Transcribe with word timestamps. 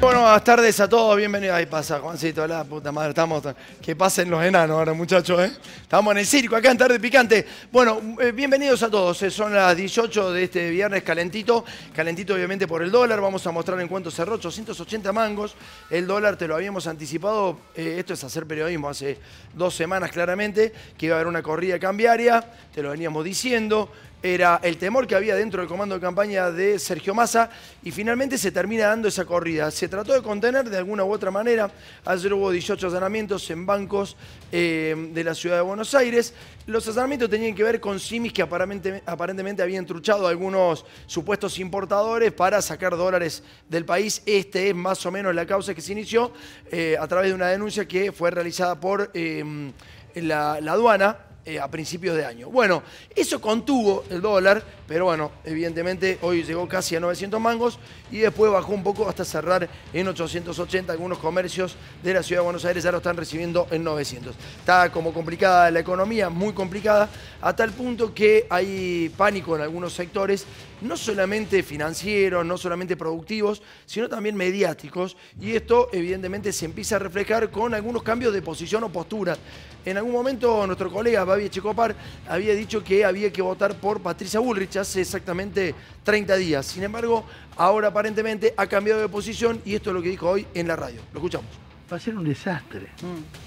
Bueno, 0.00 0.20
buenas 0.20 0.44
tardes 0.44 0.78
a 0.78 0.88
todos, 0.88 1.16
bienvenidos. 1.16 1.56
Ahí 1.56 1.66
pasa, 1.66 1.98
Juancito, 1.98 2.46
la 2.46 2.62
puta 2.62 2.92
madre, 2.92 3.08
estamos. 3.08 3.42
Que 3.82 3.96
pasen 3.96 4.30
los 4.30 4.40
enanos 4.44 4.78
ahora, 4.78 4.92
muchachos, 4.92 5.40
¿eh? 5.40 5.50
Estamos 5.82 6.12
en 6.12 6.18
el 6.18 6.26
circo, 6.26 6.54
acá 6.54 6.70
en 6.70 6.78
Tarde 6.78 7.00
Picante. 7.00 7.44
Bueno, 7.72 8.00
eh, 8.20 8.30
bienvenidos 8.30 8.80
a 8.84 8.90
todos. 8.90 9.20
eh, 9.24 9.30
Son 9.32 9.52
las 9.52 9.76
18 9.76 10.32
de 10.32 10.44
este 10.44 10.70
viernes 10.70 11.02
calentito. 11.02 11.64
Calentito, 11.92 12.34
obviamente, 12.34 12.68
por 12.68 12.84
el 12.84 12.92
dólar. 12.92 13.20
Vamos 13.20 13.44
a 13.48 13.50
mostrar 13.50 13.80
en 13.80 13.88
cuánto 13.88 14.12
cerró, 14.12 14.34
880 14.36 15.12
mangos. 15.12 15.56
El 15.90 16.06
dólar 16.06 16.36
te 16.36 16.46
lo 16.46 16.54
habíamos 16.54 16.86
anticipado. 16.86 17.58
eh, 17.74 17.96
esto 17.98 18.12
es 18.14 18.22
hacer 18.22 18.46
periodismo 18.46 18.88
hace 18.88 19.18
dos 19.54 19.74
semanas, 19.74 20.12
claramente, 20.12 20.72
que 20.96 21.06
iba 21.06 21.16
a 21.16 21.18
haber 21.18 21.26
una 21.26 21.42
corrida 21.42 21.76
cambiaria. 21.80 22.44
Te 22.72 22.84
lo 22.84 22.90
veníamos 22.90 23.24
diciendo 23.24 23.90
era 24.22 24.60
el 24.64 24.78
temor 24.78 25.06
que 25.06 25.14
había 25.14 25.36
dentro 25.36 25.60
del 25.60 25.68
comando 25.68 25.94
de 25.94 26.00
campaña 26.00 26.50
de 26.50 26.78
Sergio 26.78 27.14
Massa 27.14 27.50
y 27.84 27.92
finalmente 27.92 28.36
se 28.36 28.50
termina 28.50 28.86
dando 28.86 29.06
esa 29.06 29.24
corrida. 29.24 29.70
Se 29.70 29.88
trató 29.88 30.12
de 30.12 30.22
contener 30.22 30.68
de 30.68 30.76
alguna 30.76 31.04
u 31.04 31.12
otra 31.12 31.30
manera. 31.30 31.70
Ayer 32.04 32.32
hubo 32.32 32.50
18 32.50 32.88
allanamientos 32.88 33.48
en 33.50 33.64
bancos 33.64 34.16
eh, 34.50 35.10
de 35.12 35.24
la 35.24 35.34
ciudad 35.34 35.56
de 35.56 35.62
Buenos 35.62 35.94
Aires. 35.94 36.34
Los 36.66 36.88
allanamientos 36.88 37.30
tenían 37.30 37.54
que 37.54 37.62
ver 37.62 37.80
con 37.80 38.00
simis 38.00 38.32
que 38.32 38.42
aparentemente, 38.42 39.02
aparentemente 39.06 39.62
habían 39.62 39.86
truchado 39.86 40.26
a 40.26 40.30
algunos 40.30 40.84
supuestos 41.06 41.58
importadores 41.60 42.32
para 42.32 42.60
sacar 42.60 42.96
dólares 42.96 43.44
del 43.68 43.84
país. 43.84 44.22
Este 44.26 44.70
es 44.70 44.74
más 44.74 45.06
o 45.06 45.12
menos 45.12 45.32
la 45.32 45.46
causa 45.46 45.74
que 45.74 45.80
se 45.80 45.92
inició 45.92 46.32
eh, 46.72 46.96
a 46.98 47.06
través 47.06 47.30
de 47.30 47.34
una 47.34 47.48
denuncia 47.48 47.86
que 47.86 48.10
fue 48.10 48.32
realizada 48.32 48.80
por 48.80 49.12
eh, 49.14 49.72
la, 50.16 50.60
la 50.60 50.72
aduana 50.72 51.27
eh, 51.48 51.58
a 51.58 51.66
principios 51.66 52.14
de 52.14 52.26
año. 52.26 52.50
Bueno, 52.50 52.82
eso 53.16 53.40
contuvo 53.40 54.04
el 54.10 54.20
dólar, 54.20 54.62
pero 54.86 55.06
bueno, 55.06 55.32
evidentemente 55.46 56.18
hoy 56.20 56.42
llegó 56.42 56.68
casi 56.68 56.94
a 56.94 57.00
900 57.00 57.40
mangos 57.40 57.78
y 58.10 58.18
después 58.18 58.52
bajó 58.52 58.74
un 58.74 58.82
poco 58.82 59.08
hasta 59.08 59.24
cerrar 59.24 59.66
en 59.94 60.08
880. 60.08 60.92
Algunos 60.92 61.16
comercios 61.16 61.74
de 62.02 62.12
la 62.12 62.22
ciudad 62.22 62.42
de 62.42 62.44
Buenos 62.44 62.66
Aires 62.66 62.84
ya 62.84 62.92
lo 62.92 62.98
están 62.98 63.16
recibiendo 63.16 63.66
en 63.70 63.82
900. 63.82 64.36
Está 64.58 64.92
como 64.92 65.14
complicada 65.14 65.70
la 65.70 65.80
economía, 65.80 66.28
muy 66.28 66.52
complicada, 66.52 67.08
a 67.40 67.56
tal 67.56 67.70
punto 67.72 68.12
que 68.12 68.46
hay 68.50 69.10
pánico 69.16 69.56
en 69.56 69.62
algunos 69.62 69.94
sectores, 69.94 70.44
no 70.80 70.96
solamente 70.96 71.62
financieros, 71.62 72.44
no 72.44 72.56
solamente 72.56 72.96
productivos, 72.96 73.62
sino 73.86 74.08
también 74.08 74.36
mediáticos. 74.36 75.16
Y 75.40 75.52
esto 75.52 75.88
evidentemente 75.92 76.52
se 76.52 76.64
empieza 76.64 76.96
a 76.96 76.98
reflejar 76.98 77.50
con 77.50 77.74
algunos 77.74 78.02
cambios 78.02 78.32
de 78.32 78.42
posición 78.42 78.84
o 78.84 78.88
postura. 78.88 79.36
En 79.84 79.96
algún 79.96 80.12
momento 80.12 80.66
nuestro 80.66 80.90
colega 80.90 81.24
Babi 81.24 81.44
Echecopar 81.44 81.94
había 82.28 82.54
dicho 82.54 82.82
que 82.84 83.04
había 83.04 83.32
que 83.32 83.40
votar 83.40 83.74
por 83.76 84.00
Patricia 84.00 84.40
Bullrich 84.40 84.76
hace 84.76 85.00
exactamente 85.00 85.74
30 86.04 86.36
días. 86.36 86.66
Sin 86.66 86.82
embargo, 86.82 87.24
ahora 87.56 87.88
aparentemente 87.88 88.52
ha 88.56 88.66
cambiado 88.66 89.00
de 89.00 89.08
posición 89.08 89.60
y 89.64 89.74
esto 89.74 89.90
es 89.90 89.94
lo 89.94 90.02
que 90.02 90.10
dijo 90.10 90.28
hoy 90.28 90.46
en 90.54 90.68
la 90.68 90.76
radio. 90.76 91.00
Lo 91.12 91.20
escuchamos. 91.20 91.48
Va 91.90 91.96
a 91.96 92.00
ser 92.00 92.16
un 92.16 92.24
desastre. 92.24 92.88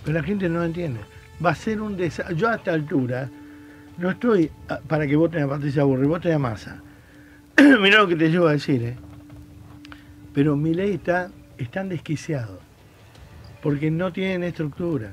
Pero 0.03 0.17
la 0.17 0.23
gente 0.23 0.49
no 0.49 0.63
entiende. 0.63 1.01
Va 1.43 1.51
a 1.51 1.55
ser 1.55 1.79
un 1.79 1.95
desastre. 1.95 2.35
Yo 2.35 2.49
a 2.49 2.55
esta 2.55 2.73
altura 2.73 3.29
no 3.97 4.09
estoy 4.09 4.49
ah, 4.69 4.79
para 4.87 5.05
que 5.05 5.15
voten 5.15 5.43
a 5.43 5.47
Patricia 5.47 5.83
Burri, 5.83 6.07
voten 6.07 6.33
a 6.33 6.39
Massa. 6.39 6.81
Mirá 7.79 7.99
lo 7.99 8.07
que 8.07 8.15
te 8.15 8.29
llevo 8.29 8.47
a 8.47 8.53
decir, 8.53 8.81
¿eh? 8.83 8.95
Pero 10.33 10.55
mi 10.55 10.73
ley 10.73 10.93
está, 10.93 11.29
están 11.57 11.89
desquiciado. 11.89 12.59
Porque 13.61 13.91
no 13.91 14.11
tienen 14.11 14.43
estructura. 14.43 15.11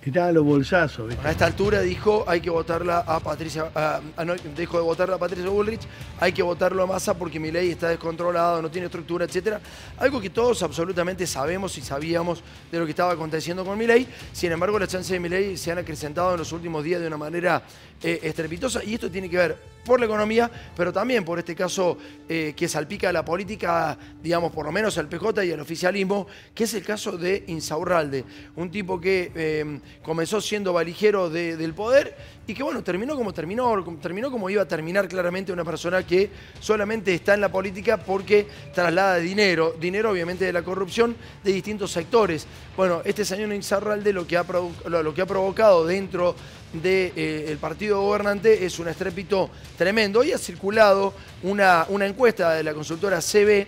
Están 0.00 0.28
a 0.28 0.32
los 0.32 0.44
bolsazos, 0.44 1.08
¿viste? 1.08 1.26
A 1.28 1.32
esta 1.32 1.44
altura 1.44 1.82
dijo 1.82 2.24
hay 2.26 2.40
que 2.40 2.48
votarla 2.48 3.00
a 3.00 3.20
Patricia, 3.20 3.70
a- 3.74 4.00
a- 4.16 4.24
de 4.24 4.66
votarla 4.66 5.16
a 5.16 5.18
Patricia 5.18 5.50
Bullrich, 5.50 5.82
hay 6.18 6.32
que 6.32 6.42
votarlo 6.42 6.82
a 6.84 6.86
Massa 6.86 7.12
porque 7.12 7.38
mi 7.38 7.50
ley 7.50 7.72
está 7.72 7.88
descontrolado, 7.88 8.62
no 8.62 8.70
tiene 8.70 8.86
estructura, 8.86 9.26
etcétera. 9.26 9.60
Algo 9.98 10.18
que 10.18 10.30
todos 10.30 10.62
absolutamente 10.62 11.26
sabemos 11.26 11.76
y 11.76 11.82
sabíamos 11.82 12.42
de 12.72 12.78
lo 12.78 12.86
que 12.86 12.92
estaba 12.92 13.12
aconteciendo 13.12 13.66
con 13.66 13.76
mi 13.76 13.86
ley. 13.86 14.06
Sin 14.32 14.50
embargo, 14.50 14.78
las 14.78 14.88
chances 14.88 15.10
de 15.10 15.20
mi 15.20 15.28
ley 15.28 15.58
se 15.58 15.72
han 15.72 15.78
acrecentado 15.78 16.32
en 16.32 16.38
los 16.38 16.52
últimos 16.52 16.82
días 16.84 17.02
de 17.02 17.06
una 17.08 17.18
manera 17.18 17.60
eh, 18.02 18.20
estrepitosa 18.22 18.82
y 18.84 18.94
esto 18.94 19.10
tiene 19.10 19.28
que 19.28 19.36
ver 19.36 19.58
por 19.88 19.98
la 19.98 20.06
economía, 20.06 20.48
pero 20.76 20.92
también 20.92 21.24
por 21.24 21.38
este 21.40 21.56
caso 21.56 21.98
eh, 22.28 22.52
que 22.56 22.68
salpica 22.68 23.08
a 23.08 23.12
la 23.12 23.24
política, 23.24 23.98
digamos, 24.22 24.52
por 24.52 24.66
lo 24.66 24.70
menos 24.70 24.96
al 24.98 25.08
PJ 25.08 25.44
y 25.46 25.52
al 25.52 25.60
oficialismo, 25.60 26.26
que 26.54 26.64
es 26.64 26.74
el 26.74 26.84
caso 26.84 27.16
de 27.16 27.42
Insaurralde, 27.48 28.24
un 28.56 28.70
tipo 28.70 29.00
que 29.00 29.32
eh, 29.34 29.80
comenzó 30.02 30.40
siendo 30.40 30.72
valijero 30.72 31.30
de- 31.30 31.56
del 31.56 31.74
poder 31.74 32.14
y 32.46 32.54
que, 32.54 32.62
bueno, 32.62 32.82
terminó 32.84 33.16
como 33.16 33.32
terminó, 33.32 33.84
terminó 34.00 34.30
como 34.30 34.48
iba 34.48 34.62
a 34.62 34.68
terminar 34.68 35.08
claramente 35.08 35.52
una 35.52 35.64
persona 35.64 36.06
que 36.06 36.30
solamente 36.60 37.14
está 37.14 37.34
en 37.34 37.40
la 37.40 37.50
política 37.50 37.96
porque 37.98 38.46
traslada 38.74 39.16
dinero, 39.16 39.74
dinero 39.80 40.10
obviamente 40.10 40.44
de 40.44 40.52
la 40.52 40.62
corrupción 40.62 41.16
de 41.42 41.52
distintos 41.52 41.90
sectores. 41.90 42.46
Bueno, 42.76 43.02
este 43.04 43.24
señor 43.24 43.52
Insaurralde 43.52 44.12
lo 44.12 44.26
que 44.26 44.36
ha, 44.36 44.44
lo 44.88 45.12
que 45.14 45.22
ha 45.22 45.26
provocado 45.26 45.84
dentro 45.86 46.34
del 46.72 47.58
partido 47.58 48.02
gobernante 48.02 48.64
es 48.64 48.78
un 48.78 48.88
estrépito 48.88 49.50
tremendo. 49.76 50.20
Hoy 50.20 50.32
ha 50.32 50.38
circulado 50.38 51.14
una, 51.42 51.86
una 51.88 52.06
encuesta 52.06 52.52
de 52.52 52.62
la 52.62 52.74
consultora 52.74 53.20
CB. 53.20 53.66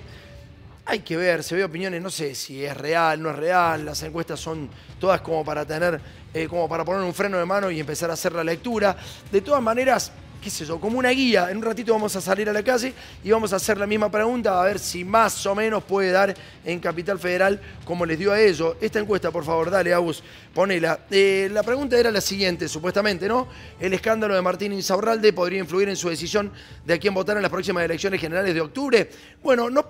Hay 0.86 1.00
que 1.00 1.16
ver, 1.16 1.42
se 1.42 1.54
ve 1.54 1.64
opiniones, 1.64 2.02
no 2.02 2.10
sé 2.10 2.34
si 2.34 2.64
es 2.64 2.76
real, 2.76 3.22
no 3.22 3.30
es 3.30 3.36
real. 3.36 3.84
Las 3.84 4.02
encuestas 4.02 4.40
son 4.40 4.68
todas 4.98 5.20
como 5.20 5.44
para 5.44 5.64
tener, 5.64 6.00
eh, 6.34 6.48
como 6.48 6.68
para 6.68 6.84
poner 6.84 7.02
un 7.02 7.14
freno 7.14 7.38
de 7.38 7.44
mano 7.44 7.70
y 7.70 7.80
empezar 7.80 8.10
a 8.10 8.14
hacer 8.14 8.32
la 8.32 8.44
lectura. 8.44 8.96
De 9.30 9.40
todas 9.40 9.62
maneras, 9.62 10.12
qué 10.40 10.50
sé 10.50 10.64
yo, 10.64 10.80
como 10.80 10.98
una 10.98 11.10
guía. 11.10 11.50
En 11.50 11.58
un 11.58 11.62
ratito 11.62 11.92
vamos 11.92 12.16
a 12.16 12.20
salir 12.20 12.48
a 12.48 12.52
la 12.52 12.62
calle 12.62 12.94
y 13.22 13.30
vamos 13.30 13.52
a 13.52 13.56
hacer 13.56 13.78
la 13.78 13.86
misma 13.86 14.10
pregunta 14.10 14.60
a 14.60 14.64
ver 14.64 14.78
si 14.78 15.04
más 15.04 15.44
o 15.46 15.54
menos 15.54 15.84
puede 15.84 16.10
dar 16.10 16.34
en 16.64 16.80
Capital 16.80 17.18
Federal 17.18 17.60
como 17.84 18.06
les 18.06 18.18
dio 18.18 18.32
a 18.32 18.40
ellos. 18.40 18.76
Esta 18.80 18.98
encuesta, 18.98 19.30
por 19.30 19.44
favor, 19.44 19.70
dale, 19.70 19.92
Agus, 19.92 20.22
ponela. 20.54 21.00
Eh, 21.10 21.48
la 21.52 21.62
pregunta 21.62 21.98
era 21.98 22.10
la 22.10 22.20
siguiente, 22.20 22.68
supuestamente, 22.68 23.28
¿no? 23.28 23.48
El 23.78 23.92
escándalo 23.92 24.34
de 24.34 24.42
Martín 24.42 24.72
Insaurralde 24.72 25.32
podría 25.32 25.58
influir 25.58 25.88
en 25.88 25.96
su 25.96 26.08
decisión 26.08 26.52
de 26.86 26.94
a 26.94 26.98
quién 26.98 27.14
votar 27.14 27.36
en 27.36 27.42
las 27.42 27.50
próximas 27.50 27.84
elecciones 27.84 28.20
generales 28.20 28.54
de 28.54 28.60
octubre. 28.60 29.10
Bueno, 29.42 29.68
no, 29.70 29.86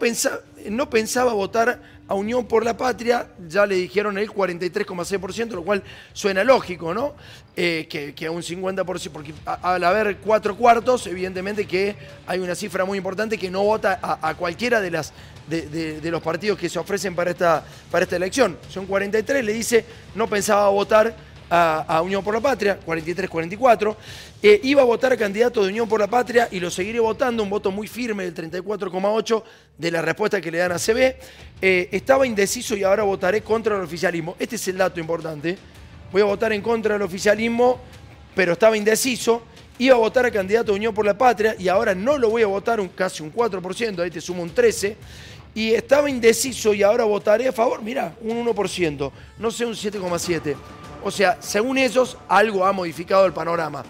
no 0.69 0.91
pensaba 0.91 1.33
votar 1.33 2.00
a 2.11 2.15
Unión 2.15 2.45
por 2.45 2.65
la 2.65 2.77
Patria, 2.77 3.29
ya 3.49 3.65
le 3.65 3.77
dijeron 3.77 4.19
el 4.19 4.29
43,6%, 4.29 5.51
lo 5.51 5.63
cual 5.63 5.81
suena 6.13 6.43
lógico, 6.43 6.93
¿no? 6.93 7.15
Eh, 7.55 7.87
que, 7.89 8.17
que 8.17 8.29
un 8.29 8.43
50%, 8.43 9.11
porque 9.13 9.33
al 9.45 9.85
haber 9.85 10.17
cuatro 10.17 10.57
cuartos, 10.57 11.07
evidentemente 11.07 11.69
que 11.69 11.95
hay 12.27 12.41
una 12.41 12.57
cifra 12.57 12.85
muy 12.85 12.99
importante 12.99 13.39
que 13.39 13.49
no 13.49 13.63
vota 13.63 14.01
a, 14.03 14.35
cualquiera 14.35 14.81
de, 14.81 14.91
los 14.91 16.23
partidos 16.23 16.59
que 16.59 16.69
se 16.69 16.81
ofrecen 16.81 17.15
para 17.15 17.31
esta 17.31 17.65
elección. 18.17 18.59
Son 18.69 18.87
43, 18.87 19.45
le 19.45 19.53
dice, 19.53 19.85
no 20.17 20.27
pensaba 20.27 20.69
votar 20.69 21.15
a, 21.51 22.01
Unión 22.03 22.23
por 22.23 22.35
la 22.35 22.41
Patria, 22.41 22.79
43-44. 22.87 23.97
Eh, 24.43 24.61
iba 24.65 24.83
a 24.83 24.85
votar 24.85 25.13
a 25.13 25.17
candidato 25.17 25.63
de 25.63 25.69
Unión 25.69 25.89
por 25.89 26.01
la 26.01 26.07
Patria 26.07 26.49
y 26.51 26.61
lo 26.61 26.71
seguiré 26.71 27.01
votando, 27.01 27.43
un 27.43 27.51
voto 27.51 27.71
muy 27.71 27.89
firme 27.89 28.25
del 28.25 28.35
34,8 28.35 29.43
de 29.77 29.91
la 29.91 30.01
respuesta 30.01 30.41
que 30.41 30.51
le 30.51 30.59
dan 30.59 30.73
a 30.73 30.79
CB. 30.79 31.17
Eh, 31.61 31.89
estaba 31.91 32.27
indeciso 32.27 32.77
y 32.77 32.85
ahora 32.85 33.03
votaré 33.03 33.43
contra 33.43 33.77
el 33.77 33.83
oficialismo. 33.83 34.37
Este 34.39 34.57
es 34.57 34.69
el 34.69 34.79
dato 34.79 35.01
importante. 35.01 35.59
Voy 36.13 36.23
a 36.23 36.27
votar 36.27 36.53
en 36.53 36.63
contra 36.63 36.95
del 36.95 37.03
oficialismo, 37.03 37.81
pero 38.35 38.53
estaba 38.53 38.77
indeciso. 38.77 39.43
Iba 39.79 39.97
a 39.97 39.99
votar 39.99 40.27
a 40.27 40.31
candidato 40.31 40.73
de 40.73 40.77
Unión 40.77 40.95
por 40.95 41.05
la 41.05 41.17
Patria 41.17 41.57
y 41.59 41.69
ahora 41.69 41.95
no 41.95 42.19
lo 42.19 42.31
voy 42.31 42.43
a 42.43 42.47
votar, 42.47 42.81
un, 42.81 42.89
casi 42.89 43.23
un 43.23 43.33
4%, 43.33 43.99
ahí 44.01 44.11
te 44.11 44.21
sumo 44.21 44.43
un 44.43 44.55
13%. 44.55 44.95
Y 45.53 45.73
estaba 45.73 46.09
indeciso 46.09 46.73
y 46.73 46.85
ahora 46.85 47.03
votaré 47.03 47.49
a 47.49 47.53
favor, 47.53 47.83
mira, 47.83 48.15
un 48.21 48.47
1%, 48.47 49.11
no 49.39 49.51
sé, 49.51 49.67
un 49.67 49.75
7,7%. 49.75 50.55
O 51.03 51.11
sea, 51.11 51.39
según 51.41 51.79
ellos, 51.79 52.17
algo 52.29 52.65
ha 52.65 52.73
modificado 52.73 53.27
el 53.27 53.33
panorama. 53.33 53.83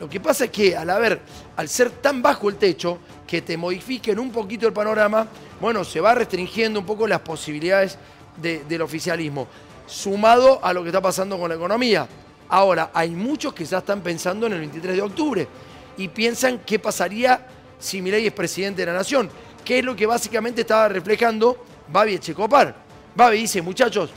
Lo 0.00 0.08
que 0.08 0.20
pasa 0.20 0.44
es 0.46 0.50
que 0.50 0.76
al 0.76 0.90
haber, 0.90 1.20
al 1.56 1.68
ser 1.68 1.90
tan 1.90 2.20
bajo 2.20 2.48
el 2.48 2.56
techo, 2.56 2.98
que 3.26 3.42
te 3.42 3.56
modifiquen 3.56 4.18
un 4.18 4.30
poquito 4.30 4.66
el 4.66 4.72
panorama, 4.72 5.26
bueno, 5.60 5.84
se 5.84 6.00
va 6.00 6.14
restringiendo 6.14 6.78
un 6.80 6.86
poco 6.86 7.06
las 7.06 7.20
posibilidades 7.20 7.98
de- 8.36 8.64
del 8.64 8.82
oficialismo, 8.82 9.48
sumado 9.86 10.60
a 10.62 10.72
lo 10.72 10.82
que 10.82 10.90
está 10.90 11.00
pasando 11.00 11.38
con 11.38 11.48
la 11.48 11.54
economía. 11.54 12.06
Ahora, 12.48 12.90
hay 12.92 13.10
muchos 13.10 13.54
que 13.54 13.64
ya 13.64 13.78
están 13.78 14.00
pensando 14.02 14.46
en 14.46 14.52
el 14.52 14.60
23 14.60 14.96
de 14.96 15.02
octubre 15.02 15.48
y 15.96 16.08
piensan 16.08 16.60
qué 16.66 16.78
pasaría 16.78 17.46
si 17.78 18.02
Milei 18.02 18.26
es 18.26 18.32
presidente 18.32 18.82
de 18.82 18.86
la 18.86 18.98
nación, 18.98 19.30
que 19.64 19.78
es 19.78 19.84
lo 19.84 19.96
que 19.96 20.06
básicamente 20.06 20.60
estaba 20.60 20.88
reflejando 20.88 21.64
Babi 21.88 22.14
Echecopar. 22.14 22.74
Babi 23.14 23.38
dice, 23.38 23.62
muchachos, 23.62 24.10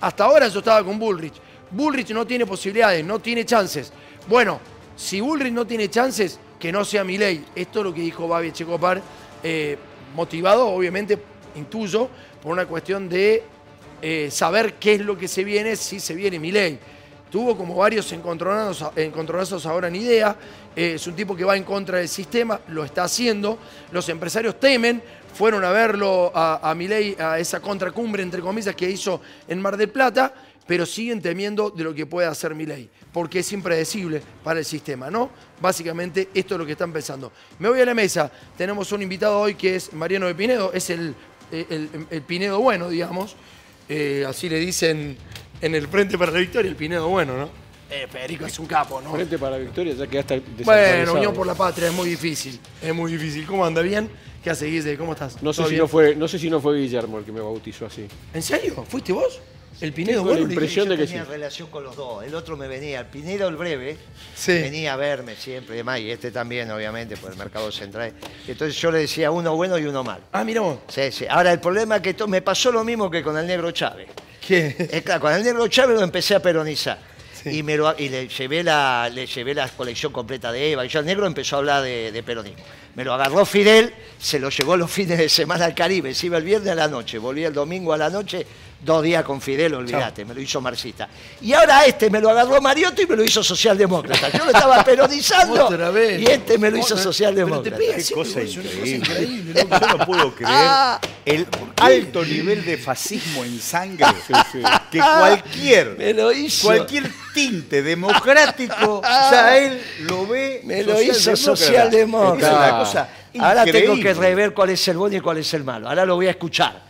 hasta 0.00 0.24
ahora 0.24 0.48
yo 0.48 0.58
estaba 0.60 0.82
con 0.84 0.98
Bullrich. 0.98 1.34
Bullrich 1.70 2.10
no 2.10 2.26
tiene 2.26 2.46
posibilidades, 2.46 3.04
no 3.04 3.18
tiene 3.18 3.44
chances. 3.44 3.92
Bueno, 4.28 4.60
si 4.96 5.20
Bullrich 5.20 5.52
no 5.52 5.66
tiene 5.66 5.88
chances, 5.88 6.38
que 6.58 6.72
no 6.72 6.84
sea 6.84 7.04
Milei. 7.04 7.44
Esto 7.54 7.80
es 7.80 7.84
lo 7.84 7.94
que 7.94 8.00
dijo 8.00 8.26
Babi 8.26 8.48
Echecopar, 8.48 9.00
eh, 9.42 9.78
motivado, 10.14 10.66
obviamente, 10.68 11.18
intuyo, 11.54 12.08
por 12.42 12.52
una 12.52 12.66
cuestión 12.66 13.08
de 13.08 13.42
eh, 14.02 14.28
saber 14.30 14.74
qué 14.74 14.94
es 14.94 15.00
lo 15.00 15.16
que 15.16 15.28
se 15.28 15.44
viene 15.44 15.76
si 15.76 16.00
se 16.00 16.14
viene 16.14 16.38
Milei. 16.38 16.78
Tuvo 17.30 17.56
como 17.56 17.74
varios 17.74 18.10
encontronazos, 18.12 18.90
encontronazos 18.96 19.66
ahora 19.66 19.88
en 19.88 19.96
idea. 19.96 20.34
Eh, 20.74 20.94
es 20.94 21.06
un 21.06 21.14
tipo 21.14 21.36
que 21.36 21.44
va 21.44 21.56
en 21.56 21.64
contra 21.64 21.98
del 21.98 22.08
sistema, 22.08 22.60
lo 22.68 22.84
está 22.84 23.04
haciendo. 23.04 23.58
Los 23.92 24.08
empresarios 24.08 24.58
temen, 24.58 25.02
fueron 25.34 25.62
a 25.64 25.70
verlo 25.70 26.32
a, 26.34 26.70
a 26.70 26.74
Milei, 26.74 27.16
a 27.20 27.38
esa 27.38 27.60
contracumbre, 27.60 28.22
entre 28.22 28.40
comillas, 28.40 28.74
que 28.74 28.88
hizo 28.88 29.20
en 29.46 29.60
Mar 29.60 29.76
del 29.76 29.90
Plata, 29.90 30.32
pero 30.68 30.86
siguen 30.86 31.20
temiendo 31.20 31.70
de 31.70 31.82
lo 31.82 31.92
que 31.94 32.06
puede 32.06 32.28
hacer 32.28 32.54
Milei, 32.54 32.88
porque 33.12 33.40
es 33.40 33.52
impredecible 33.52 34.22
para 34.44 34.60
el 34.60 34.64
sistema, 34.64 35.10
¿no? 35.10 35.30
Básicamente 35.60 36.28
esto 36.34 36.54
es 36.54 36.58
lo 36.60 36.66
que 36.66 36.72
están 36.72 36.92
pensando. 36.92 37.32
Me 37.58 37.68
voy 37.68 37.80
a 37.80 37.86
la 37.86 37.94
mesa, 37.94 38.30
tenemos 38.56 38.92
un 38.92 39.02
invitado 39.02 39.40
hoy 39.40 39.54
que 39.54 39.74
es 39.76 39.92
Mariano 39.94 40.26
de 40.26 40.34
Pinedo, 40.34 40.70
es 40.72 40.90
el, 40.90 41.14
el- 41.50 41.88
el 42.10 42.22
Pinedo 42.22 42.60
bueno, 42.60 42.88
digamos, 42.88 43.34
Eh, 43.90 44.26
así 44.28 44.50
le 44.50 44.58
dicen 44.58 45.16
en 45.62 45.74
el 45.74 45.88
Frente 45.88 46.18
para 46.18 46.30
la 46.30 46.38
Victoria, 46.40 46.68
el 46.68 46.76
Pinedo 46.76 47.08
bueno, 47.08 47.38
¿no? 47.38 47.48
Eh, 47.90 48.06
Federico 48.06 48.44
es 48.44 48.58
un 48.58 48.66
capo, 48.66 49.00
¿no? 49.00 49.12
Frente 49.12 49.38
para 49.38 49.52
la 49.52 49.58
victoria, 49.64 49.94
ya 49.94 50.06
quedaste 50.06 50.40
Bueno, 50.40 50.58
desactualizado. 50.58 51.16
Unión 51.16 51.32
por 51.32 51.46
la 51.46 51.54
Patria 51.54 51.88
es 51.88 51.94
muy 51.94 52.06
difícil, 52.10 52.60
es 52.82 52.94
muy 52.94 53.10
difícil. 53.10 53.46
¿Cómo 53.46 53.64
anda? 53.64 53.80
¿Bien? 53.80 54.10
¿Qué 54.44 54.50
hace, 54.50 54.66
Guille? 54.66 54.98
¿Cómo 54.98 55.14
estás? 55.14 55.42
No 55.42 55.54
sé, 55.54 55.62
¿Todo 55.62 55.68
si 55.68 55.74
bien? 55.76 55.82
no, 55.84 55.88
fue, 55.88 56.14
no 56.16 56.28
sé 56.28 56.38
si 56.38 56.50
no 56.50 56.60
fue 56.60 56.78
Guillermo 56.78 57.18
el 57.18 57.24
que 57.24 57.32
me 57.32 57.40
bautizó 57.40 57.86
así. 57.86 58.06
¿En 58.34 58.42
serio? 58.42 58.84
¿Fuiste 58.86 59.14
vos? 59.14 59.40
¿El 59.80 59.92
Pinedo 59.92 60.18
Tengo 60.22 60.30
la 60.34 60.38
bueno? 60.40 60.52
impresión 60.52 60.86
yo 60.86 60.90
de 60.92 60.96
que 60.98 61.06
tenía 61.06 61.24
sí. 61.24 61.30
relación 61.30 61.68
con 61.70 61.84
los 61.84 61.94
dos. 61.94 62.24
El 62.24 62.34
otro 62.34 62.56
me 62.56 62.66
venía, 62.66 63.00
el 63.00 63.06
Pinedo 63.06 63.46
el 63.48 63.56
breve, 63.56 63.96
Sí. 64.34 64.52
venía 64.52 64.94
a 64.94 64.96
verme 64.96 65.36
siempre 65.36 65.74
y 65.74 65.78
demás, 65.78 66.00
y 66.00 66.10
este 66.10 66.30
también, 66.32 66.70
obviamente, 66.70 67.16
por 67.16 67.30
el 67.30 67.36
mercado 67.38 67.70
central. 67.70 68.12
Entonces 68.46 68.76
yo 68.80 68.90
le 68.90 68.98
decía 68.98 69.30
uno 69.30 69.54
bueno 69.54 69.78
y 69.78 69.84
uno 69.84 70.02
mal. 70.02 70.20
Ah, 70.32 70.42
mira 70.42 70.62
vos. 70.62 70.78
Sí, 70.88 71.12
sí. 71.12 71.26
Ahora, 71.28 71.52
el 71.52 71.60
problema 71.60 71.96
es 71.96 72.02
que 72.02 72.14
to- 72.14 72.26
me 72.26 72.42
pasó 72.42 72.72
lo 72.72 72.82
mismo 72.82 73.08
que 73.10 73.22
con 73.22 73.38
el 73.38 73.46
negro 73.46 73.70
Chávez. 73.70 74.08
¿Qué? 74.46 74.74
Es 74.90 75.02
claro, 75.02 75.20
con 75.20 75.32
el 75.32 75.44
negro 75.44 75.68
Chávez 75.68 75.96
lo 75.96 76.02
empecé 76.02 76.34
a 76.34 76.42
peronizar. 76.42 76.98
Sí. 77.40 77.58
Y, 77.58 77.62
me 77.62 77.76
lo- 77.76 77.94
y 77.96 78.08
le, 78.08 78.26
llevé 78.26 78.64
la, 78.64 79.08
le 79.14 79.26
llevé 79.28 79.54
la 79.54 79.68
colección 79.68 80.12
completa 80.12 80.50
de 80.50 80.72
Eva. 80.72 80.84
Y 80.84 80.88
ya 80.88 80.98
el 80.98 81.06
negro 81.06 81.24
empezó 81.24 81.54
a 81.54 81.58
hablar 81.60 81.82
de, 81.84 82.10
de 82.10 82.22
peronismo. 82.24 82.64
Me 82.96 83.04
lo 83.04 83.14
agarró 83.14 83.46
Fidel, 83.46 83.94
se 84.18 84.40
lo 84.40 84.48
llevó 84.50 84.76
los 84.76 84.90
fines 84.90 85.18
de 85.18 85.28
semana 85.28 85.66
al 85.66 85.74
Caribe. 85.74 86.12
Se 86.14 86.26
iba 86.26 86.36
el 86.36 86.42
viernes 86.42 86.72
a 86.72 86.74
la 86.74 86.88
noche, 86.88 87.16
volvía 87.18 87.46
el 87.46 87.54
domingo 87.54 87.92
a 87.92 87.96
la 87.96 88.10
noche, 88.10 88.44
dos 88.80 89.02
días 89.02 89.24
con 89.24 89.40
Fidel, 89.40 89.74
olvídate, 89.74 90.24
me 90.24 90.34
lo 90.34 90.40
hizo 90.40 90.60
marxista. 90.60 91.08
Y 91.40 91.52
ahora 91.52 91.84
este 91.84 92.10
me 92.10 92.20
lo 92.20 92.30
agarró 92.30 92.60
Mariotto 92.60 93.02
y 93.02 93.06
me 93.06 93.16
lo 93.16 93.24
hizo 93.24 93.42
socialdemócrata. 93.42 94.30
Yo 94.30 94.44
lo 94.44 94.50
estaba 94.50 94.84
peronizando 94.84 95.68
y 96.18 96.26
este 96.26 96.58
me 96.58 96.70
lo 96.70 96.78
hizo 96.78 96.96
socialdemócrata. 96.96 97.76
Pero 97.76 97.96
te 97.96 98.04
Qué 98.04 98.14
cosa 98.14 98.42
increíble. 98.42 98.90
increíble, 98.96 99.64
loco. 99.64 99.78
Yo 99.80 99.98
no 99.98 100.06
puedo 100.06 100.34
creer 100.34 100.68
el 101.24 101.46
alto 101.76 102.24
nivel 102.24 102.64
de 102.64 102.78
fascismo 102.78 103.44
en 103.44 103.60
sangre 103.60 104.06
que 104.90 104.98
cualquier, 104.98 105.96
Me 105.98 106.14
lo 106.14 106.32
hizo. 106.32 106.66
cualquier 106.68 107.10
tinte 107.34 107.82
democrático, 107.82 109.02
ya 109.02 109.56
él 109.58 109.82
lo 110.00 110.26
ve. 110.26 110.60
Me 110.64 110.82
lo 110.82 111.00
hizo 111.00 111.36
socialdemócrata. 111.36 111.56
socialdemócrata. 111.56 112.66
Es 112.66 112.70
una 112.70 112.78
cosa 112.78 113.08
Ahora 113.40 113.64
tengo 113.64 113.96
que 114.00 114.14
rever 114.14 114.54
cuál 114.54 114.70
es 114.70 114.88
el 114.88 114.96
bueno 114.96 115.16
y 115.16 115.20
cuál 115.20 115.38
es 115.38 115.52
el 115.54 115.64
malo. 115.64 115.88
Ahora 115.88 116.04
lo 116.04 116.16
voy 116.16 116.26
a 116.26 116.30
escuchar. 116.30 116.87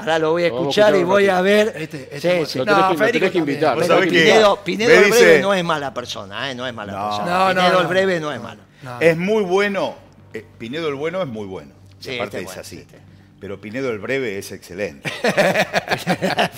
Ahora 0.00 0.18
lo 0.18 0.30
voy 0.32 0.42
a 0.42 0.46
a 0.46 0.48
escuchar 0.48 0.96
y 0.96 1.04
voy 1.04 1.28
a 1.28 1.40
ver. 1.40 1.72
Este- 1.76 2.08
este 2.12 2.46
Sí. 2.46 2.58
Lo 2.58 2.64
tenés 2.64 2.84
que- 2.84 2.96
lo 3.04 3.10
tenés 3.12 3.30
que 3.30 3.38
invitar. 3.38 3.78
Que 3.78 3.84
Pinedo, 4.06 4.58
el 4.66 5.00
breve 5.00 5.06
dice- 5.06 5.40
no 5.40 5.54
es 5.54 5.64
mala 5.64 5.94
persona, 5.94 6.50
¿eh? 6.50 6.54
no 6.54 6.66
es 6.66 6.74
mala 6.74 6.92
No. 6.92 7.08
persona. 7.08 7.30
No, 7.30 7.48
no, 7.54 7.60
Pinedo 7.60 7.72
no, 7.74 7.80
el 7.80 7.86
breve 7.86 8.20
no. 8.20 8.26
no, 8.28 8.32
es 8.34 8.40
malo. 8.40 8.60
No. 8.82 9.00
Es 9.00 9.16
muy 9.16 9.42
bueno. 9.44 9.94
eh, 10.32 10.44
Pinedo 10.58 10.88
el 10.88 10.94
bueno 10.94 11.20
es 11.22 11.28
muy 11.28 11.46
bueno. 11.46 11.72
Sí, 11.98 12.14
aparte 12.16 12.38
este 12.38 12.38
es 12.38 12.44
bueno, 12.46 12.60
así. 12.60 12.76
este. 12.78 12.98
Pero 13.40 13.58
Pinedo 13.60 13.90
el 13.90 13.98
breve 14.00 14.36
es 14.38 14.52
excelente. 14.52 15.10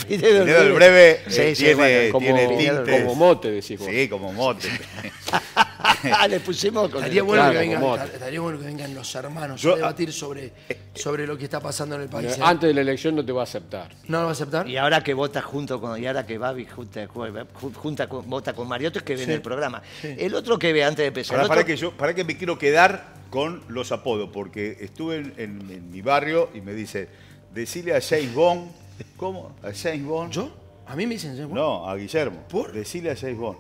Pinedo 0.09 0.45
Pinedo 0.45 0.63
el 0.63 0.73
breve 0.73 1.21
Sí, 1.29 1.41
eh, 1.41 1.55
sí, 1.55 1.65
tiene, 1.65 1.75
bueno. 1.77 2.13
Como, 2.13 2.27
tiene 2.27 2.57
tintes. 2.57 3.03
como 3.03 3.15
mote, 3.15 3.51
decís 3.53 3.79
vos. 3.79 3.89
Sí, 3.89 4.09
como 4.09 4.33
mote. 4.33 4.69
Le 6.29 6.41
pusimos 6.41 6.89
con 6.89 6.99
Estaría 7.01 7.21
el- 7.21 7.27
bueno, 7.27 7.43
Claro, 7.43 7.53
que 7.55 7.59
vengan, 7.61 7.81
como 7.81 7.97
estaría 7.97 8.41
bueno 8.41 8.59
que 8.59 8.65
vengan 8.67 8.95
los 8.95 9.15
hermanos 9.15 9.61
Yo- 9.61 9.73
a 9.75 9.77
debatir 9.77 10.13
sobre, 10.13 10.53
sobre 10.95 11.27
lo 11.27 11.37
que 11.39 11.45
está 11.45 11.61
pasando 11.61 11.97
en 11.97 12.03
el 12.03 12.09
país. 12.09 12.37
¿eh? 12.37 12.41
Antes 12.43 12.69
de 12.69 12.75
la 12.75 12.81
elección 12.83 13.15
no 13.17 13.25
te 13.25 13.33
va 13.33 13.41
a 13.41 13.45
aceptar. 13.45 13.91
¿No 14.09 14.19
lo 14.19 14.25
va 14.25 14.31
a 14.31 14.33
aceptar? 14.33 14.69
Y 14.69 14.77
ahora 14.77 15.03
que 15.03 15.15
vota 15.15 15.43
junto 15.43 15.81
con, 15.81 16.01
y 16.03 16.07
ahora 16.07 16.27
que 16.27 16.39
Babi 16.39 16.67
junta, 16.67 17.07
ju- 17.09 17.75
junta 17.75 18.09
con, 18.09 18.29
vota 18.29 18.53
con 18.53 18.69
Mariotto, 18.69 18.99
es 18.99 19.05
que 19.05 19.17
ve 19.17 19.25
en 19.25 19.31
el 19.31 19.43
programa. 19.43 19.83
El 20.03 20.35
otro 20.35 20.59
que 20.59 20.73
ve 20.73 20.85
antes 20.85 20.99
de 20.99 21.07
empezar. 21.07 21.35
Para, 21.37 21.43
el 21.45 21.49
para 21.49 21.61
otro- 21.63 21.67
que 21.67 21.77
yo, 21.77 21.91
para 21.93 22.15
que 22.15 22.25
me 22.25 22.37
quiero 22.37 22.59
quedar 22.59 23.15
con 23.31 23.63
los 23.69 23.93
apodos, 23.93 24.29
porque 24.33 24.77
estuve 24.81 25.17
en, 25.17 25.35
en- 25.39 25.71
en 25.71 25.91
mi 25.91 26.03
barrio 26.03 26.51
y 26.55 26.61
me 26.61 26.75
dice, 26.75 27.09
decile 27.55 27.97
a 27.97 28.01
James 28.01 28.35
Bond, 28.35 28.71
¿cómo? 29.17 29.57
¿A 29.63 29.71
James 29.75 30.05
Bond? 30.05 30.33
¿Yo? 30.33 30.51
¿A 30.87 30.97
mí 30.97 31.07
me 31.07 31.15
dicen? 31.15 31.35
¿sí? 31.37 31.43
No, 31.51 31.89
a 31.89 31.97
Guillermo. 31.97 32.41
¿Por? 32.51 32.73
Decile 32.73 33.11
a 33.11 33.17
James 33.17 33.39
Bond. 33.39 33.59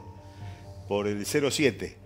Por 0.89 1.07
el 1.07 1.25
07. 1.25 1.97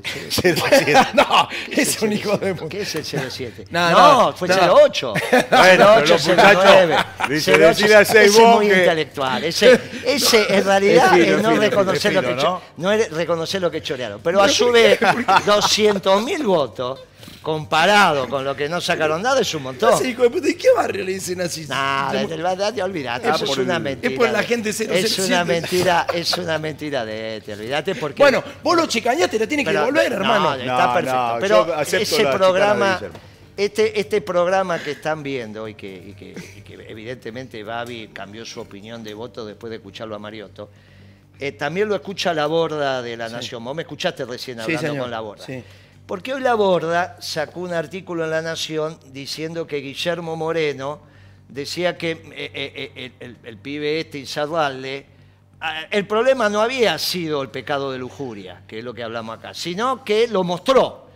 Por 0.00 0.22
el 0.22 0.30
cero- 0.32 0.62
07. 0.68 1.06
no, 1.14 1.48
es 1.70 2.02
un 2.02 2.12
hijo 2.12 2.36
de 2.38 2.54
puta. 2.54 2.68
¿Qué 2.68 2.80
es 2.82 2.94
el 2.94 3.04
07? 3.04 3.64
No, 3.70 3.90
No, 3.90 4.22
no, 4.30 4.32
fue 4.32 4.48
no. 4.48 4.54
08. 4.84 5.14
pero 5.30 5.94
08, 5.94 6.00
los 6.06 6.26
muchachos, 6.28 6.64
09. 6.64 6.96
dice, 7.28 7.52
08, 7.52 7.60
decile 7.68 7.94
a 7.96 8.00
ese 8.02 8.24
es 8.24 8.38
muy 8.38 8.68
que- 8.68 8.78
intelectual. 8.78 9.44
Ese, 9.44 9.80
ese 10.06 10.46
en 10.56 10.64
realidad 10.64 11.04
Es 11.18 11.24
fino, 11.24 11.36
es 11.36 11.42
no 11.42 11.50
fino, 11.50 11.60
reconocer 11.62 12.12
lo 12.12 12.22
que 12.22 12.34
¿no? 12.34 12.42
cho- 12.42 12.62
no 12.78 12.92
es 12.92 13.10
reconocer 13.10 13.60
lo 13.62 13.70
que 13.70 13.82
chorearon. 13.82 14.20
Pero 14.22 14.42
a 14.42 14.48
su 14.48 14.70
vez, 14.72 14.98
200.000 15.00 16.44
votos, 16.44 17.00
comparado 17.42 18.28
con 18.28 18.44
lo 18.44 18.54
que 18.54 18.68
no 18.68 18.80
sacaron 18.80 19.22
nada, 19.22 19.40
es 19.40 19.54
un 19.54 19.62
montón. 19.62 19.94
Ese 19.94 20.10
hijo 20.10 20.22
de 20.22 20.30
puta, 20.30 20.48
¿y 20.48 20.54
qué 20.54 20.68
barrio 20.76 21.04
le 21.04 21.12
dicen 21.12 21.40
así? 21.40 21.66
Nada, 21.66 22.12
del 22.26 22.42
verdad, 22.42 22.72
te 22.74 22.82
olvidate, 22.82 23.28
Ah, 23.28 23.34
eso 23.34 23.44
es 23.44 23.56
una 23.58 23.76
el- 23.76 23.82
mentira. 23.82 24.12
es 24.12 24.18
por 24.18 24.30
la 24.30 24.42
gente 24.42 24.70
Es 24.70 24.76
007. 24.78 25.22
una 25.26 25.44
mentira, 25.44 26.06
es 26.12 26.36
una 26.38 26.58
mentira 26.58 27.04
de 27.04 27.42
te 27.44 27.52
olvidate 27.54 27.94
porque 27.94 28.22
Bueno, 28.22 28.42
vos 28.62 28.76
lo 28.76 28.86
chicañaste, 28.86 29.38
la 29.38 29.46
tiene 29.46 29.64
que 29.64 29.72
devolver, 29.72 30.12
hermano. 30.12 30.50
No, 30.50 30.54
está 30.56 30.86
No, 30.86 30.92
perfecto. 30.94 31.16
no, 31.16 31.36
pero 31.40 31.80
ese 31.82 32.26
programa, 32.26 33.00
este, 33.56 33.98
este 34.00 34.20
programa 34.22 34.78
que 34.82 34.92
están 34.92 35.22
viendo 35.22 35.66
y 35.68 35.74
que, 35.74 35.88
y 35.92 36.12
que- 36.14 36.34
y 36.58 36.60
que 36.62 36.74
evidentemente 36.88 37.62
Babi 37.62 38.08
cambió 38.12 38.44
su 38.44 38.60
opinión 38.60 39.02
de 39.02 39.14
voto 39.14 39.44
después 39.44 39.70
de 39.70 39.76
escucharlo 39.76 40.14
a 40.14 40.18
Mariotto, 40.18 40.70
eh, 41.38 41.52
también 41.52 41.88
lo 41.88 41.94
escucha 41.94 42.34
la 42.34 42.46
borda 42.46 43.00
de 43.02 43.16
la 43.16 43.28
Nación. 43.28 43.64
Vos 43.64 43.74
me 43.74 43.82
escuchaste 43.82 44.24
recién 44.26 44.58
Sí, 44.64 44.74
hablando 44.74 45.02
con 45.02 45.10
la 45.10 45.20
borda. 45.20 45.44
Sí. 45.46 45.62
Porque 46.10 46.34
hoy 46.34 46.40
la 46.40 46.54
borda 46.56 47.16
sacó 47.20 47.60
un 47.60 47.72
artículo 47.72 48.24
en 48.24 48.30
La 48.32 48.42
Nación 48.42 48.98
diciendo 49.12 49.68
que 49.68 49.76
Guillermo 49.76 50.34
Moreno 50.34 50.98
decía 51.48 51.96
que 51.96 52.10
eh, 52.10 52.20
eh, 52.34 52.92
eh, 52.96 53.12
el, 53.20 53.28
el- 53.28 53.36
el 53.44 53.56
pibe 53.58 54.00
este, 54.00 54.24
ah, 55.60 55.82
el 55.88 56.08
problema 56.08 56.48
no 56.48 56.62
había 56.62 56.98
sido 56.98 57.42
el 57.42 57.50
pecado 57.50 57.92
de 57.92 57.98
lujuria, 57.98 58.62
que 58.66 58.80
es 58.80 58.84
lo 58.84 58.92
que 58.92 59.04
hablamos 59.04 59.38
acá, 59.38 59.54
sino 59.54 60.02
que 60.04 60.26
lo 60.26 60.42
mostró. 60.42 61.09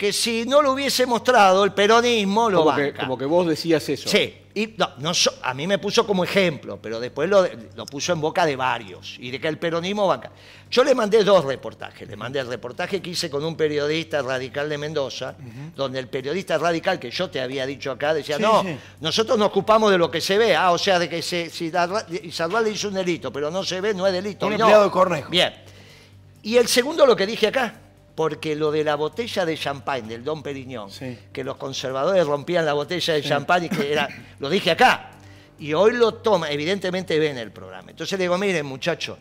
Que 0.00 0.14
si 0.14 0.46
no 0.46 0.62
lo 0.62 0.72
hubiese 0.72 1.04
mostrado, 1.04 1.62
el 1.62 1.74
peronismo 1.74 2.48
lo 2.48 2.64
Como 2.64 2.74
que, 2.74 2.82
banca. 2.84 3.00
como 3.02 3.18
que 3.18 3.26
vos 3.26 3.46
decías 3.46 3.86
eso. 3.86 4.08
Sí, 4.08 4.34
y 4.54 4.68
no, 4.78 4.88
no 4.96 5.12
so- 5.12 5.34
a 5.42 5.52
mí 5.52 5.66
me 5.66 5.76
puso 5.76 6.06
como 6.06 6.24
ejemplo, 6.24 6.78
pero 6.80 6.98
después 6.98 7.28
lo, 7.28 7.46
lo 7.76 7.84
puso 7.84 8.14
en 8.14 8.20
boca 8.22 8.46
de 8.46 8.56
varios 8.56 9.16
y 9.18 9.30
de 9.30 9.38
que 9.38 9.46
el 9.46 9.58
peronismo 9.58 10.06
banca. 10.06 10.30
Yo 10.70 10.84
le 10.84 10.94
mandé 10.94 11.22
dos 11.22 11.44
reportajes. 11.44 12.08
Le 12.08 12.16
mandé 12.16 12.38
el 12.40 12.46
reportaje 12.46 13.02
que 13.02 13.10
hice 13.10 13.28
con 13.28 13.44
un 13.44 13.56
periodista 13.58 14.22
radical 14.22 14.70
de 14.70 14.78
Mendoza, 14.78 15.34
donde 15.76 15.98
el 15.98 16.08
periodista 16.08 16.56
radical 16.56 16.98
que 16.98 17.10
yo 17.10 17.28
te 17.28 17.38
había 17.42 17.66
dicho 17.66 17.90
acá 17.90 18.14
decía, 18.14 18.38
Sí, 18.38 18.42
no, 18.42 18.62
sí. 18.62 18.74
nosotros 19.02 19.36
nos 19.36 19.48
ocupamos 19.48 19.90
de 19.90 19.98
lo 19.98 20.10
que 20.10 20.22
se 20.22 20.38
ve. 20.38 20.56
Ah, 20.56 20.70
o 20.72 20.78
sea, 20.78 20.98
de 20.98 21.10
que 21.10 21.20
se, 21.20 21.50
si 21.50 21.70
Isabel 22.22 22.64
le 22.64 22.70
hizo 22.70 22.88
un 22.88 22.94
delito, 22.94 23.30
pero 23.30 23.50
no 23.50 23.62
se 23.62 23.82
ve, 23.82 23.92
no 23.92 24.06
es 24.06 24.14
delito. 24.14 24.46
Un 24.46 24.52
no. 24.56 24.60
empleado 24.60 24.84
de 24.84 24.90
Cornejo. 24.90 25.28
Bien. 25.30 25.52
Y 26.42 26.56
el 26.56 26.68
segundo 26.68 27.04
lo 27.04 27.14
que 27.14 27.26
dije 27.26 27.48
acá, 27.48 27.74
porque 28.14 28.54
lo 28.56 28.70
de 28.70 28.84
la 28.84 28.96
botella 28.96 29.44
de 29.46 29.56
champán 29.56 30.06
del 30.08 30.24
Don 30.24 30.42
Periñón, 30.42 30.90
Sí. 30.90 31.18
que 31.32 31.44
los 31.44 31.56
conservadores 31.56 32.26
rompían 32.26 32.66
la 32.66 32.72
botella 32.74 33.14
de 33.14 33.22
champán 33.22 33.64
y 33.64 33.68
que 33.68 33.92
era, 33.92 34.08
lo 34.38 34.50
dije 34.50 34.70
acá. 34.72 35.10
Y 35.58 35.72
hoy 35.74 35.92
lo 35.92 36.14
toma, 36.14 36.50
evidentemente 36.50 37.18
ven 37.18 37.36
el 37.38 37.50
programa. 37.52 37.90
Entonces 37.90 38.18
le 38.18 38.24
digo, 38.24 38.38
miren 38.38 38.66
muchachos, 38.66 39.18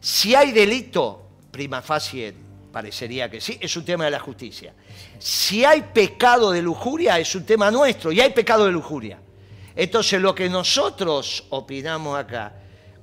si 0.00 0.34
hay 0.34 0.52
delito, 0.52 1.22
prima 1.50 1.82
facie 1.82 2.34
parecería 2.72 3.28
que 3.28 3.40
sí, 3.40 3.58
es 3.60 3.76
un 3.76 3.84
tema 3.84 4.04
de 4.04 4.12
la 4.12 4.20
justicia. 4.20 4.72
Si 5.18 5.64
hay 5.64 5.82
pecado 5.92 6.52
de 6.52 6.62
lujuria, 6.62 7.18
es 7.18 7.34
un 7.34 7.44
tema 7.44 7.70
nuestro, 7.70 8.12
y 8.12 8.20
hay 8.20 8.30
pecado 8.30 8.66
de 8.66 8.72
lujuria. 8.72 9.18
Entonces 9.74 10.20
lo 10.20 10.34
que 10.34 10.48
nosotros 10.48 11.44
opinamos 11.50 12.18
acá, 12.18 12.52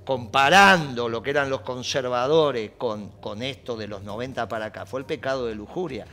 comparando 0.08 1.10
lo 1.10 1.22
que 1.22 1.32
eran 1.32 1.50
los 1.50 1.60
conservadores 1.60 2.72
con, 2.78 3.10
con 3.20 3.44
esto 3.44 3.76
de 3.76 3.90
los 3.90 4.04
90 4.04 4.48
para 4.48 4.68
acá, 4.68 4.86
fue 4.86 5.02
el 5.02 5.06
pecado 5.06 5.48
de 5.48 5.54
lujuria. 5.54 6.08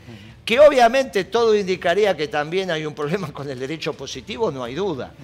Que 0.45 0.59
obviamente 0.59 1.23
todo 1.27 1.55
indicaría 1.55 2.17
que 2.17 2.27
también 2.27 2.73
hay 2.73 2.85
un 2.87 2.93
problema 2.93 3.33
con 3.33 3.49
el 3.49 3.57
derecho 3.57 3.93
positivo, 3.93 4.51
no 4.51 4.65
hay 4.65 4.75
duda. 4.75 5.15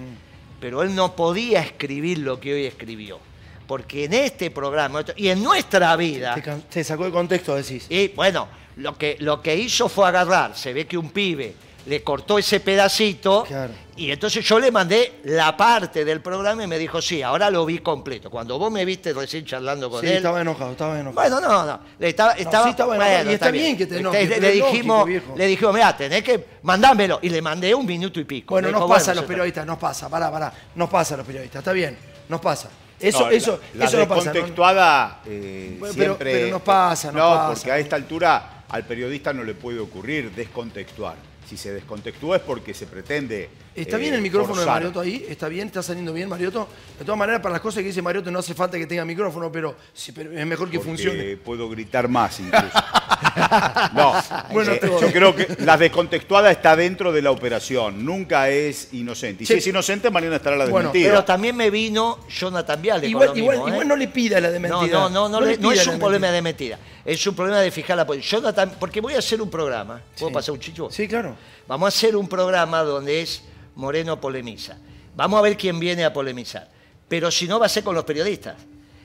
Pero 0.61 0.83
él 0.83 0.95
no 0.95 1.17
podía 1.17 1.59
escribir 1.59 2.19
lo 2.19 2.39
que 2.39 2.53
hoy 2.53 2.65
escribió. 2.65 3.19
Porque 3.67 4.05
en 4.05 4.13
este 4.13 4.51
programa 4.51 5.03
y 5.17 5.27
en 5.27 5.43
nuestra 5.43 5.93
vida... 5.97 6.35
Te, 6.35 6.41
te 6.69 6.83
sacó 6.85 7.03
de 7.03 7.11
contexto, 7.11 7.53
decís. 7.57 7.87
Y 7.89 8.07
bueno, 8.07 8.47
lo 8.77 8.97
que, 8.97 9.17
lo 9.19 9.41
que 9.41 9.53
hizo 9.53 9.89
fue 9.89 10.07
agarrar, 10.07 10.55
se 10.55 10.71
ve 10.71 10.87
que 10.87 10.97
un 10.97 11.09
pibe 11.09 11.53
le 11.85 12.03
cortó 12.03 12.37
ese 12.37 12.59
pedacito 12.59 13.43
Claro. 13.47 13.73
y 13.95 14.11
entonces 14.11 14.45
yo 14.45 14.59
le 14.59 14.71
mandé 14.71 15.19
la 15.23 15.55
parte 15.57 16.05
del 16.05 16.21
programa 16.21 16.63
y 16.63 16.67
me 16.67 16.77
dijo, 16.77 17.01
sí, 17.01 17.21
ahora 17.23 17.49
lo 17.49 17.65
vi 17.65 17.79
completo. 17.79 18.29
Cuando 18.29 18.59
vos 18.59 18.71
me 18.71 18.85
viste 18.85 19.13
recién 19.13 19.45
charlando 19.45 19.89
con 19.89 20.01
Sí, 20.01 20.07
él... 20.07 20.17
estaba 20.17 20.41
enojado, 20.41 20.71
estaba 20.71 20.99
enojado. 20.99 21.29
Bueno, 21.29 21.41
no, 21.47 21.65
no. 21.65 21.79
Le 21.99 22.09
estaba, 22.09 22.33
estaba, 22.33 22.63
sí 22.65 22.69
estaba 22.71 22.95
enojado. 22.95 23.15
bueno, 23.17 23.31
Y 23.31 23.33
está 23.33 23.51
bien 23.51 23.77
que 23.77 23.87
te 23.87 23.97
enojes, 23.99 24.29
Le, 24.29 24.35
pero 24.35 24.41
le 24.41 24.55
lógico, 24.55 24.71
dijimos, 24.73 25.05
viejo. 25.07 25.33
le 25.35 25.45
dijimos, 25.47 25.73
mira, 25.73 25.97
tenés 25.97 26.23
que 26.23 26.45
mandámelo. 26.61 27.19
Y 27.21 27.29
le 27.29 27.41
mandé 27.41 27.73
un 27.73 27.85
minuto 27.85 28.19
y 28.19 28.25
pico. 28.25 28.53
Bueno, 28.55 28.71
nos 28.71 28.87
pasa 28.89 29.11
a 29.11 29.15
los 29.15 29.25
periodistas, 29.25 29.65
nos 29.65 29.77
pasa, 29.79 30.07
pará, 30.09 30.31
pará, 30.31 30.53
nos 30.75 30.89
pasa 30.89 31.15
a 31.15 31.17
los 31.17 31.25
periodistas, 31.25 31.59
está 31.59 31.71
bien, 31.71 31.97
nos 32.29 32.39
pasa. 32.41 32.69
Eso, 32.99 33.21
No, 33.21 33.29
eso, 33.31 33.59
la, 33.73 33.85
eso 33.85 33.97
la 33.97 34.03
no 34.03 34.09
pasa. 34.09 34.25
¿no? 34.25 34.31
descontextuada, 34.33 35.21
eh, 35.25 35.75
Bueno, 35.79 35.93
siempre... 35.95 36.33
pero 36.33 36.47
nos 36.51 36.61
pasa, 36.61 37.07
nos 37.11 37.15
no, 37.15 37.29
pasa. 37.35 37.53
porque 37.55 37.71
a 37.71 37.79
esta 37.79 37.95
altura 37.95 38.63
al 38.69 38.85
periodista 38.85 39.33
no 39.33 39.43
le 39.43 39.55
puede 39.55 39.79
ocurrir 39.79 40.29
descontextuar. 40.31 41.15
Si 41.51 41.57
se 41.57 41.73
descontextúa 41.73 42.37
es 42.37 42.43
porque 42.43 42.73
se 42.73 42.87
pretende 42.87 43.49
¿Está 43.73 43.95
eh, 43.95 43.99
bien 43.99 44.13
el 44.13 44.21
micrófono 44.21 44.55
forzar. 44.55 44.65
de 44.65 44.71
Mariotto 44.89 44.99
ahí? 44.99 45.25
¿Está 45.29 45.47
bien? 45.47 45.67
¿Está 45.67 45.81
saliendo 45.81 46.11
bien 46.11 46.27
Mariotto? 46.27 46.67
De 46.99 47.05
todas 47.05 47.17
maneras, 47.17 47.41
para 47.41 47.53
las 47.53 47.61
cosas 47.61 47.81
que 47.81 47.87
dice 47.87 48.01
Mariotto 48.01 48.29
no 48.29 48.39
hace 48.39 48.53
falta 48.53 48.77
que 48.77 48.85
tenga 48.85 49.05
micrófono, 49.05 49.49
pero, 49.51 49.75
sí, 49.93 50.11
pero 50.11 50.31
es 50.37 50.45
mejor 50.45 50.69
que 50.69 50.77
Porque 50.77 50.89
funcione. 50.89 51.37
puedo 51.37 51.69
gritar 51.69 52.07
más 52.09 52.39
incluso. 52.41 52.67
no, 53.93 54.13
Bueno, 54.51 54.71
eh, 54.73 54.81
yo 55.01 55.11
creo 55.11 55.35
que 55.35 55.55
la 55.63 55.77
descontextuada 55.77 56.51
está 56.51 56.75
dentro 56.75 57.11
de 57.11 57.21
la 57.21 57.31
operación, 57.31 58.03
nunca 58.05 58.49
es 58.49 58.93
inocente. 58.93 59.43
Y 59.43 59.47
Sí. 59.47 59.53
si 59.53 59.59
es 59.59 59.67
inocente, 59.67 60.09
mañana 60.09 60.35
estará 60.35 60.55
la 60.57 60.65
Bueno, 60.65 60.89
desmentida. 60.89 61.09
Pero 61.11 61.23
también 61.23 61.55
me 61.55 61.69
vino 61.69 62.19
Jonathan 62.29 62.81
Viale 62.81 63.07
Igual, 63.07 63.27
con 63.29 63.37
lo 63.37 63.41
igual, 63.43 63.55
mismo, 63.57 63.67
¿eh? 63.67 63.71
igual 63.71 63.87
no 63.87 63.95
le 63.95 64.07
pida 64.09 64.39
la 64.41 64.51
de 64.51 64.59
No, 64.59 64.79
mentira. 64.79 64.99
no, 64.99 65.09
no, 65.09 65.29
no, 65.29 65.41
le- 65.41 65.57
no 65.57 65.69
pida 65.69 65.81
es 65.81 65.87
un 65.87 65.97
problema 65.99 66.27
de 66.29 66.41
mentira. 66.41 66.77
Es 67.05 67.25
un 67.25 67.35
problema 67.35 67.59
de 67.61 67.71
fijar 67.71 67.95
la 67.97 68.05
posición. 68.05 68.41
Jonathan, 68.41 68.73
porque 68.79 68.99
voy 69.01 69.13
a 69.13 69.19
hacer 69.19 69.41
un 69.41 69.49
programa. 69.49 70.01
¿Puedo 70.17 70.29
Sí. 70.29 70.33
pasar 70.33 70.53
un 70.53 70.59
chicho? 70.59 70.89
Sí, 70.91 71.07
claro. 71.07 71.35
Vamos 71.67 71.85
a 71.85 71.87
hacer 71.87 72.15
un 72.17 72.27
programa 72.27 72.81
donde 72.83 73.21
es 73.21 73.43
Moreno 73.75 74.19
polemiza. 74.19 74.77
Vamos 75.15 75.39
a 75.39 75.41
ver 75.41 75.57
quién 75.57 75.79
viene 75.79 76.05
a 76.05 76.13
polemizar. 76.13 76.67
Pero 77.07 77.29
si 77.29 77.47
no, 77.47 77.59
va 77.59 77.65
a 77.65 77.69
ser 77.69 77.83
con 77.83 77.95
los 77.95 78.05
periodistas. 78.05 78.55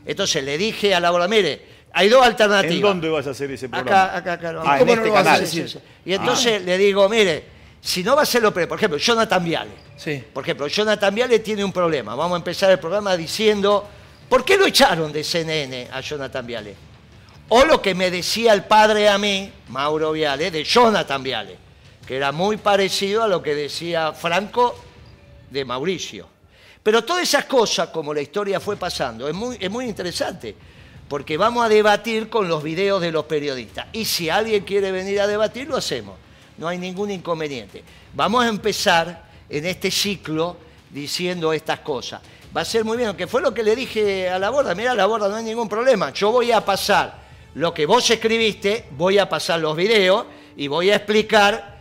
Entonces 0.05 0.45
le 0.45 0.57
dije 0.57 0.95
a 0.95 1.01
la 1.01 1.11
bola, 1.11 1.27
mire, 1.27 1.77
hay 1.93 2.09
dos 2.09 2.25
alternativas. 2.25 2.77
¿En 2.77 2.83
dónde 2.83 3.09
vas 3.09 3.27
a 3.27 3.31
hacer 3.31 3.51
ese 3.51 3.69
programa? 3.69 4.05
Acá, 4.05 4.17
acá, 4.35 4.49
acá. 4.51 4.63
Ah, 4.65 4.75
en 4.75 4.81
¿Cómo 4.81 4.97
no 4.97 5.03
este 5.03 5.11
a 5.11 5.23
canal. 5.23 5.41
decir? 5.41 5.81
Y 6.05 6.13
entonces 6.13 6.63
le 6.63 6.79
digo, 6.79 7.09
mire, 7.09 7.45
si 7.81 8.03
no 8.03 8.15
va 8.15 8.23
a 8.23 8.27
ser 8.27 8.43
lo 8.43 8.53
por 8.53 8.63
ejemplo, 8.79 8.99
Jonathan 8.99 9.45
Viale. 9.45 9.71
Sí. 9.97 10.23
Por 10.33 10.45
ejemplo, 10.45 10.67
Jonathan 10.69 11.15
Viale 11.15 11.39
tiene 11.39 11.65
un 11.65 11.73
problema. 11.73 12.15
Vamos 12.15 12.35
a 12.35 12.39
empezar 12.39 12.71
el 12.71 12.79
programa 12.79 13.17
diciendo, 13.17 13.89
¿por 14.29 14.45
qué 14.45 14.57
lo 14.57 14.67
echaron 14.67 15.13
de 15.13 15.25
CNN 15.25 15.89
a 15.91 16.01
Jonathan 16.01 16.47
Viale? 16.47 16.77
O 17.49 17.65
lo 17.65 17.81
que 17.81 17.95
me 17.95 18.11
decía 18.11 18.53
el 18.53 18.65
padre 18.65 19.09
a 19.09 19.19
mí, 19.19 19.51
Mauro 19.69 20.13
Viale, 20.13 20.51
de 20.51 20.65
Jonathan 20.65 21.23
Viale, 21.23 21.57
que 22.07 22.17
era 22.17 22.33
muy 22.33 22.57
parecido 22.57 23.23
a 23.23 23.29
lo 23.29 23.43
que 23.43 23.55
decía 23.55 24.13
Franco 24.13 24.77
de 25.51 25.65
Mauricio. 25.65 26.29
Pero 26.83 27.05
todas 27.05 27.25
esas 27.25 27.47
cosas, 27.47 27.89
como 27.89 28.15
la 28.15 28.21
historia 28.21 28.61
fue 28.61 28.77
pasando, 28.77 29.27
es 29.27 29.35
muy, 29.35 29.57
es 29.59 29.71
muy 29.71 29.87
interesante, 29.87 30.55
porque 31.09 31.37
vamos 31.37 31.65
a 31.65 31.69
debatir 31.69 32.29
con 32.29 32.49
los 32.49 32.63
videos 32.63 33.01
de 33.01 33.11
los 33.11 33.25
periodistas. 33.25 33.87
Y 33.93 34.05
si 34.05 34.31
alguien 34.31 34.63
quiere 34.65 34.93
venir 34.93 35.21
a 35.21 35.27
debatir, 35.27 35.67
lo 35.67 35.77
hacemos. 35.77 36.17
No 36.59 36.69
hay 36.69 36.79
ningún 36.79 37.11
inconveniente. 37.11 37.83
Vamos 38.15 38.45
a 38.45 38.49
empezar 38.49 39.25
en 39.49 39.67
este 39.67 39.91
ciclo 39.91 40.57
diciendo 40.91 41.53
estas 41.53 41.81
cosas. 41.81 42.23
Va 42.57 42.61
a 42.61 42.65
ser 42.65 42.85
muy 42.85 42.97
bien, 42.97 43.15
que 43.17 43.27
fue 43.27 43.43
lo 43.43 43.53
que 43.53 43.65
le 43.65 43.75
dije 43.75 44.31
a 44.31 44.39
la 44.39 44.51
borda. 44.51 44.75
Mira, 44.75 44.95
la 44.95 45.07
borda, 45.07 45.29
no 45.29 45.35
hay 45.35 45.45
ningún 45.45 45.69
problema. 45.69 46.13
Yo 46.13 46.31
voy 46.31 46.53
a 46.53 46.65
pasar 46.65 47.19
lo 47.55 47.75
que 47.75 47.85
vos 47.85 48.09
escribiste, 48.09 48.87
voy 48.93 49.19
a 49.19 49.29
pasar 49.29 49.59
los 49.59 49.77
videos 49.77 50.25
y 50.57 50.69
voy 50.69 50.91
a 50.91 50.97
explicar 50.97 51.76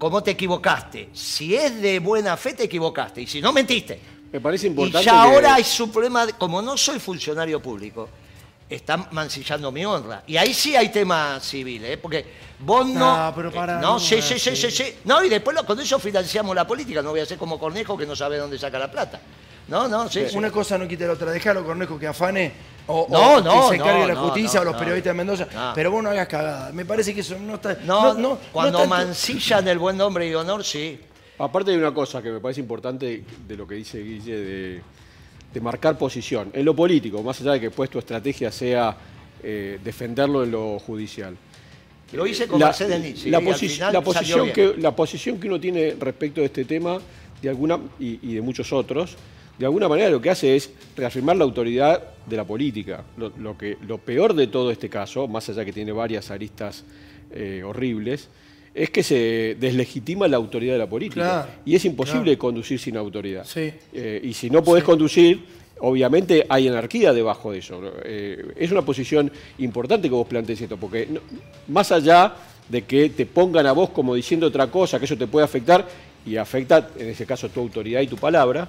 cómo 0.00 0.22
te 0.22 0.30
equivocaste. 0.32 1.10
Si 1.12 1.54
es 1.54 1.80
de 1.80 1.98
buena 1.98 2.36
fe, 2.38 2.54
te 2.54 2.64
equivocaste. 2.64 3.20
Y 3.20 3.26
si 3.26 3.40
no, 3.42 3.52
mentiste. 3.52 4.00
Me 4.32 4.40
parece 4.40 4.66
Y 4.66 4.70
importante. 4.70 5.04
ya 5.04 5.12
que- 5.12 5.18
ahora 5.18 5.58
es 5.58 5.78
un 5.78 5.92
problema, 5.92 6.24
de- 6.24 6.32
como 6.32 6.62
no 6.62 6.76
soy 6.78 6.98
funcionario 6.98 7.60
público, 7.60 8.08
están 8.68 9.08
mancillando 9.10 9.70
mi 9.70 9.84
honra. 9.84 10.22
Y 10.26 10.36
ahí 10.38 10.54
sí 10.54 10.74
hay 10.74 10.88
temas 10.88 11.44
civiles, 11.44 11.90
¿eh? 11.90 11.96
porque 11.98 12.24
vos 12.60 12.86
no... 12.86 13.26
No, 13.26 13.34
pero 13.34 13.52
pará, 13.52 13.78
eh, 13.78 13.82
No, 13.82 13.98
sí, 14.00 14.14
es 14.14 14.24
sí, 14.24 14.38
sí, 14.38 14.56
sí, 14.56 14.70
sí. 14.70 14.94
No, 15.04 15.22
y 15.22 15.28
después 15.28 15.54
lo- 15.54 15.66
con 15.66 15.78
eso 15.78 15.98
financiamos 15.98 16.54
la 16.56 16.66
política, 16.66 17.02
no 17.02 17.10
voy 17.10 17.20
a 17.20 17.26
ser 17.26 17.36
como 17.36 17.58
Cornejo 17.58 17.96
que 17.98 18.06
no 18.06 18.16
sabe 18.16 18.38
dónde 18.38 18.58
saca 18.58 18.78
la 18.78 18.90
plata. 18.90 19.20
No, 19.68 19.86
no, 19.86 20.08
sí, 20.08 20.22
sí. 20.30 20.36
Una 20.36 20.50
cosa 20.50 20.78
no 20.78 20.88
quita 20.88 21.04
la 21.06 21.12
otra. 21.12 21.30
Dejalo, 21.30 21.64
Cornejo, 21.64 21.98
que 21.98 22.06
afane 22.06 22.52
o, 22.92 23.06
No, 23.10 23.34
o 23.36 23.40
no, 23.40 23.52
que 23.68 23.76
se 23.76 23.78
no, 23.78 23.84
encargue 23.84 24.06
la 24.06 24.16
justicia 24.16 24.60
no, 24.60 24.62
o 24.62 24.64
los 24.64 24.74
no. 24.74 24.78
periodistas 24.80 25.12
de 25.12 25.16
Mendoza. 25.16 25.48
No. 25.52 25.72
Pero 25.74 25.90
vos 25.90 26.02
no 26.02 26.10
hagas 26.10 26.28
cagada. 26.28 26.72
Me 26.72 26.84
parece 26.84 27.14
que 27.14 27.20
eso 27.20 27.38
no 27.38 27.54
está. 27.54 27.78
No, 27.84 28.14
no 28.14 28.38
cuando 28.52 28.78
está 28.82 28.88
mancillan 28.88 29.66
el 29.68 29.78
buen 29.78 29.96
nombre 29.96 30.28
y 30.28 30.34
honor, 30.34 30.64
sí. 30.64 30.98
Aparte 31.38 31.70
de 31.70 31.78
una 31.78 31.92
cosa 31.94 32.20
que 32.22 32.30
me 32.30 32.40
parece 32.40 32.60
importante 32.60 33.24
de 33.48 33.56
lo 33.56 33.66
que 33.66 33.74
dice 33.76 34.02
Guille 34.02 34.36
de, 34.36 34.80
de 35.54 35.60
marcar 35.60 35.96
posición. 35.96 36.50
En 36.52 36.64
lo 36.64 36.76
político, 36.76 37.22
más 37.22 37.40
allá 37.40 37.52
de 37.52 37.60
que 37.60 37.66
después 37.68 37.88
tu 37.88 37.98
estrategia 37.98 38.52
sea 38.52 38.94
eh, 39.42 39.78
defenderlo 39.82 40.44
en 40.44 40.50
lo 40.50 40.78
judicial. 40.78 41.34
Lo 42.12 42.26
hice 42.26 42.46
con 42.48 42.58
La, 42.60 42.66
Mercedes 42.66 43.00
Nietzsche. 43.00 43.30
la 43.30 43.40
posi- 43.40 44.02
posición 44.02 44.50
que, 44.52 44.74
la 44.78 44.94
posición 44.94 45.38
que 45.38 45.46
uno 45.46 45.60
tiene 45.60 45.96
respecto 45.98 46.40
de 46.40 46.46
este 46.48 46.64
tema, 46.64 46.98
de 47.40 47.48
alguna, 47.48 47.78
y, 48.00 48.18
y 48.20 48.34
de 48.34 48.40
muchos 48.42 48.72
otros, 48.72 49.16
de 49.60 49.66
alguna 49.66 49.90
manera 49.90 50.08
lo 50.08 50.22
que 50.22 50.30
hace 50.30 50.56
es 50.56 50.70
reafirmar 50.96 51.36
la 51.36 51.44
autoridad 51.44 52.02
de 52.24 52.34
la 52.36 52.44
política. 52.44 53.04
Lo, 53.18 53.30
lo 53.38 53.58
que, 53.58 53.76
lo 53.86 53.98
peor 53.98 54.32
de 54.32 54.46
todo 54.46 54.70
este 54.70 54.88
caso, 54.88 55.28
más 55.28 55.50
allá 55.50 55.66
que 55.66 55.72
tiene 55.72 55.92
varias 55.92 56.30
aristas 56.30 56.82
eh, 57.30 57.62
horribles, 57.62 58.28
es 58.74 58.88
que 58.88 59.02
se 59.02 59.58
deslegitima 59.60 60.26
la 60.28 60.38
autoridad 60.38 60.72
de 60.72 60.78
la 60.78 60.88
política. 60.88 61.20
Claro, 61.20 61.48
y 61.66 61.74
es 61.74 61.84
imposible 61.84 62.22
claro. 62.24 62.38
conducir 62.38 62.78
sin 62.80 62.96
autoridad. 62.96 63.44
Sí. 63.44 63.70
Eh, 63.92 64.22
y 64.24 64.32
si 64.32 64.48
no 64.48 64.64
podés 64.64 64.82
conducir, 64.82 65.44
obviamente 65.80 66.46
hay 66.48 66.66
anarquía 66.68 67.12
debajo 67.12 67.52
de 67.52 67.58
eso. 67.58 67.82
Eh, 68.02 68.52
es 68.56 68.72
una 68.72 68.80
posición 68.80 69.30
importante 69.58 70.08
que 70.08 70.14
vos 70.14 70.26
plantees 70.26 70.62
esto, 70.62 70.78
porque 70.78 71.06
no- 71.06 71.20
más 71.68 71.92
allá 71.92 72.32
de 72.66 72.82
que 72.82 73.10
te 73.10 73.26
pongan 73.26 73.66
a 73.66 73.72
vos 73.72 73.90
como 73.90 74.14
diciendo 74.14 74.46
otra 74.46 74.68
cosa, 74.68 74.98
que 74.98 75.04
eso 75.04 75.18
te 75.18 75.26
puede 75.26 75.44
afectar, 75.44 75.86
y 76.24 76.36
afecta, 76.36 76.88
en 76.98 77.08
ese 77.10 77.26
caso, 77.26 77.50
tu 77.50 77.60
autoridad 77.60 78.00
y 78.00 78.06
tu 78.06 78.16
palabra, 78.16 78.66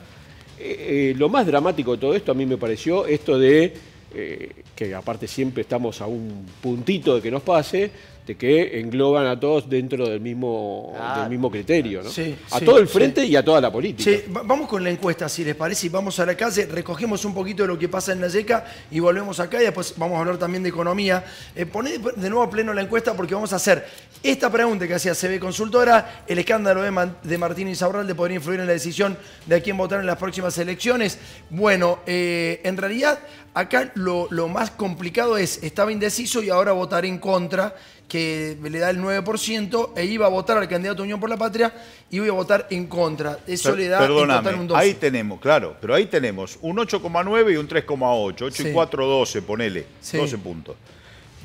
eh, 0.64 1.10
eh, 1.12 1.16
lo 1.18 1.28
más 1.28 1.48
dramático 1.48 1.94
de 1.94 1.98
todo 1.98 2.14
esto 2.14 2.32
a 2.32 2.36
mí 2.36 2.46
me 2.46 2.58
pareció 2.58 3.08
esto 3.08 3.40
de, 3.40 3.74
eh, 4.14 4.52
que 4.76 4.94
aparte 4.94 5.28
siempre 5.28 5.62
estamos 5.62 6.02
a 6.02 6.06
un 6.06 6.46
puntito 6.62 7.16
de 7.16 7.22
que 7.22 7.32
nos 7.32 7.42
pase, 7.42 7.90
de 8.26 8.38
que 8.38 8.80
engloban 8.80 9.26
a 9.26 9.40
todos 9.40 9.68
dentro 9.70 10.08
del 10.08 10.22
mismo, 10.22 10.94
Claro. 10.96 11.22
del 11.22 11.30
mismo 11.32 11.50
criterio, 11.50 12.04
¿no? 12.04 12.10
Sí, 12.10 12.36
a 12.52 12.60
sí, 12.60 12.66
todo 12.66 12.78
el 12.78 12.88
sí. 12.88 12.94
frente 12.94 13.26
y 13.26 13.36
a 13.36 13.44
toda 13.44 13.60
la 13.60 13.72
política. 13.72 14.10
Sí, 14.12 14.24
va- 14.32 14.44
vamos 14.44 14.70
con 14.70 14.84
la 14.84 14.90
encuesta, 14.92 15.28
si 15.28 15.44
les 15.44 15.56
parece, 15.56 15.88
y 15.88 15.90
vamos 15.90 16.20
a 16.20 16.26
la 16.26 16.36
calle, 16.36 16.68
recogemos 16.68 17.26
un 17.26 17.34
poquito 17.34 17.64
de 17.64 17.68
lo 17.68 17.80
que 17.80 17.90
pasa 17.90 18.12
en 18.12 18.22
la 18.22 18.28
YECA 18.28 18.64
y 18.92 19.00
volvemos 19.00 19.40
acá 19.40 19.60
y 19.62 19.66
después 19.66 19.96
vamos 19.98 20.18
a 20.18 20.20
hablar 20.22 20.38
también 20.38 20.62
de 20.64 20.70
economía. 20.70 21.24
Eh, 21.56 21.66
poné 21.66 21.98
de 21.98 22.30
nuevo 22.30 22.44
a 22.44 22.50
pleno 22.50 22.74
la 22.74 22.82
encuesta 22.82 23.16
porque 23.16 23.34
vamos 23.34 23.54
a 23.54 23.56
hacer 23.56 23.86
esta 24.22 24.52
pregunta 24.52 24.88
que 24.88 24.94
hacía 24.94 25.16
CB 25.16 25.40
Consultora, 25.40 26.24
el 26.28 26.38
escándalo 26.38 26.84
de, 26.84 26.92
Man- 26.92 27.18
de 27.24 27.38
Martín 27.40 27.68
Insaurralde 27.68 28.14
podría 28.14 28.36
influir 28.38 28.60
en 28.60 28.68
la 28.68 28.74
decisión 28.74 29.18
de 29.48 29.56
a 29.56 29.62
quién 29.62 29.78
votar 29.78 30.00
en 30.00 30.06
las 30.06 30.18
próximas 30.18 30.56
elecciones. 30.60 31.18
Bueno, 31.50 32.00
eh, 32.06 32.62
en 32.64 32.78
realidad 32.78 33.18
acá 33.54 33.92
lo, 33.96 34.28
lo 34.30 34.48
más 34.48 34.70
complicado 34.72 35.38
es, 35.38 35.62
estaba 35.64 35.92
indeciso 35.92 36.42
y 36.44 36.50
ahora 36.50 36.72
votaré 36.72 37.08
en 37.08 37.18
contra 37.18 37.76
que 38.12 38.58
le 38.62 38.80
da 38.80 38.90
el 38.90 39.00
9%, 39.00 39.92
e 39.96 40.04
iba 40.04 40.26
a 40.26 40.30
votar 40.30 40.58
al 40.58 40.68
candidato 40.68 41.02
Unión 41.02 41.18
por 41.18 41.30
la 41.30 41.38
Patria 41.38 41.74
y 42.10 42.20
voy 42.20 42.28
a 42.28 42.34
votar 42.34 42.68
en 42.70 42.88
contra. 42.88 43.40
Eso 43.48 43.70
Per- 43.70 43.80
le 43.80 43.88
da 43.88 44.04
en 44.06 44.60
un 44.60 44.68
12. 44.68 44.82
ahí 44.84 44.96
tenemos, 44.96 45.40
claro, 45.40 45.78
pero 45.80 45.96
ahí 45.96 46.08
tenemos 46.08 46.60
un 46.62 46.76
8,9 46.78 47.54
y 47.54 47.56
un 47.56 47.70
3,8. 47.70 48.46
8 48.48 48.64
Sí. 48.64 48.68
y 48.68 48.74
4, 48.74 49.06
12, 49.06 49.42
ponele. 49.44 49.86
Sí. 50.02 50.18
12 50.18 50.38
puntos. 50.40 50.76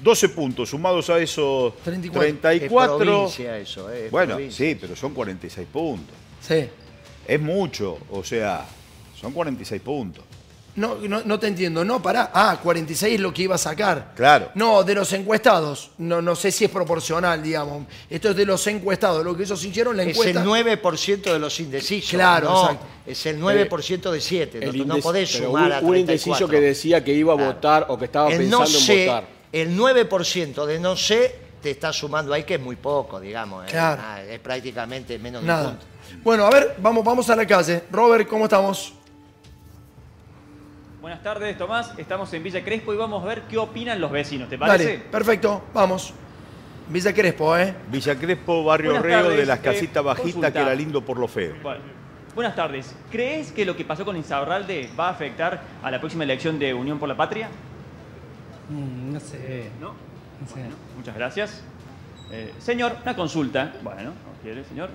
12 0.02 0.28
puntos 0.30 0.68
sumados 0.68 1.08
a 1.08 1.20
esos 1.20 1.76
34. 1.85 2.40
34. 2.40 2.96
Es 2.96 3.00
provincia 3.06 3.58
eso, 3.58 3.88
eh, 3.92 4.06
es 4.06 4.11
bueno, 4.11 4.35
provincia. 4.35 4.66
sí, 4.66 4.75
pero 4.80 4.96
son 4.96 5.14
46 5.14 5.68
puntos. 5.73 6.16
Sí. 6.40 6.68
Es 7.28 7.40
mucho, 7.40 7.96
o 8.11 8.25
sea, 8.25 8.66
son 9.20 9.32
46 9.32 9.80
puntos. 9.82 10.25
No, 10.76 10.97
no, 10.97 11.23
no 11.25 11.38
te 11.38 11.47
entiendo. 11.47 11.85
No, 11.85 12.02
pará. 12.02 12.30
Ah, 12.35 12.59
46 12.62 13.14
es 13.14 13.21
lo 13.21 13.33
que 13.33 13.42
iba 13.42 13.54
a 13.54 13.59
sacar. 13.59 14.12
Claro. 14.14 14.50
No, 14.54 14.85
de 14.85 14.95
los 14.95 15.11
encuestados. 15.14 15.90
No, 15.99 16.21
no 16.21 16.37
sé 16.37 16.52
si 16.52 16.64
es 16.66 16.71
proporcional, 16.71 17.42
digamos. 17.42 17.85
Esto 18.11 18.30
es 18.30 18.37
de 18.37 18.45
los 18.45 18.66
encuestados. 18.66 19.25
Lo 19.25 19.35
que 19.37 19.45
ellos 19.45 19.64
hicieron, 19.64 19.97
la 19.97 20.02
Es 20.02 20.11
encuesta. 20.11 20.40
el 20.42 20.47
9% 20.47 21.33
de 21.33 21.38
los 21.38 21.59
indecisos. 21.61 22.11
Claro, 22.11 22.50
no, 22.50 22.62
exacto. 22.64 22.87
Es 23.06 23.26
el 23.26 23.40
9% 23.40 24.11
de 24.11 24.21
7. 24.21 24.61
No, 24.61 24.71
El 24.71 24.87
no 24.87 24.97
indec- 24.97 25.02
podés 25.02 25.33
pero 25.33 25.47
sumar 25.47 25.64
un, 25.66 25.73
a 25.73 25.78
un 25.80 25.90
34. 25.92 25.99
indeciso 26.00 26.49
que 26.49 26.61
decía 26.61 27.02
que 27.02 27.12
iba 27.14 27.33
a 27.33 27.37
Claro. 27.37 27.52
votar 27.54 27.87
o 27.88 27.99
que 27.99 28.04
estaba 28.04 28.30
el 28.30 28.37
pensando 28.38 28.59
no 28.61 28.66
sé, 28.66 29.02
en 29.02 29.06
votar. 29.09 29.25
el 29.52 29.76
9% 29.78 30.66
de 30.66 30.78
no 30.78 30.95
sé 30.97 31.35
te 31.62 31.71
está 31.71 31.92
sumando 31.92 32.33
ahí, 32.35 32.45
que 32.45 32.54
es 32.56 32.61
muy 32.61 32.76
poco, 32.76 33.18
digamos. 33.18 33.64
eh. 33.64 33.68
Claro. 33.71 34.02
Ah, 34.04 34.23
es 34.23 34.38
prácticamente 34.40 35.18
menos 35.18 35.40
de 35.40 35.45
un 35.45 35.47
Nada. 35.56 35.68
punto. 35.71 35.87
Bueno, 36.23 36.45
a 36.47 36.50
ver, 36.50 36.76
vamos, 36.78 37.02
vamos 37.04 37.28
a 37.30 37.35
la 37.35 37.47
calle. 37.47 37.83
Robert, 37.90 38.28
¿cómo 38.28 38.45
estamos? 38.45 38.92
Buenas 41.06 41.22
tardes, 41.22 41.56
Tomás. 41.56 41.92
Estamos 41.98 42.32
en 42.32 42.42
Villa 42.42 42.64
Crespo 42.64 42.92
y 42.92 42.96
vamos 42.96 43.22
a 43.22 43.26
ver 43.28 43.42
qué 43.42 43.56
opinan 43.58 44.00
los 44.00 44.10
vecinos. 44.10 44.48
¿Te 44.48 44.56
Dale, 44.56 44.72
parece? 44.72 44.98
perfecto, 44.98 45.62
vamos. 45.72 46.12
Villa 46.88 47.14
Crespo, 47.14 47.56
¿eh? 47.56 47.72
Villa 47.86 48.16
Crespo, 48.18 48.64
Barrio 48.64 48.90
Buenas 48.90 49.04
Reo, 49.04 49.28
de 49.30 49.46
las 49.46 49.60
eh, 49.60 49.62
casitas 49.62 50.02
bajitas, 50.02 50.32
consulta. 50.32 50.52
que 50.52 50.58
era 50.58 50.75
lindo 50.75 51.00
por 51.04 51.16
lo 51.16 51.28
feo. 51.28 51.54
Bueno, 51.62 51.80
buenas 52.34 52.56
tardes. 52.56 52.92
¿Crees 53.08 53.52
que 53.52 53.64
lo 53.64 53.76
que 53.76 53.84
pasó 53.84 54.04
con 54.04 54.16
Insaurralde 54.16 54.90
va 54.98 55.06
a 55.06 55.10
afectar 55.12 55.62
a 55.80 55.92
la 55.92 56.00
próxima 56.00 56.25
elección 56.25 56.58
de 56.58 56.75
Unión 56.75 56.98
por 56.98 57.08
la 57.08 57.16
Patria? 57.16 57.50
Mm, 58.68 59.12
no 59.12 59.20
sé, 59.20 59.70
¿No? 59.80 59.90
no 60.40 60.48
sé. 60.52 60.60
Muchas 60.96 61.14
gracias. 61.14 61.62
Eh, 62.32 62.52
señor, 62.58 62.96
una 63.04 63.14
consulta. 63.14 63.75
Bueno, 63.80 64.10
¿no 64.10 64.42
quiere, 64.42 64.64
señor? 64.64 64.90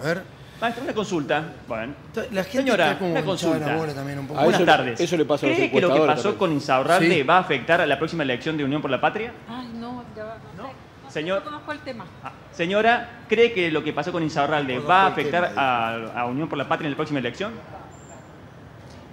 A 0.00 0.06
ver. 0.06 0.22
Maestro, 0.60 0.84
una 0.84 0.94
consulta. 0.94 1.44
Bueno. 1.68 1.94
La 2.30 2.42
gente 2.44 2.58
Señora, 2.58 2.86
está 2.86 2.98
como 2.98 3.10
una 3.10 3.22
consulta. 3.24 3.76
bola 3.76 3.92
también 3.94 4.18
un 4.18 4.26
poco. 4.26 4.40
A 4.40 4.44
Buenas 4.44 4.60
eso- 4.60 4.66
tardes. 4.70 5.00
eso 5.00 5.16
le 5.16 5.24
pasa 5.24 5.46
a 5.46 5.48
los 5.50 5.58
¿Cree 5.58 5.70
que 5.70 5.80
lo 5.80 5.92
que 5.92 6.00
pasó 6.00 6.22
también. 6.22 6.38
con 6.38 6.52
Insaurralde 6.52 7.14
Sí. 7.14 7.22
va 7.22 7.36
a 7.36 7.40
afectar 7.40 7.80
a 7.80 7.86
la 7.86 7.98
próxima 7.98 8.22
elección 8.22 8.56
de 8.56 8.64
Unión 8.64 8.80
por 8.80 8.90
la 8.90 9.00
Patria? 9.00 9.32
Ay, 9.48 9.68
no, 9.74 10.04
ya 10.16 10.24
va. 10.24 10.36
No, 10.56 10.62
sé. 10.68 10.72
No, 11.04 11.10
Señor. 11.10 11.38
no 11.40 11.44
conozco 11.44 11.72
el 11.72 11.78
tema. 11.80 12.06
Ah, 12.22 12.32
Señora, 12.52 13.20
¿cree 13.28 13.52
que 13.52 13.70
lo 13.70 13.82
que 13.84 13.92
pasó 13.92 14.10
con 14.12 14.22
Insaurralde 14.22 14.74
Conozco 14.74 14.88
va 14.88 15.02
a 15.02 15.06
afectar 15.08 15.48
tema, 15.50 15.60
a, 15.60 16.20
a 16.20 16.26
Unión 16.26 16.48
por 16.48 16.56
la 16.56 16.68
Patria 16.68 16.86
en 16.86 16.92
la 16.92 16.96
próxima 16.96 17.18
elección? 17.20 17.52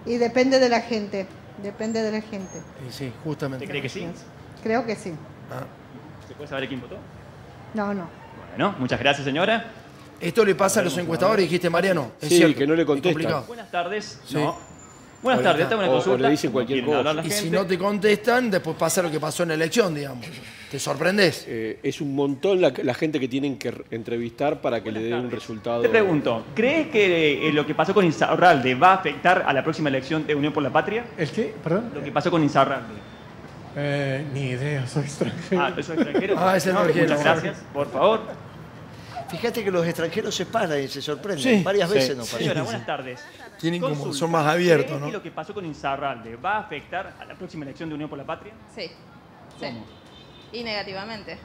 Y 0.05 0.17
depende 0.17 0.60
de 0.60 0.69
la 0.69 0.81
gente, 0.81 1.27
depende 1.62 2.01
de 2.01 2.12
la 2.12 2.21
gente. 2.21 2.62
Sí, 2.89 2.91
sí, 2.91 3.13
justamente. 3.24 3.65
¿Usted 3.65 3.71
cree 3.71 3.81
que 3.81 3.89
sí? 3.89 4.07
Creo 4.63 4.86
que 4.86 4.95
sí. 4.95 5.13
Ah. 5.51 5.63
¿Se 6.27 6.33
puede 6.33 6.48
saber 6.48 6.67
quién 6.67 6.81
votó? 6.81 6.98
No, 7.74 7.93
no. 7.93 8.07
Bueno, 8.55 8.75
muchas 8.79 9.00
gracias, 9.00 9.25
señora. 9.25 9.65
Esto 10.21 10.45
le 10.45 10.55
pasa 10.55 10.79
a 10.79 10.83
los 10.83 10.97
encuestadores, 10.97 11.45
dijiste 11.45 11.69
Mariano. 11.69 12.11
Es 12.21 12.29
Sí, 12.29 12.37
cierto, 12.37 12.59
que 12.59 12.67
no 12.67 12.75
le 12.75 12.81
es 12.81 12.85
contestan. 12.87 13.43
Buenas 13.47 13.71
tardes. 13.71 14.19
Sí. 14.25 14.35
No. 14.35 14.71
Buenas 15.23 15.43
tardes, 15.43 15.61
está. 15.63 15.69
tengo 15.69 15.81
una 15.83 15.91
O- 15.91 15.93
o 15.93 15.95
consulta. 15.97 16.23
le 16.25 16.31
dicen 16.31 16.49
No 16.49 16.53
cualquier 16.53 16.83
cosa. 16.83 17.21
Y 17.23 17.29
si 17.29 17.49
no 17.51 17.65
te 17.67 17.77
contestan, 17.77 18.49
después 18.49 18.75
pasa 18.75 19.03
lo 19.03 19.11
que 19.11 19.19
pasó 19.19 19.43
en 19.43 19.49
la 19.49 19.55
elección, 19.55 19.93
digamos. 19.93 20.25
Te 20.71 20.79
sorprendes. 20.79 21.45
Eh, 21.47 21.79
es 21.83 22.01
un 22.01 22.15
montón 22.15 22.59
la, 22.59 22.73
la 22.81 22.93
gente 22.95 23.19
que 23.19 23.27
tienen 23.27 23.59
que 23.59 23.69
re- 23.69 23.83
entrevistar 23.91 24.61
para 24.61 24.81
que 24.81 24.91
le 24.91 25.03
den 25.03 25.13
un 25.25 25.29
resultado. 25.31 25.81
Te 25.83 25.89
pregunto, 25.89 26.45
¿crees 26.55 26.87
que 26.87 27.47
eh, 27.47 27.53
lo 27.53 27.67
que 27.67 27.75
pasó 27.75 27.93
con 27.93 28.03
Insaurralde 28.03 28.73
va 28.73 28.91
a 28.91 28.95
afectar 28.95 29.43
a 29.45 29.53
la 29.53 29.63
próxima 29.63 29.89
elección 29.89 30.25
de 30.25 30.33
Unión 30.33 30.53
por 30.53 30.63
la 30.63 30.71
Patria? 30.71 31.05
¿El 31.17 31.29
qué? 31.29 31.53
¿Perdón? 31.63 31.91
Lo 31.93 32.03
que 32.03 32.11
pasó 32.11 32.31
con 32.31 32.41
Insaurralde. 32.41 32.93
Eh, 33.75 34.25
ni 34.33 34.49
idea, 34.49 34.87
soy 34.87 35.03
extranjero. 35.03 35.61
Ah, 35.61 35.71
¿es 35.77 35.87
extranjero? 35.89 36.35
Ah, 36.37 36.57
es 36.57 36.65
extranjero. 36.65 37.03
Muchas 37.09 37.23
gracias, 37.23 37.57
por 37.73 37.91
favor. 37.91 38.21
Fíjate 39.31 39.63
que 39.63 39.71
los 39.71 39.85
extranjeros 39.85 40.35
se 40.35 40.45
paran 40.45 40.79
y 40.81 40.88
se 40.88 41.01
sorprenden. 41.01 41.57
Sí. 41.59 41.63
Varias 41.63 41.89
Sí. 41.89 41.95
veces 41.95 42.17
nos 42.17 42.27
pasa. 42.27 42.38
Señora, 42.39 42.63
buenas 42.63 42.85
tardes. 42.85 43.21
Tienen 43.59 43.81
como- 43.81 44.13
son 44.13 44.29
más 44.31 44.45
abiertos, 44.45 44.88
¿cree 44.91 45.00
¿no? 45.00 45.05
que 45.07 45.11
lo 45.13 45.23
que 45.23 45.31
pasó 45.31 45.53
con 45.53 45.65
Insaurralde 45.65 46.35
va 46.35 46.57
a 46.57 46.59
afectar 46.59 47.13
a 47.19 47.25
la 47.25 47.35
próxima 47.35 47.63
elección 47.63 47.89
de 47.89 47.95
Unión 47.95 48.09
por 48.09 48.17
la 48.19 48.25
Patria? 48.25 48.53
Sí. 48.75 48.91
sí. 49.59 49.67
Y 50.51 50.63
negativamente. 50.63 51.38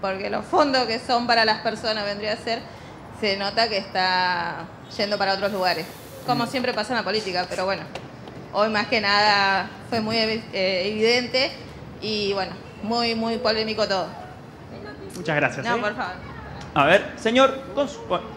Porque 0.00 0.28
los 0.28 0.44
fondos 0.44 0.86
que 0.86 0.98
son 0.98 1.26
para 1.26 1.44
las 1.44 1.60
personas 1.60 2.04
vendría 2.04 2.32
a 2.32 2.36
ser, 2.36 2.60
se 3.20 3.36
nota 3.36 3.68
que 3.68 3.76
está 3.78 4.64
yendo 4.96 5.16
para 5.16 5.34
otros 5.34 5.52
lugares. 5.52 5.86
Como 6.26 6.46
siempre 6.46 6.72
pasa 6.74 6.92
en 6.94 6.98
la 6.98 7.04
política, 7.04 7.46
pero 7.48 7.64
bueno. 7.64 7.82
Hoy 8.52 8.68
más 8.70 8.88
que 8.88 9.00
nada 9.00 9.70
fue 9.88 10.00
muy 10.00 10.16
eh, 10.16 10.42
evidente 10.52 11.52
y 12.02 12.32
bueno, 12.32 12.52
muy, 12.82 13.14
muy 13.14 13.38
polémico 13.38 13.86
todo. 13.86 14.08
Muchas 15.14 15.36
gracias. 15.36 15.64
No, 15.64 15.76
¿eh? 15.76 15.80
por 15.80 15.94
favor. 15.94 16.29
A 16.74 16.84
ver, 16.84 17.12
señor, 17.16 17.52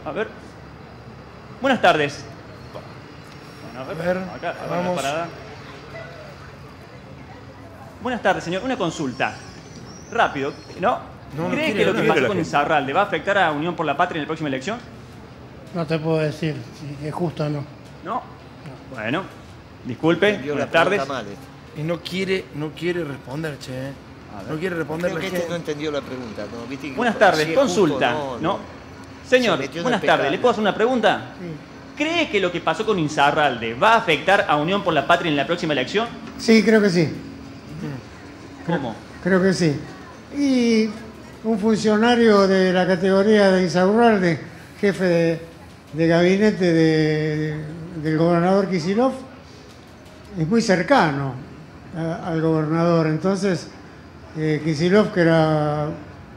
a 0.05 0.11
ver. 0.11 0.27
Buenas 1.61 1.81
tardes. 1.81 2.25
Bueno, 3.63 3.79
a 3.79 3.93
ver, 3.93 4.01
A 4.01 4.13
ver, 4.13 4.17
acá, 4.35 4.49
acá 4.51 4.65
vamos. 4.69 4.95
parada. 4.95 5.27
Buenas 8.01 8.21
tardes, 8.21 8.43
señor. 8.43 8.63
Una 8.63 8.77
consulta. 8.77 9.35
Rápido, 10.11 10.53
¿no? 10.79 10.99
No, 11.37 11.43
no 11.43 11.49
¿Cree 11.49 11.65
quiere, 11.73 11.79
que 11.79 11.85
lo 11.85 11.93
no 11.93 12.01
que 12.01 12.07
pasó 12.07 12.27
con. 12.27 12.37
Insaurralde 12.37 12.93
va 12.93 13.01
a 13.01 13.05
afectar 13.05 13.37
a 13.37 13.51
Unión 13.51 13.75
por 13.75 13.85
la 13.85 13.95
Patria 13.97 14.19
en 14.19 14.23
la 14.23 14.27
próxima 14.27 14.49
elección? 14.49 14.77
No 15.73 15.85
te 15.87 15.97
puedo 15.97 16.19
decir 16.19 16.55
si 16.79 17.07
es 17.07 17.13
justo 17.13 17.45
o 17.45 17.49
no. 17.49 17.63
No. 18.03 18.21
Bueno, 18.93 19.23
disculpe. 19.85 20.37
Buenas 20.45 20.69
tardes. 20.71 21.07
mal, 21.07 21.25
eh. 21.27 21.79
Y 21.79 21.83
no 21.83 21.99
quiere, 22.01 22.45
no 22.55 22.69
quiere 22.71 23.03
responder, 23.03 23.57
che. 23.57 23.91
No 24.49 24.57
quiere 24.59 24.75
responder 24.75 25.11
Creo 25.11 25.23
la 25.23 25.29
que 25.29 25.35
este 25.37 25.49
no 25.49 25.55
entendió 25.55 25.91
la 25.91 26.01
pregunta. 26.01 26.43
¿no? 26.51 26.67
¿Viste 26.67 26.89
que 26.89 26.95
Buenas 26.95 27.17
tardes, 27.17 27.47
es 27.47 27.55
consulta. 27.55 28.11
justo 28.13 28.39
¿no? 28.41 28.59
Señor, 29.27 29.59
Se 29.71 29.81
buenas 29.81 30.01
tardes. 30.01 30.31
¿Le 30.31 30.37
puedo 30.37 30.51
hacer 30.51 30.61
una 30.61 30.75
pregunta? 30.75 31.21
¿Cree 31.95 32.29
que 32.29 32.39
lo 32.39 32.51
que 32.51 32.59
pasó 32.59 32.85
con 32.85 32.97
Insaurralde 32.99 33.73
va 33.75 33.93
a 33.93 33.97
afectar 33.97 34.45
a 34.49 34.57
Unión 34.57 34.83
por 34.83 34.93
la 34.93 35.05
Patria 35.07 35.29
en 35.29 35.37
la 35.37 35.45
próxima 35.45 35.73
elección? 35.73 36.07
Sí, 36.37 36.63
creo 36.63 36.81
que 36.81 36.89
sí, 36.89 37.09
¿Cómo? 38.65 38.95
creo 39.23 39.41
que 39.41 39.53
sí. 39.53 39.79
Y 40.37 40.89
un 41.43 41.59
funcionario 41.59 42.47
de 42.47 42.73
la 42.73 42.87
categoría 42.87 43.51
de 43.51 43.63
Insaurralde, 43.63 44.39
jefe 44.81 45.03
de, 45.05 45.41
de 45.93 46.07
gabinete 46.07 46.73
de- 46.73 47.63
del 48.01 48.17
gobernador 48.17 48.67
Kisilov, 48.69 49.13
es 50.39 50.47
muy 50.47 50.61
cercano 50.61 51.35
a- 51.95 52.27
al 52.29 52.41
gobernador. 52.41 53.07
Entonces, 53.07 53.67
eh, 54.37 54.61
Kisilov, 54.63 55.11
que 55.13 55.21
era 55.21 55.87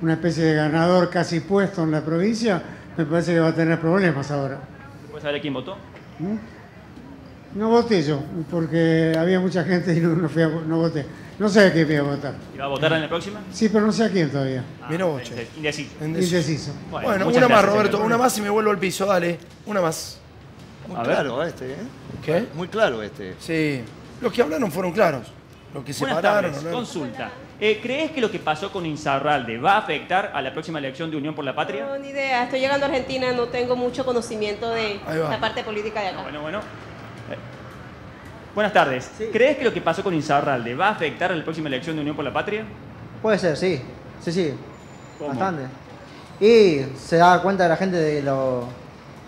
una 0.03 0.13
especie 0.15 0.45
de 0.45 0.55
ganador 0.55 1.09
casi 1.11 1.41
puesto 1.41 1.83
en 1.83 1.91
la 1.93 2.03
provincia, 2.03 2.63
me 2.97 3.05
parece 3.05 3.33
que 3.35 3.41
va 3.41 3.49
a 3.49 3.55
tener 3.55 3.81
problemas 3.81 4.31
ahora. 4.31 4.59
¿Puede 5.11 5.23
saber 5.23 5.41
quién 5.41 5.55
votó? 5.55 5.77
No 7.55 7.71
voté 7.71 8.03
yo, 8.03 8.21
porque 8.51 9.15
había 9.19 9.41
mucha 9.41 9.65
gente 9.65 9.95
y 9.95 10.01
no, 10.01 10.11
no 10.11 10.29
fui 10.29 10.43
a- 10.43 10.49
no 10.49 10.77
voté. 10.79 11.07
No 11.39 11.49
sé 11.49 11.67
a 11.67 11.73
quién 11.73 11.87
voy 11.87 11.97
a 11.97 12.03
votar. 12.03 12.35
¿Y 12.55 12.59
va 12.59 12.65
a 12.65 12.69
votar 12.69 12.93
en 12.95 13.03
la 13.03 13.09
próxima? 13.09 13.41
Sí, 13.53 13.69
pero 13.71 13.87
no 13.87 13.93
sé 13.93 14.05
a 14.05 14.11
quién 14.11 14.31
todavía. 14.31 14.63
Mira 14.91 15.05
vos, 15.07 15.21
Ah, 15.23 15.29
che. 15.29 15.49
Indeciso. 15.57 15.91
Indeciso. 16.05 16.73
Bueno, 16.91 17.29
una 17.29 17.49
más, 17.49 17.65
Roberto. 17.65 17.93
señor. 17.93 18.07
Una 18.07 18.19
más 18.19 18.37
y 18.39 18.41
me 18.43 18.51
vuelvo 18.51 18.71
al 18.71 18.79
piso, 18.79 19.07
dale. 19.07 19.39
Una 19.67 19.81
más. 19.81 20.19
Muy 20.89 20.97
A 20.97 21.01
ver. 21.01 21.09
claro 21.13 21.43
este, 21.45 21.73
¿eh? 21.73 21.77
¿Qué? 22.25 22.47
Muy 22.55 22.69
claro 22.69 23.03
este. 23.03 23.35
Sí. 23.39 23.83
Los 24.21 24.33
que 24.33 24.43
hablaron 24.43 24.71
fueron 24.71 24.93
claros. 24.93 25.27
Los 25.75 25.85
que 25.85 25.93
se 25.93 26.01
Buenas 26.01 26.17
pararon. 26.19 26.43
tardes. 26.43 26.59
hablaron. 26.59 26.79
Consulta. 26.81 27.31
Eh, 27.59 27.81
¿Crees 27.83 28.11
que 28.11 28.21
lo 28.21 28.31
que 28.31 28.39
pasó 28.39 28.71
con 28.71 28.85
Insaurralde 28.85 29.57
va 29.57 29.75
a 29.75 29.79
afectar 29.79 30.31
a 30.35 30.43
la 30.43 30.53
próxima 30.53 30.79
elección 30.79 31.11
de 31.11 31.17
Unión 31.17 31.35
por 31.35 31.45
la 31.45 31.55
Patria? 31.55 31.87
No, 31.87 31.99
ni 31.99 32.09
idea. 32.09 32.45
Estoy 32.45 32.61
llegando 32.61 32.85
a 32.85 32.89
Argentina, 32.91 33.33
no 33.33 33.45
tengo 33.45 33.77
mucho 33.77 34.05
conocimiento 34.05 34.69
de 34.71 35.01
va. 35.09 35.31
la 35.31 35.41
parte 35.41 35.65
política 35.65 36.01
de 36.01 36.09
acá. 36.09 36.23
Bueno, 36.23 36.43
bueno. 36.43 36.59
Eh, 36.59 37.37
Buenas 38.55 38.73
tardes. 38.75 39.11
¿Crees 39.33 39.57
que 39.57 39.65
lo 39.65 39.73
que 39.73 39.81
pasó 39.81 40.03
con 40.03 40.13
Insaurralde 40.13 40.75
va 40.75 40.89
a 40.89 40.91
afectar 40.93 41.33
a 41.33 41.35
la 41.37 41.45
próxima 41.45 41.69
elección 41.69 41.97
de 41.97 42.03
Unión 42.03 42.15
por 42.15 42.25
la 42.25 42.33
Patria? 42.33 42.65
Puede 43.23 43.39
ser, 43.39 43.57
sí. 43.57 43.81
Sí, 44.21 44.33
sí. 44.33 44.55
¿Cómo? 45.19 45.31
Bastante. 45.31 45.63
Y 46.41 46.85
se 46.99 47.17
da 47.17 47.41
cuenta 47.41 47.67
la 47.69 47.77
gente 47.77 47.97
de 47.97 48.23
lo, 48.23 48.69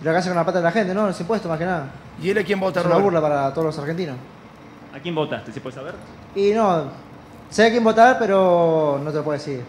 de 0.01 0.05
lo 0.05 0.11
que 0.11 0.17
hace 0.19 0.29
con 0.29 0.37
la 0.37 0.45
plata 0.45 0.59
de 0.59 0.65
la 0.65 0.73
gente, 0.73 0.93
¿no? 0.93 1.07
Los 1.07 1.19
impuestos 1.19 1.49
más 1.49 1.59
que 1.59 1.65
nada. 1.65 1.87
¿Y 2.23 2.29
él 2.29 2.37
a 2.39 2.45
quién 2.45 2.61
vota, 2.61 2.81
Es 2.81 2.87
una 2.87 2.97
burla 2.99 3.23
para 3.23 3.55
todos 3.55 3.67
los 3.69 3.79
argentinos. 3.79 4.17
¿A 4.95 4.99
quién 5.01 5.15
votaste? 5.15 5.51
¿Se 5.53 5.61
puede 5.63 5.77
saber? 5.77 5.95
Y 6.35 6.51
no, 6.51 6.91
sé 7.51 7.67
a 7.67 7.71
quién 7.71 7.85
votar, 7.85 8.19
pero 8.19 9.01
no 9.03 9.11
te 9.11 9.17
lo 9.17 9.25
puedo 9.25 9.39
decir. 9.39 9.61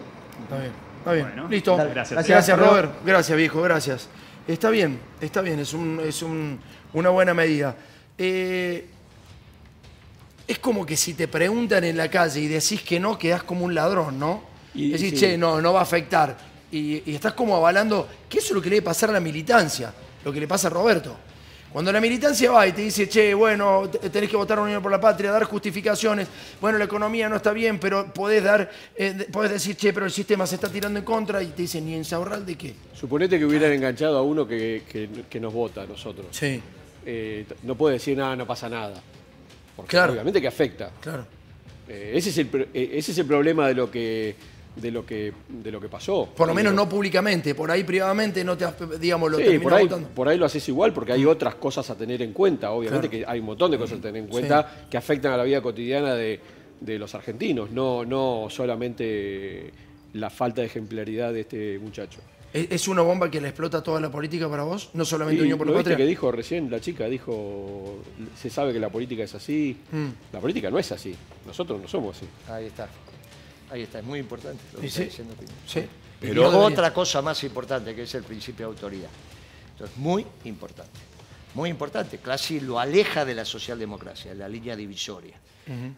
Está 0.44 0.58
bien. 0.58 0.72
Está 0.98 1.12
bien. 1.12 1.26
Bueno, 1.26 1.48
Listo. 1.48 1.76
dale. 1.76 1.90
Gracias. 1.90 2.26
Gracias. 2.26 2.48
Gracias. 2.48 2.58
Robert. 2.58 2.92
Gracias, 3.04 3.36
viejo. 3.38 3.62
Gracias. 3.62 4.08
Está 4.46 4.70
bien, 4.70 4.98
está 5.20 5.40
bien. 5.42 5.58
Es, 5.60 5.72
un, 5.74 6.00
es 6.04 6.22
un- 6.22 6.58
una 6.92 7.10
buena 7.10 7.32
medida. 7.34 7.74
Eh, 8.18 8.86
es 10.46 10.58
como 10.58 10.84
que 10.84 10.96
si 10.96 11.14
te 11.14 11.28
preguntan 11.28 11.84
en 11.84 11.96
la 11.96 12.10
calle 12.10 12.40
y 12.40 12.48
decís 12.48 12.82
que 12.82 12.98
no, 12.98 13.16
quedás 13.18 13.42
como 13.44 13.64
un 13.64 13.74
ladrón, 13.74 14.18
¿no? 14.18 14.42
Y- 14.74 14.90
decís, 14.90 15.10
sí. 15.10 15.16
che, 15.16 15.38
no, 15.38 15.60
no 15.60 15.72
va 15.72 15.80
a 15.80 15.82
afectar. 15.84 16.36
Y, 16.72 17.02
y 17.10 17.14
estás 17.14 17.32
como 17.34 17.56
avalando 17.56 18.08
que 18.28 18.38
eso 18.38 18.48
es 18.48 18.52
lo 18.54 18.62
que 18.62 18.68
le 18.70 18.76
debe 18.76 18.84
pasar 18.86 19.10
a 19.10 19.12
la 19.14 19.20
militancia, 19.20 19.92
lo 20.24 20.32
que 20.32 20.40
le 20.40 20.48
pasa 20.48 20.68
a 20.68 20.70
Roberto. 20.70 21.16
Cuando 21.72 21.92
la 21.92 22.00
militancia 22.00 22.50
va 22.50 22.66
y 22.66 22.72
te 22.72 22.82
dice, 22.82 23.08
che, 23.08 23.32
bueno, 23.32 23.88
te- 23.88 24.10
tenés 24.10 24.28
que 24.28 24.36
votar 24.36 24.58
a 24.58 24.62
Unión 24.62 24.82
por 24.82 24.90
la 24.90 25.00
Patria, 25.00 25.30
dar 25.30 25.44
justificaciones, 25.44 26.26
bueno, 26.60 26.78
la 26.78 26.84
economía 26.84 27.28
no 27.28 27.36
está 27.36 27.52
bien, 27.52 27.78
pero 27.78 28.12
podés 28.12 28.42
dar, 28.42 28.68
eh, 28.96 29.28
podés 29.30 29.52
decir, 29.52 29.76
che, 29.76 29.92
pero 29.92 30.04
el 30.06 30.10
sistema 30.12 30.46
se 30.48 30.56
está 30.56 30.68
tirando 30.68 30.98
en 30.98 31.04
contra, 31.04 31.40
y 31.42 31.46
te 31.48 31.62
dicen, 31.62 31.86
¿ni 31.86 31.94
en 31.94 32.04
Saurral 32.04 32.44
de 32.44 32.56
qué? 32.56 32.74
Suponete 32.92 33.38
que 33.38 33.44
hubieran 33.44 33.70
enganchado 33.72 34.18
a 34.18 34.22
uno 34.22 34.46
que, 34.48 34.82
que- 34.90 35.08
que 35.30 35.38
nos 35.40 35.52
vota 35.54 35.82
a 35.82 35.86
nosotros. 35.86 36.26
Sí, 36.32 36.60
Eh, 37.06 37.46
no 37.62 37.76
puede 37.76 37.94
decir 37.94 38.14
nada, 38.18 38.36
no 38.36 38.46
pasa 38.46 38.68
nada. 38.68 39.00
Porque 39.74 39.90
Claro. 39.92 40.12
obviamente 40.12 40.38
que 40.40 40.48
afecta. 40.48 40.90
claro. 41.00 41.24
Eh, 41.88 42.12
ese, 42.14 42.28
es 42.30 42.38
el, 42.38 42.68
eh, 42.74 42.90
ese 42.94 43.12
es 43.12 43.18
el 43.18 43.26
problema 43.26 43.66
de 43.68 43.74
lo 43.74 43.90
que, 43.90 44.34
de 44.80 44.90
lo 44.90 45.04
que, 45.04 45.32
de 45.48 45.70
lo 45.70 45.80
que 45.80 45.88
pasó. 45.88 46.28
Por 46.36 46.48
lo 46.48 46.54
menos 46.54 46.72
no 46.74 46.88
públicamente, 46.88 47.54
por 47.54 47.70
ahí 47.70 47.84
privadamente 47.84 48.42
no 48.44 48.56
te, 48.56 48.66
digamos, 48.98 49.30
lo 49.30 49.38
Sí, 49.38 49.58
por 49.58 49.74
ahí, 49.74 49.84
votando. 49.84 50.08
por 50.08 50.28
ahí 50.28 50.38
lo 50.38 50.46
haces 50.46 50.66
igual 50.68 50.92
porque 50.92 51.12
hay 51.12 51.24
otras 51.24 51.54
cosas 51.56 51.88
a 51.90 51.94
tener 51.96 52.22
en 52.22 52.32
cuenta. 52.32 52.70
Obviamente 52.72 53.08
Claro. 53.08 53.26
que 53.26 53.30
hay 53.32 53.40
un 53.40 53.46
montón 53.46 53.70
de 53.70 53.78
cosas 53.78 53.98
a 53.98 54.02
tener 54.02 54.22
en 54.22 54.28
cuenta 54.28 54.86
que 54.90 54.96
afectan 54.96 55.32
a 55.32 55.36
la 55.36 55.44
vida 55.44 55.60
cotidiana 55.60 56.14
de, 56.14 56.40
de 56.80 56.98
los 56.98 57.14
argentinos, 57.14 57.70
no, 57.70 58.04
no 58.04 58.46
solamente 58.50 59.70
la 60.14 60.30
falta 60.30 60.60
de 60.62 60.66
ejemplaridad 60.66 61.32
de 61.32 61.40
este 61.40 61.78
muchacho. 61.78 62.20
¿Es 62.52 62.88
una 62.88 63.02
bomba 63.02 63.30
que 63.30 63.40
le 63.40 63.46
explota 63.46 63.80
toda 63.80 64.00
la 64.00 64.10
política 64.10 64.48
para 64.50 64.64
vos? 64.64 64.90
No 64.94 65.04
solamente 65.04 65.38
Y 65.38 65.42
Unión 65.44 65.56
por 65.58 65.68
¿lo 65.68 65.72
la 65.72 65.78
Patria. 65.78 65.96
que 65.96 66.04
dijo 66.04 66.32
recién 66.32 66.68
la 66.68 66.80
chica? 66.80 67.06
Dijo, 67.06 67.98
se 68.36 68.50
sabe 68.50 68.72
que 68.72 68.80
la 68.80 68.88
política 68.88 69.22
es 69.22 69.32
así. 69.36 69.76
Mm. 69.92 70.06
La 70.32 70.40
política 70.40 70.68
no 70.68 70.76
es 70.80 70.90
así. 70.90 71.14
Nosotros 71.46 71.80
no 71.80 71.86
somos 71.86 72.16
así. 72.16 72.26
Ahí 72.48 72.66
está. 72.66 72.88
Ahí 73.70 73.82
está, 73.82 73.98
es 74.00 74.04
muy 74.04 74.18
importante 74.18 74.62
lo 74.72 74.80
que 74.80 74.86
Y 74.86 74.88
está 74.88 74.98
sí, 75.00 75.04
diciendo 75.06 75.34
Pino. 75.34 75.50
sí. 75.66 75.80
Y 75.80 75.86
Pero- 76.26 76.48
otra 76.58 76.92
cosa 76.92 77.22
más 77.22 77.42
importante 77.44 77.94
que 77.94 78.02
es 78.02 78.14
el 78.14 78.24
principio 78.24 78.66
de 78.66 78.72
autoridad. 78.74 79.08
Entonces, 79.72 79.96
muy 79.96 80.26
importante. 80.44 80.90
Muy 81.54 81.70
importante. 81.70 82.18
Casi 82.18 82.60
lo 82.60 82.78
aleja 82.78 83.24
de 83.24 83.34
la 83.34 83.44
socialdemocracia, 83.44 84.34
la 84.34 84.48
línea 84.48 84.76
divisoria. 84.76 85.36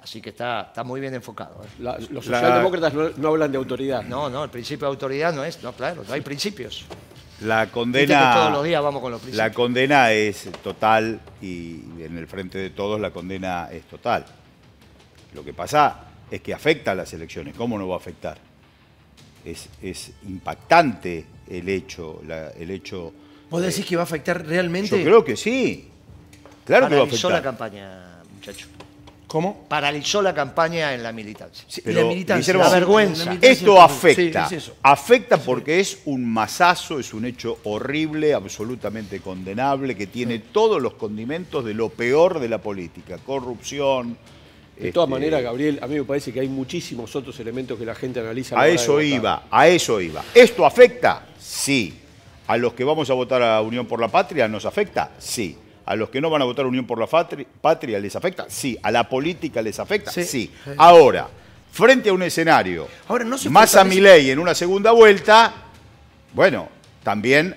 Así 0.02 0.20
que 0.20 0.30
está, 0.30 0.62
está 0.68 0.84
muy 0.84 1.00
bien 1.00 1.14
enfocado. 1.14 1.62
¿eh? 1.64 1.68
La- 1.80 1.98
los 2.10 2.24
socialdemócratas 2.26 2.92
no, 2.92 3.08
no 3.16 3.28
hablan 3.28 3.50
de 3.50 3.56
autoridad. 3.58 4.02
No, 4.04 4.28
no, 4.28 4.44
el 4.44 4.50
principio 4.50 4.86
de 4.86 4.90
autoridad 4.90 5.32
no 5.32 5.44
es, 5.44 5.62
no, 5.62 5.72
claro, 5.72 6.04
no 6.06 6.12
hay 6.12 6.20
principios. 6.20 6.84
La 7.40 7.66
condena. 7.70 8.34
todos 8.34 8.52
los 8.52 8.64
días 8.64 8.82
vamos 8.82 9.00
con 9.00 9.10
los 9.12 9.20
La 9.20 9.24
principios. 9.24 9.52
condena 9.56 10.12
es 10.12 10.48
total 10.62 11.20
y 11.40 11.80
en 12.00 12.16
el 12.18 12.26
frente 12.28 12.58
de 12.58 12.70
todos 12.70 13.00
la 13.00 13.10
condena 13.10 13.68
es 13.72 13.84
total. 13.84 14.24
Lo 15.34 15.42
que 15.42 15.52
pasa 15.54 16.04
es 16.32 16.40
que 16.40 16.54
afecta 16.54 16.92
a 16.92 16.94
las 16.94 17.12
elecciones. 17.12 17.54
¿Cómo 17.54 17.78
no 17.78 17.86
va 17.86 17.96
a 17.96 17.98
afectar? 17.98 18.38
Es, 19.44 19.68
es 19.82 20.12
impactante 20.28 21.26
el 21.50 21.68
hecho, 21.68 22.22
la- 22.26 22.50
el 22.50 22.70
hecho. 22.70 23.12
¿Vos 23.50 23.60
decís 23.62 23.84
que 23.84 23.96
va 23.96 24.02
a 24.02 24.04
afectar 24.04 24.44
realmente? 24.46 24.96
Yo 24.98 25.04
creo 25.04 25.24
que 25.24 25.36
sí. 25.36 25.88
Claro 26.64 26.88
que 26.88 26.94
va 26.94 27.02
a 27.02 27.04
Paralizó 27.04 27.28
la 27.28 27.36
afectar. 27.38 27.52
campaña, 27.58 28.22
muchacho. 28.34 28.66
¿Cómo? 29.26 29.66
Paralizó 29.68 30.20
la 30.22 30.34
campaña 30.34 30.94
en 30.94 31.02
la 31.02 31.10
militancia. 31.12 31.66
Pero, 31.84 32.08
Guillermo, 32.10 32.62
la 32.64 32.68
vergüenza. 32.70 33.36
Esto 33.40 33.80
afecta. 33.80 34.46
Sí, 34.48 34.54
dice 34.54 34.56
eso. 34.56 34.76
afecta 34.82 35.38
porque 35.38 35.80
es 35.80 36.00
un 36.04 36.24
masazo, 36.30 36.98
es 36.98 37.12
un 37.14 37.24
hecho 37.24 37.58
horrible, 37.64 38.34
absolutamente 38.34 39.20
condenable, 39.20 39.96
que 39.96 40.06
tiene 40.06 40.38
todos 40.38 40.80
los 40.82 40.94
condimentos 40.94 41.64
de 41.64 41.72
lo 41.74 41.88
peor 41.88 42.40
de 42.40 42.48
la 42.48 42.58
política. 42.58 43.18
Corrupción. 43.18 44.16
De 44.76 44.90
todas 44.90 45.06
este, 45.08 45.10
maneras, 45.20 45.42
Gabriel, 45.42 45.78
a 45.82 45.86
mí 45.86 45.96
me 45.96 46.04
parece 46.04 46.32
que 46.32 46.40
hay 46.40 46.48
muchísimos 46.48 47.14
otros 47.14 47.38
elementos 47.40 47.78
que 47.78 47.84
la 47.84 47.94
gente 47.94 48.20
analiza. 48.20 48.58
A 48.58 48.68
eso 48.68 49.00
iba, 49.00 49.44
a 49.50 49.68
eso 49.68 50.00
iba. 50.00 50.24
¿Esto 50.34 50.64
afecta? 50.66 51.26
Sí. 51.38 51.98
¿A 52.46 52.56
los 52.56 52.72
que 52.74 52.82
vamos 52.84 53.08
a 53.08 53.14
votar 53.14 53.42
a 53.42 53.60
Unión 53.60 53.86
por 53.86 54.00
la 54.00 54.08
Patria 54.08 54.48
nos 54.48 54.64
afecta? 54.64 55.10
Sí. 55.18 55.56
¿A 55.84 55.94
los 55.96 56.10
que 56.10 56.20
no 56.20 56.30
van 56.30 56.42
a 56.42 56.44
votar 56.44 56.66
Unión 56.66 56.86
por 56.86 56.98
la 56.98 57.06
Patria 57.06 57.98
les 58.00 58.16
afecta? 58.16 58.46
Sí. 58.48 58.76
¿A 58.82 58.90
la 58.90 59.08
política 59.08 59.62
les 59.62 59.78
afecta? 59.78 60.10
Sí. 60.10 60.50
Ahora, 60.78 61.28
frente 61.70 62.10
a 62.10 62.12
un 62.12 62.22
escenario 62.22 62.88
Ahora, 63.08 63.24
no 63.24 63.38
se 63.38 63.48
más 63.50 63.74
a 63.76 63.84
mi 63.84 64.00
ley 64.00 64.30
en 64.30 64.38
una 64.38 64.54
segunda 64.54 64.90
vuelta, 64.90 65.52
bueno, 66.34 66.68
también 67.02 67.54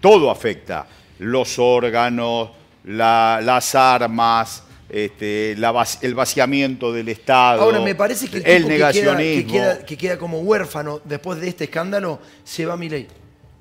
todo 0.00 0.30
afecta. 0.30 0.86
Los 1.18 1.58
órganos, 1.58 2.50
la- 2.84 3.40
las 3.42 3.74
armas, 3.74 4.64
este, 4.90 5.54
la 5.58 5.72
vac- 5.72 5.98
el 6.02 6.14
vaciamiento 6.14 6.92
del 6.92 7.08
Estado. 7.08 7.62
Ahora, 7.62 7.80
me 7.80 7.94
parece 7.94 8.28
que 8.28 8.38
el, 8.38 8.46
el 8.46 8.56
tipo 8.64 8.68
que 8.68 8.76
queda, 8.76 8.92
que, 8.92 9.00
negacionismo. 9.02 9.52
queda, 9.52 9.84
que 9.86 9.96
queda 9.96 10.18
como 10.18 10.40
huérfano 10.40 11.00
después 11.04 11.40
de 11.40 11.48
este 11.48 11.64
escándalo 11.64 12.20
se 12.44 12.66
va 12.66 12.74
a 12.74 12.76
Milei. 12.76 13.06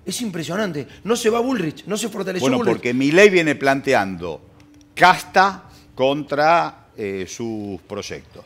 Es 0.06 0.22
impresionante. 0.22 0.88
No 1.04 1.16
se 1.16 1.30
va 1.30 1.40
Bullrich, 1.40 1.86
no 1.86 1.96
se 1.98 2.10
fortaleció 2.10 2.42
Bueno, 2.46 2.58
Bullrich. 2.58 2.74
porque 2.76 2.94
mi 2.94 3.12
ley 3.12 3.30
viene 3.30 3.54
planteando 3.56 4.42
casta 4.96 5.66
contra 5.96 6.88
eh, 6.98 7.26
sus 7.28 7.80
proyectos. 7.82 8.44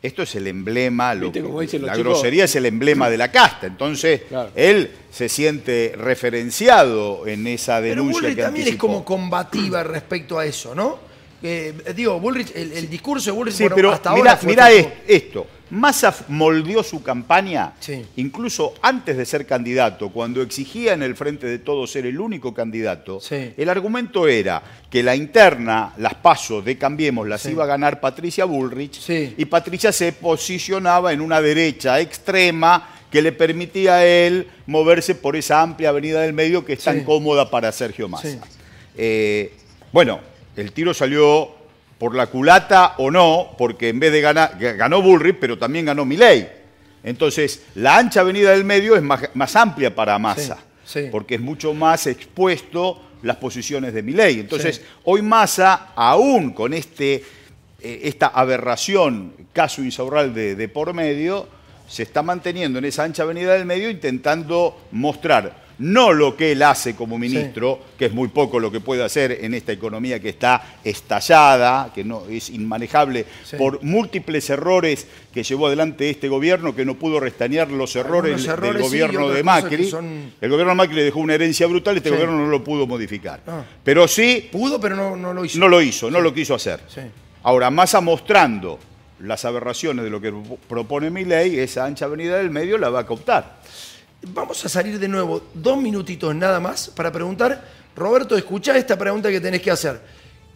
Esto 0.00 0.22
es 0.22 0.34
el 0.34 0.48
emblema, 0.48 1.14
lo 1.14 1.26
¿Viste 1.26 1.40
que- 1.40 1.44
cómo 1.46 1.60
dicen 1.60 1.80
los 1.82 1.88
la 1.90 1.96
chicos? 1.96 2.12
grosería 2.14 2.44
es 2.44 2.56
el 2.56 2.66
emblema 2.66 3.08
de 3.08 3.16
la 3.18 3.30
casta. 3.30 3.66
Entonces, 3.68 4.22
Claro. 4.28 4.50
él 4.56 4.90
se 5.10 5.28
siente 5.28 5.94
referenciado 5.96 7.26
en 7.26 7.46
esa 7.46 7.76
Pero 7.80 7.90
denuncia 7.96 8.20
Bullrich 8.20 8.36
que 8.36 8.42
también 8.42 8.68
es 8.68 8.76
como 8.76 9.04
combativa 9.04 9.82
respecto 9.84 10.38
a 10.38 10.44
eso, 10.46 10.74
¿no? 10.74 10.98
Eh, 11.42 11.74
digo, 11.96 12.20
Bullrich, 12.20 12.52
el, 12.54 12.72
el 12.72 12.88
discurso 12.90 13.30
de 13.30 13.36
Bullrich 13.36 13.54
Sí, 13.56 13.62
bueno, 13.64 13.76
pero 13.76 13.92
hasta 13.92 14.12
mira, 14.14 14.32
ahora 14.40 14.70
es- 14.70 14.86
esto. 15.08 15.46
Massa 15.70 16.14
moldeó 16.28 16.82
su 16.82 17.02
campaña 17.02 17.72
Sí. 17.80 18.04
incluso 18.16 18.74
antes 18.82 19.16
de 19.16 19.24
ser 19.24 19.46
candidato, 19.46 20.10
cuando 20.10 20.42
exigía 20.42 20.92
en 20.92 21.02
el 21.02 21.16
frente 21.16 21.46
de 21.46 21.58
todos 21.58 21.90
ser 21.90 22.04
el 22.04 22.20
único 22.20 22.52
candidato. 22.52 23.20
Sí. 23.20 23.54
El 23.56 23.70
argumento 23.70 24.28
era 24.28 24.62
que 24.90 25.02
la 25.02 25.16
interna, 25.16 25.94
las 25.96 26.12
pasos 26.14 26.62
de 26.62 26.76
Cambiemos, 26.76 27.26
las 27.26 27.46
iba 27.46 27.64
a 27.64 27.66
ganar 27.66 28.00
Patricia 28.00 28.44
Bullrich 28.44 29.00
y 29.38 29.44
Patricia 29.46 29.92
se 29.92 30.12
posicionaba 30.12 31.10
en 31.14 31.22
una 31.22 31.40
derecha 31.40 31.98
extrema 32.00 32.90
que 33.10 33.22
le 33.22 33.32
permitía 33.32 33.94
a 33.94 34.04
él 34.04 34.48
moverse 34.66 35.14
por 35.14 35.36
esa 35.36 35.62
amplia 35.62 35.88
avenida 35.88 36.20
del 36.20 36.34
medio 36.34 36.66
que 36.66 36.74
es 36.74 36.84
tan 36.84 37.02
cómoda 37.02 37.50
para 37.50 37.72
Sergio 37.72 38.08
Massa. 38.10 38.38
Eh, 38.96 39.54
bueno, 39.90 40.20
el 40.56 40.72
tiro 40.72 40.92
salió 40.94 41.50
por 41.98 42.14
la 42.14 42.26
culata 42.26 42.94
o 42.98 43.10
no, 43.10 43.54
porque 43.56 43.88
en 43.90 44.00
vez 44.00 44.12
de 44.12 44.20
ganar, 44.20 44.58
ga- 44.58 44.76
ganó 44.76 45.00
Bullrich, 45.02 45.36
pero 45.40 45.56
también 45.58 45.84
ganó 45.86 46.04
Milei. 46.04 46.48
Entonces, 47.04 47.62
la 47.76 47.96
ancha 47.96 48.20
avenida 48.20 48.50
del 48.50 48.64
medio 48.64 48.96
es 48.96 49.02
más, 49.02 49.22
más 49.34 49.54
amplia 49.56 49.94
para 49.94 50.18
Massa, 50.18 50.58
Sí, 50.84 51.02
sí. 51.04 51.08
porque 51.10 51.36
es 51.36 51.40
mucho 51.40 51.74
más 51.74 52.06
expuesto 52.06 53.00
las 53.22 53.36
posiciones 53.36 53.94
de 53.94 54.02
Milei. 54.02 54.40
Entonces, 54.40 54.76
Sí. 54.76 54.82
hoy 55.04 55.22
Massa, 55.22 55.88
aún 55.94 56.52
con 56.52 56.74
este, 56.74 57.24
eh, 57.80 58.00
esta 58.04 58.26
aberración, 58.28 59.32
caso 59.52 59.82
Insaurralde 59.82 60.54
de 60.56 60.68
por 60.68 60.92
medio, 60.94 61.46
se 61.88 62.02
está 62.04 62.22
manteniendo 62.22 62.78
en 62.78 62.84
esa 62.86 63.04
ancha 63.04 63.22
avenida 63.22 63.52
del 63.52 63.66
medio 63.66 63.90
intentando 63.90 64.86
mostrar 64.92 65.61
no 65.82 66.12
lo 66.12 66.36
que 66.36 66.52
él 66.52 66.62
hace 66.62 66.94
como 66.94 67.18
ministro, 67.18 67.80
que 67.98 68.06
es 68.06 68.12
muy 68.12 68.28
poco 68.28 68.60
lo 68.60 68.70
que 68.70 68.80
puede 68.80 69.02
hacer 69.02 69.38
en 69.42 69.52
esta 69.54 69.72
economía 69.72 70.20
que 70.20 70.28
está 70.28 70.76
estallada, 70.84 71.90
que 71.94 72.04
no 72.04 72.22
es 72.30 72.50
inmanejable 72.50 73.26
Sí. 73.44 73.56
por 73.56 73.82
múltiples 73.82 74.48
errores 74.50 75.06
que 75.32 75.42
llevó 75.42 75.66
adelante 75.66 76.08
este 76.08 76.28
gobierno, 76.28 76.74
que 76.74 76.84
no 76.84 76.94
pudo 76.94 77.18
restañar 77.20 77.70
los 77.70 77.96
errores, 77.96 78.44
del 78.46 78.78
gobierno 78.78 79.28
de 79.30 79.42
Macri. 79.42 79.88
son- 79.90 80.32
El 80.40 80.50
gobierno 80.50 80.70
de 80.72 80.76
Macri 80.76 80.94
le 80.96 81.04
dejó 81.04 81.20
una 81.20 81.34
herencia 81.34 81.66
brutal, 81.66 81.96
este 81.96 82.10
gobierno 82.10 82.36
no 82.38 82.46
lo 82.46 82.62
pudo 82.62 82.86
modificar. 82.86 83.40
Ah. 83.46 83.62
Pero 83.82 84.06
sí 84.06 84.48
Pudo, 84.52 84.80
pero 84.80 84.94
no, 84.96 85.16
no 85.16 85.34
lo 85.34 85.44
hizo. 85.44 85.58
no 85.58 85.68
lo 85.68 85.82
hizo, 85.82 86.10
no 86.10 86.20
lo 86.20 86.32
quiso 86.32 86.54
hacer. 86.54 86.80
Ahora, 87.42 87.70
Massa 87.70 88.00
mostrando 88.00 88.78
las 89.20 89.44
aberraciones 89.44 90.04
de 90.04 90.10
lo 90.10 90.20
que 90.20 90.32
propone 90.68 91.10
mi 91.10 91.24
ley, 91.24 91.58
esa 91.58 91.84
ancha 91.84 92.04
avenida 92.04 92.38
del 92.38 92.50
medio 92.50 92.78
la 92.78 92.88
va 92.88 93.00
a 93.00 93.06
cooptar. 93.06 93.60
Vamos 94.28 94.64
a 94.64 94.68
salir 94.68 94.98
de 94.98 95.08
nuevo 95.08 95.42
dos 95.52 95.76
minutitos 95.76 96.34
nada 96.34 96.60
más 96.60 96.88
para 96.88 97.10
preguntar. 97.10 97.64
Roberto, 97.96 98.36
escucha 98.36 98.76
esta 98.76 98.96
pregunta 98.96 99.30
que 99.30 99.40
tenés 99.40 99.60
que 99.60 99.70
hacer. 99.70 100.00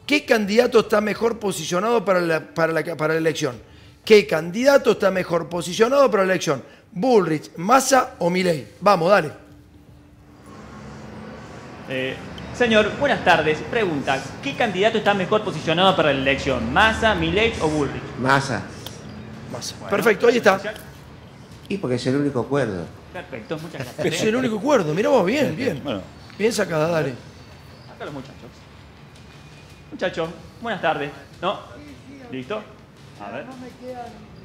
¿Qué 0.07 0.25
candidato 0.25 0.81
está 0.81 1.01
mejor 1.01 1.41
posicionado 1.41 2.05
para 2.05 2.21
la, 2.21 2.41
para 2.41 2.73
la, 2.73 2.97
para 2.97 3.15
la 3.15 3.19
elección? 3.19 3.61
¿Qué 4.05 4.25
candidato 4.25 4.93
está 4.93 5.11
mejor 5.11 5.49
posicionado 5.49 6.09
para 6.09 6.25
la 6.25 6.35
elección? 6.35 6.63
¿Bullrich, 6.93 7.51
Massa 7.57 8.15
o 8.21 8.31
Milei? 8.31 8.69
Vamos, 8.81 9.11
dale. 9.11 9.33
Eh, 11.89 12.15
señor, 12.57 12.93
buenas 13.01 13.25
tardes. 13.25 13.59
Pregunta, 13.69 14.23
¿qué 14.45 14.55
candidato 14.55 14.99
está 14.99 15.13
mejor 15.13 15.43
posicionado 15.43 15.97
para 15.97 16.13
la 16.13 16.21
elección? 16.21 16.73
¿Massa, 16.73 17.17
Milei 17.17 17.53
o 17.61 17.69
Bullrich? 17.69 18.03
Massa. 18.21 18.63
Massa. 19.53 19.75
Perfecto, 19.89 20.29
ahí 20.29 20.37
está. 20.37 20.61
Y 21.69 21.79
porque 21.79 21.97
es 21.97 22.07
el 22.07 22.15
único 22.15 22.41
acuerdo. 22.41 22.87
Perfecto, 23.17 23.59
muchas 23.59 23.85
gracias. 23.97 24.07
Es 24.15 24.23
el 24.25 24.37
único 24.37 24.59
acuerdo. 24.59 24.93
Mirá 24.95 25.09
vos, 25.09 25.25
bien, 25.25 25.57
bien. 25.57 25.81
Bueno, 25.83 26.03
Bien 26.39 26.53
sacada, 26.53 26.89
dale. 26.89 27.15
Acá 27.95 28.05
los 28.05 28.13
muchachos. 28.13 28.35
Muchachos, 29.91 30.29
buenas 30.61 30.83
tardes. 30.83 31.11
¿No? 31.41 31.61
¿Listo? 32.31 32.63
A 33.21 33.31
ver. 33.31 33.45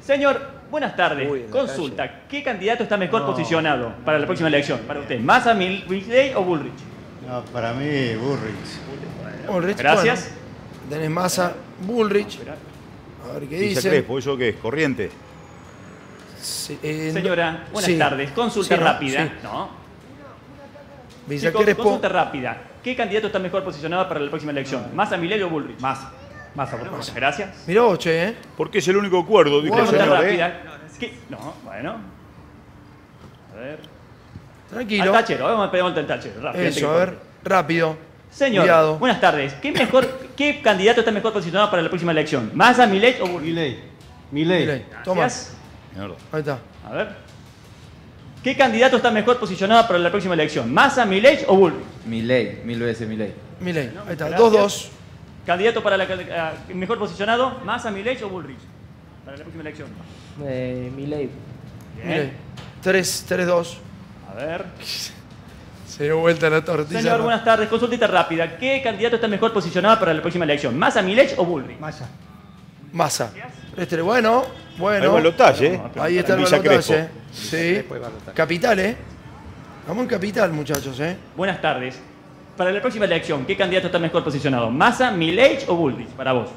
Señor, 0.02 0.40
buenas 0.70 0.96
tardes. 0.96 1.30
Uy, 1.30 1.42
Consulta, 1.50 2.22
¿qué 2.28 2.42
candidato 2.42 2.82
está 2.84 2.96
mejor 2.96 3.26
posicionado 3.26 3.92
para 4.04 4.18
la 4.18 4.24
próxima 4.26 4.48
elección? 4.48 4.80
Para 4.80 5.00
usted, 5.00 5.20
¿Massa, 5.20 5.52
Mil- 5.54 5.84
Milei 5.88 6.32
o 6.34 6.42
Bullrich? 6.42 6.72
No, 7.28 7.44
para 7.46 7.72
mí, 7.74 8.14
Burrich. 8.16 9.46
Bullrich, 9.48 9.76
Gracias. 9.76 10.30
bueno. 10.30 10.90
tenés 10.90 11.10
Massa, 11.10 11.52
Bullrich. 11.86 12.38
A 13.28 13.32
ver 13.38 13.48
qué 13.48 13.60
dice. 13.60 13.88
Crespo, 13.88 14.18
¿eso 14.18 14.36
qué 14.36 14.48
es? 14.50 14.56
¿Corriente? 14.56 15.10
Sí, 16.42 16.78
eh, 16.82 17.10
no- 17.14 17.20
Señora, 17.20 17.64
buenas 17.72 17.90
sí. 17.90 17.98
tardes. 17.98 18.30
Consulta 18.32 18.74
Sí, 18.74 18.80
¿no? 18.80 18.86
rápida. 18.86 19.24
Sí. 19.24 19.30
¿No? 19.42 19.70
Chicos, 21.38 21.62
Crespo. 21.62 21.82
consulta 21.84 22.08
rápida. 22.08 22.56
¿Qué 22.82 22.96
candidato 22.96 23.28
está 23.28 23.38
mejor 23.38 23.62
posicionado 23.62 24.08
para 24.08 24.20
la 24.20 24.28
próxima 24.28 24.50
elección? 24.52 24.86
¿Massa, 24.94 25.16
Milei 25.16 25.40
o 25.42 25.48
Bullrich? 25.48 25.78
Massa. 25.80 26.10
Massa, 26.54 26.76
por 26.76 26.90
Muchas 26.90 27.14
gracias. 27.14 27.64
Vos, 27.66 27.98
che, 27.98 28.24
¿eh? 28.28 28.36
Porque 28.56 28.78
es 28.78 28.88
el 28.88 28.96
único 28.96 29.20
acuerdo, 29.20 29.62
dijo 29.62 29.74
el 29.76 29.80
Consulta 29.82 30.04
señor. 30.04 30.24
¿eh? 30.24 30.26
rápida. 30.26 30.60
¿Qué? 30.98 31.14
No, 31.30 31.54
bueno. 31.64 31.96
A 33.52 33.56
ver. 33.58 33.78
Tranquilo. 34.68 35.04
Al 35.04 35.12
tachero, 35.12 35.44
vamos 35.44 35.68
a 35.68 35.70
pedir 35.70 35.82
vuelta 35.84 36.00
al 36.00 36.06
tachero. 36.06 36.40
rápido, 36.42 36.64
Eso, 36.64 36.90
a 36.90 36.96
ver, 36.96 37.18
rápido. 37.44 37.96
Señor, 38.30 38.64
Cuidado. 38.64 38.98
buenas 38.98 39.20
tardes. 39.20 39.54
¿Qué, 39.54 39.70
mejor, 39.72 40.08
¿Qué 40.36 40.60
candidato 40.60 41.00
está 41.00 41.12
mejor 41.12 41.32
posicionado 41.32 41.70
para 41.70 41.82
la 41.82 41.88
próxima 41.88 42.12
elección? 42.12 42.50
¿Massa, 42.54 42.86
Milei 42.86 43.20
o 43.20 43.26
Bullrich? 43.26 43.48
Milei. 43.48 43.78
Milei. 44.32 44.84
Gracias. 45.04 45.56
Mierda. 45.94 46.14
ahí 46.32 46.40
está. 46.40 46.58
A 46.86 46.92
ver. 46.92 47.08
¿Qué 48.42 48.56
candidato 48.56 48.96
está 48.96 49.10
mejor 49.10 49.38
posicionado 49.38 49.86
para 49.86 49.98
la 49.98 50.10
próxima 50.10 50.34
elección? 50.34 50.72
¿Massa, 50.72 51.04
Milei 51.04 51.44
o 51.46 51.56
Bullrich? 51.56 51.84
Milei, 52.06 52.60
mil 52.64 52.80
veces 52.80 53.08
Milei. 53.08 53.32
Milei, 53.60 53.90
ahí 54.06 54.12
está. 54.12 54.28
Gracias. 54.28 54.52
2-2. 54.52 54.88
¿Candidato 55.46 55.82
para 55.82 55.96
la 55.96 56.06
ah, 56.36 56.52
mejor 56.74 56.98
posicionado? 56.98 57.60
¿Massa, 57.64 57.90
Milei 57.90 58.20
o 58.22 58.28
Bullrich? 58.28 58.58
Para 59.24 59.36
la 59.36 59.42
próxima 59.44 59.62
elección. 59.62 59.88
Eh, 60.44 60.90
Milei. 60.94 61.30
Milei. 62.02 62.32
3, 62.82 63.24
3, 63.28 63.46
2. 63.46 63.78
A 64.30 64.34
ver. 64.34 64.64
Se 65.86 66.04
dio 66.04 66.18
vuelta 66.18 66.48
la 66.48 66.64
tortilla. 66.64 67.02
Señor, 67.02 67.20
buenas 67.20 67.44
tardes. 67.44 67.68
Consultita 67.68 68.06
rápida. 68.06 68.56
¿Qué 68.56 68.80
candidato 68.82 69.16
está 69.16 69.28
mejor 69.28 69.52
posicionado 69.52 70.00
para 70.00 70.14
la 70.14 70.22
próxima 70.22 70.44
elección? 70.44 70.76
¿Massa, 70.78 71.02
Milei 71.02 71.28
o 71.36 71.44
Bullrich? 71.44 71.78
Massa. 71.78 72.08
Massa. 72.92 73.32
Este, 73.76 74.00
bueno, 74.00 74.42
bueno. 74.78 75.04
Hay 75.04 75.10
balotaje, 75.10 75.66
¿eh? 75.74 75.80
Ahí 75.98 76.18
está 76.18 76.34
el 76.34 76.40
Villa 76.40 76.58
balotaje. 76.58 76.82
Crespo. 76.82 77.08
Sí. 77.32 77.84
Capital, 78.34 78.78
¿eh? 78.78 78.96
Vamos 79.86 80.04
en 80.04 80.08
capital, 80.08 80.52
muchachos, 80.52 80.98
¿eh? 81.00 81.16
Buenas 81.36 81.60
tardes. 81.60 82.00
Para 82.56 82.70
la 82.70 82.80
próxima 82.80 83.06
elección, 83.06 83.44
¿qué 83.46 83.56
candidato 83.56 83.86
está 83.86 83.98
mejor 83.98 84.22
posicionado? 84.22 84.70
¿Massa, 84.70 85.10
Milei 85.10 85.58
o 85.66 85.74
Bullrich? 85.74 86.08
Para 86.10 86.32
vos. 86.32 86.50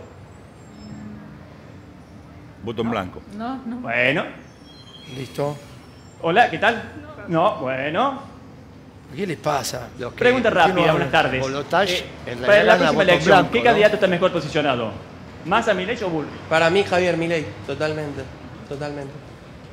Voto 2.64 2.82
en 2.82 2.92
blanco. 2.92 3.22
No, 3.38 3.58
no. 3.66 3.78
Bueno. 3.78 4.26
Listo. 5.16 5.58
Hola, 6.22 6.50
¿qué 6.50 6.58
tal? 6.58 6.84
No, 7.28 7.58
bueno. 7.58 8.36
¿Qué 9.16 9.26
les 9.26 9.38
pasa? 9.38 9.88
Pregunta 10.18 10.50
¿por 10.50 10.60
qué 10.60 10.68
no 10.68 10.76
rápida, 10.76 10.92
buenas 10.92 11.12
tardes. 11.12 11.46
Eh, 11.46 12.06
en 12.28 12.40
para 12.40 12.64
la 12.64 12.78
próxima 12.78 13.04
elección, 13.04 13.38
blanco, 13.38 13.52
¿qué 13.52 13.60
¿no? 13.60 13.64
candidato 13.64 13.96
está 13.96 14.08
mejor 14.08 14.32
posicionado? 14.32 14.92
¿Massa, 15.46 15.74
Milei 15.74 16.02
o 16.04 16.10
Bullrich? 16.10 16.34
Para 16.50 16.70
mí, 16.70 16.84
Javier 16.84 17.18
Milei, 17.18 17.46
totalmente. 17.68 18.24
Totalmente. 18.68 19.14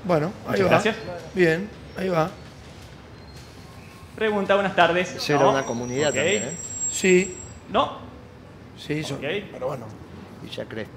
Bueno, 0.04 0.32
ahí 0.46 0.50
Muchas 0.52 0.64
va. 0.66 0.68
gracias. 0.70 0.96
Bien, 1.34 1.68
ahí 1.96 2.08
va. 2.08 2.30
Pregunta, 4.14 4.54
buenas 4.54 4.76
tardes. 4.76 5.14
Esa 5.16 5.32
era 5.34 5.42
No. 5.44 5.50
una 5.52 5.64
comunidad 5.64 6.10
Ok. 6.10 6.14
también, 6.16 6.42
¿eh? 6.42 6.56
Sí, 6.90 7.36
No. 7.70 7.98
sí, 8.76 9.02
son. 9.02 9.16
Ok. 9.16 9.24
Pero 9.52 9.66
bueno. 9.68 9.86
Villa 10.42 10.64
Crespo. 10.66 10.92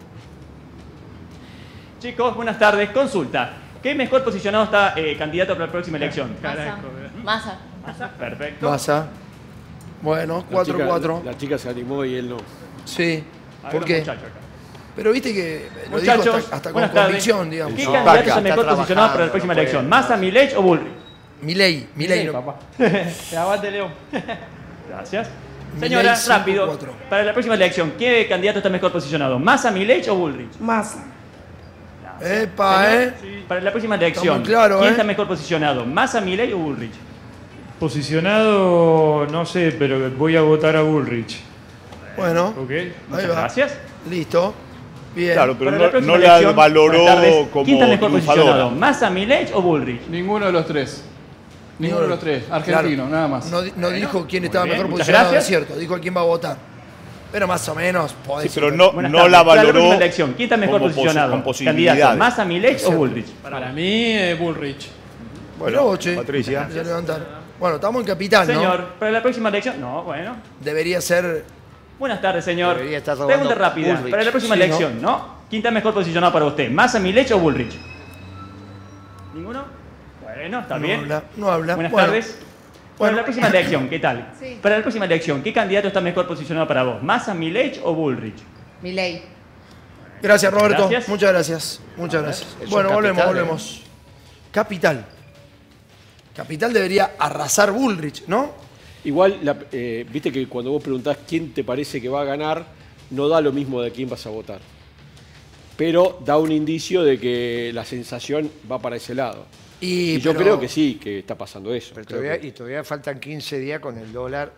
Chicos, 1.99 2.35
buenas 2.35 2.59
tardes. 2.59 2.89
Consulta. 2.89 3.53
¿Qué 3.81 3.95
mejor 3.95 4.23
posicionado 4.23 4.65
está 4.65 4.93
eh, 4.97 5.15
candidato 5.17 5.53
para 5.53 5.67
la 5.67 5.71
próxima 5.71 5.97
elección? 5.97 6.35
Massa. 6.41 6.77
Massa. 7.23 7.59
Massa. 7.85 8.09
Perfecto. 8.09 8.69
Massa. 8.69 9.07
Bueno, 10.01 10.37
La 10.39 10.43
4, 10.55 10.73
chica- 10.73 10.85
4. 10.87 11.21
La 11.23 11.37
chica 11.37 11.57
se 11.57 11.69
animó 11.69 12.03
y 12.03 12.15
él 12.15 12.29
no. 12.29 12.37
Sí. 12.83 13.23
Hay 13.63 13.71
¿Por 13.71 13.81
un 13.81 13.87
qué? 13.87 13.99
muchacho 13.99 14.25
acá. 14.25 14.44
Pero 14.95 15.11
viste 15.11 15.33
que 15.33 15.67
lo 15.91 15.99
dijo 15.99 16.13
Muchachos, 16.15 16.35
hasta, 16.35 16.55
hasta 16.55 16.69
con 16.69 16.73
buenas 16.73 16.93
tardes. 16.93 17.07
convicción, 17.07 17.49
digamos. 17.49 17.75
¿Qué 17.75 17.85
No, 17.85 17.91
candidato 17.93 18.19
está 18.29 18.41
mejor 18.41 18.65
posicionado 18.67 18.85
para 18.85 19.25
la 19.25 19.31
trabajando, 19.31 19.31
próxima 19.31 19.53
no 19.53 19.57
puede. 19.57 19.61
elección? 19.61 19.89
¿Massa, 19.89 20.17
Milei 20.17 20.53
o 20.55 20.61
Bullrich? 20.61 20.87
Milei, 21.41 21.87
Milei. 21.95 22.25
no- 22.25 22.31
papá. 22.33 22.55
Aguante, 23.37 23.71
Leo. 23.71 23.89
Gracias. 24.89 25.27
Milei, 25.75 25.89
Señora, 25.89 26.15
cinco, 26.15 26.37
rápido. 26.37 26.67
cuatro. 26.67 26.93
Para 27.09 27.23
la 27.23 27.33
próxima 27.33 27.55
elección, 27.55 27.93
¿qué 27.99 28.25
candidato 28.29 28.59
está 28.59 28.69
mejor 28.69 28.91
posicionado? 28.93 29.37
¿Massa, 29.37 29.69
Milei 29.71 30.07
o 30.09 30.15
Bullrich? 30.15 30.57
Massa. 30.59 31.03
Epa, 32.21 32.93
¿eh? 32.95 33.13
Para 33.45 33.59
la 33.59 33.71
próxima 33.71 33.95
elección, 33.95 34.37
muy 34.39 34.47
claro, 34.47 34.77
¿quién 34.77 34.87
¿eh? 34.87 34.91
está 34.91 35.03
mejor 35.03 35.27
posicionado? 35.27 35.85
¿Massa, 35.85 36.21
Milei 36.21 36.53
o 36.53 36.57
Bullrich? 36.57 36.93
Posicionado, 37.77 39.27
no 39.29 39.45
sé, 39.45 39.75
pero 39.77 40.09
voy 40.11 40.37
a 40.37 40.41
votar 40.41 40.77
a 40.77 40.81
Bullrich. 40.81 41.41
Bueno, 42.15 42.53
¿Ok? 42.57 42.71
Muchas 43.09 43.29
va. 43.31 43.35
gracias. 43.41 43.77
listo. 44.09 44.53
Bien. 45.15 45.33
Claro, 45.33 45.55
pero 45.57 45.71
la 45.71 45.77
no, 46.01 46.17
la 46.17 46.25
elección, 46.27 46.55
valoró 46.55 47.05
tardes, 47.05 47.47
como 47.51 47.63
¿Quién 47.65 47.77
está 47.77 47.87
mejor 47.87 48.11
posicionado? 48.11 48.69
¿Massa, 48.71 49.09
Milei 49.09 49.47
o 49.53 49.61
Bullrich? 49.61 50.07
Ninguno 50.09 50.45
de 50.47 50.51
los 50.51 50.65
tres. 50.67 51.03
Ninguno 51.79 52.01
de 52.01 52.07
los 52.09 52.19
tres. 52.19 52.43
Argentino, 52.51 53.03
Claro. 53.03 53.09
nada 53.09 53.27
más. 53.27 53.49
No, 53.51 53.61
di- 53.61 53.73
no 53.77 53.89
dijo 53.89 54.25
quién 54.27 54.45
estaba 54.45 54.65
bien, 54.65 54.77
mejor 54.77 54.91
posicionado, 54.91 55.31
gracias. 55.31 55.43
es 55.43 55.47
cierto. 55.47 55.79
Dijo 55.79 55.95
a 55.95 55.99
quién 55.99 56.15
va 56.15 56.21
a 56.21 56.25
votar. 56.25 56.57
Pero 57.31 57.47
más 57.47 57.67
o 57.67 57.75
menos, 57.75 58.13
podés 58.25 58.51
Sí, 58.51 58.59
pero 58.59 58.71
no, 58.71 58.91
no 58.93 59.27
la 59.27 59.43
Para 59.43 59.63
la 59.63 59.71
valoró 59.71 59.93
elección, 59.93 60.33
¿quién 60.33 60.45
está 60.45 60.57
mejor 60.57 60.81
posicionado? 60.81 61.43
Candidato. 61.63 62.17
¿Massa, 62.17 62.45
Milei 62.45 62.77
o 62.85 62.91
Bullrich? 62.91 63.25
Para 63.41 63.71
mí, 63.71 64.11
eh, 64.13 64.35
Bullrich. 64.39 64.87
Bueno, 65.59 65.83
vos, 65.83 65.99
che. 65.99 66.15
Patricia. 66.15 66.67
Bueno, 67.59 67.75
estamos 67.75 68.01
en 68.01 68.07
capital, 68.07 68.47
¿no? 68.47 68.53
Señor, 68.53 68.85
para 68.99 69.11
la 69.11 69.21
próxima 69.21 69.47
elección. 69.49 69.79
No, 69.79 70.03
bueno. 70.03 70.35
Debería 70.61 70.99
ser. 70.99 71.45
Buenas 71.99 72.21
tardes, 72.21 72.43
señor. 72.43 72.77
Pregunta 72.77 73.55
rápida. 73.55 73.95
Bullrich. 73.95 74.11
Para 74.11 74.23
la 74.23 74.31
próxima 74.31 74.55
Sí, 74.55 74.61
elección, 74.61 75.01
¿no? 75.01 75.35
¿Quién 75.49 75.59
está 75.59 75.71
mejor 75.71 75.93
posicionado 75.93 76.33
para 76.33 76.45
usted? 76.45 76.69
¿Massa, 76.69 76.99
Milei 76.99 77.31
o 77.31 77.39
Bullrich? 77.39 77.73
¿Ninguno? 79.33 79.63
Bueno, 80.21 80.59
está 80.59 80.75
no 80.75 80.81
bien. 80.81 80.99
habla, 81.01 81.23
no 81.37 81.49
habla. 81.51 81.75
Buenas 81.75 81.91
Bueno, 81.91 82.07
tardes. 82.07 82.25
Para 82.35 82.97
Bueno. 82.97 83.17
la 83.17 83.23
próxima 83.23 83.47
elección, 83.47 83.89
¿qué 83.89 83.99
tal? 83.99 84.31
Sí. 84.39 84.59
Para 84.61 84.77
la 84.77 84.81
próxima 84.81 85.05
elección, 85.05 85.41
¿qué 85.43 85.53
candidato 85.53 85.87
está 85.87 86.01
mejor 86.01 86.27
posicionado 86.27 86.67
para 86.67 86.83
vos? 86.83 87.03
¿Massa, 87.03 87.33
Milei 87.33 87.79
o 87.83 87.93
Bullrich? 87.93 88.41
Milei. 88.81 89.23
Gracias, 90.21 90.51
Roberto. 90.53 90.89
Gracias. 90.89 91.07
Muchas 91.09 91.31
gracias. 91.31 91.81
Muchas 91.97 92.23
gracias. 92.23 92.57
eso 92.61 92.69
Bueno, 92.71 92.89
volvemos, 92.91 93.17
capital, 93.17 93.37
¿eh? 93.37 93.39
volvemos. 93.41 93.83
Capital. 94.51 95.05
Capital 96.35 96.73
debería 96.73 97.11
arrasar 97.19 97.71
Bullrich, 97.71 98.25
¿no? 98.27 98.51
Igual, 99.05 99.39
la- 99.43 99.57
eh, 99.71 100.05
viste 100.11 100.31
que 100.31 100.47
cuando 100.47 100.71
vos 100.71 100.81
preguntás 100.83 101.17
quién 101.27 101.53
te 101.53 101.63
parece 101.63 102.01
que 102.01 102.09
va 102.09 102.21
a 102.21 102.25
ganar, 102.25 102.65
no 103.11 103.27
da 103.27 103.39
lo 103.39 103.51
mismo 103.53 103.81
de 103.81 103.91
quién 103.91 104.09
vas 104.09 104.25
a 104.25 104.29
votar. 104.29 104.59
Pero 105.77 106.21
da 106.25 106.37
un 106.37 106.51
indicio 106.51 107.03
de 107.03 107.19
que 107.19 107.71
la 107.73 107.85
sensación 107.85 108.49
va 108.71 108.79
para 108.79 108.95
ese 108.95 109.13
lado. 109.13 109.45
Y, 109.81 110.15
Y, 110.15 110.19
yo 110.19 110.31
pero- 110.31 110.43
creo 110.43 110.59
que 110.59 110.69
sí, 110.69 110.99
que 111.01 111.19
está 111.19 111.37
pasando 111.37 111.73
eso. 111.73 111.91
Pero 111.93 112.07
Creo 112.07 112.19
todavía, 112.21 112.41
que- 112.41 112.47
y 112.47 112.51
todavía 112.51 112.83
faltan 112.83 113.19
15 113.19 113.59
días 113.59 113.79
con 113.79 113.97
el 113.97 114.11
dólar 114.11 114.53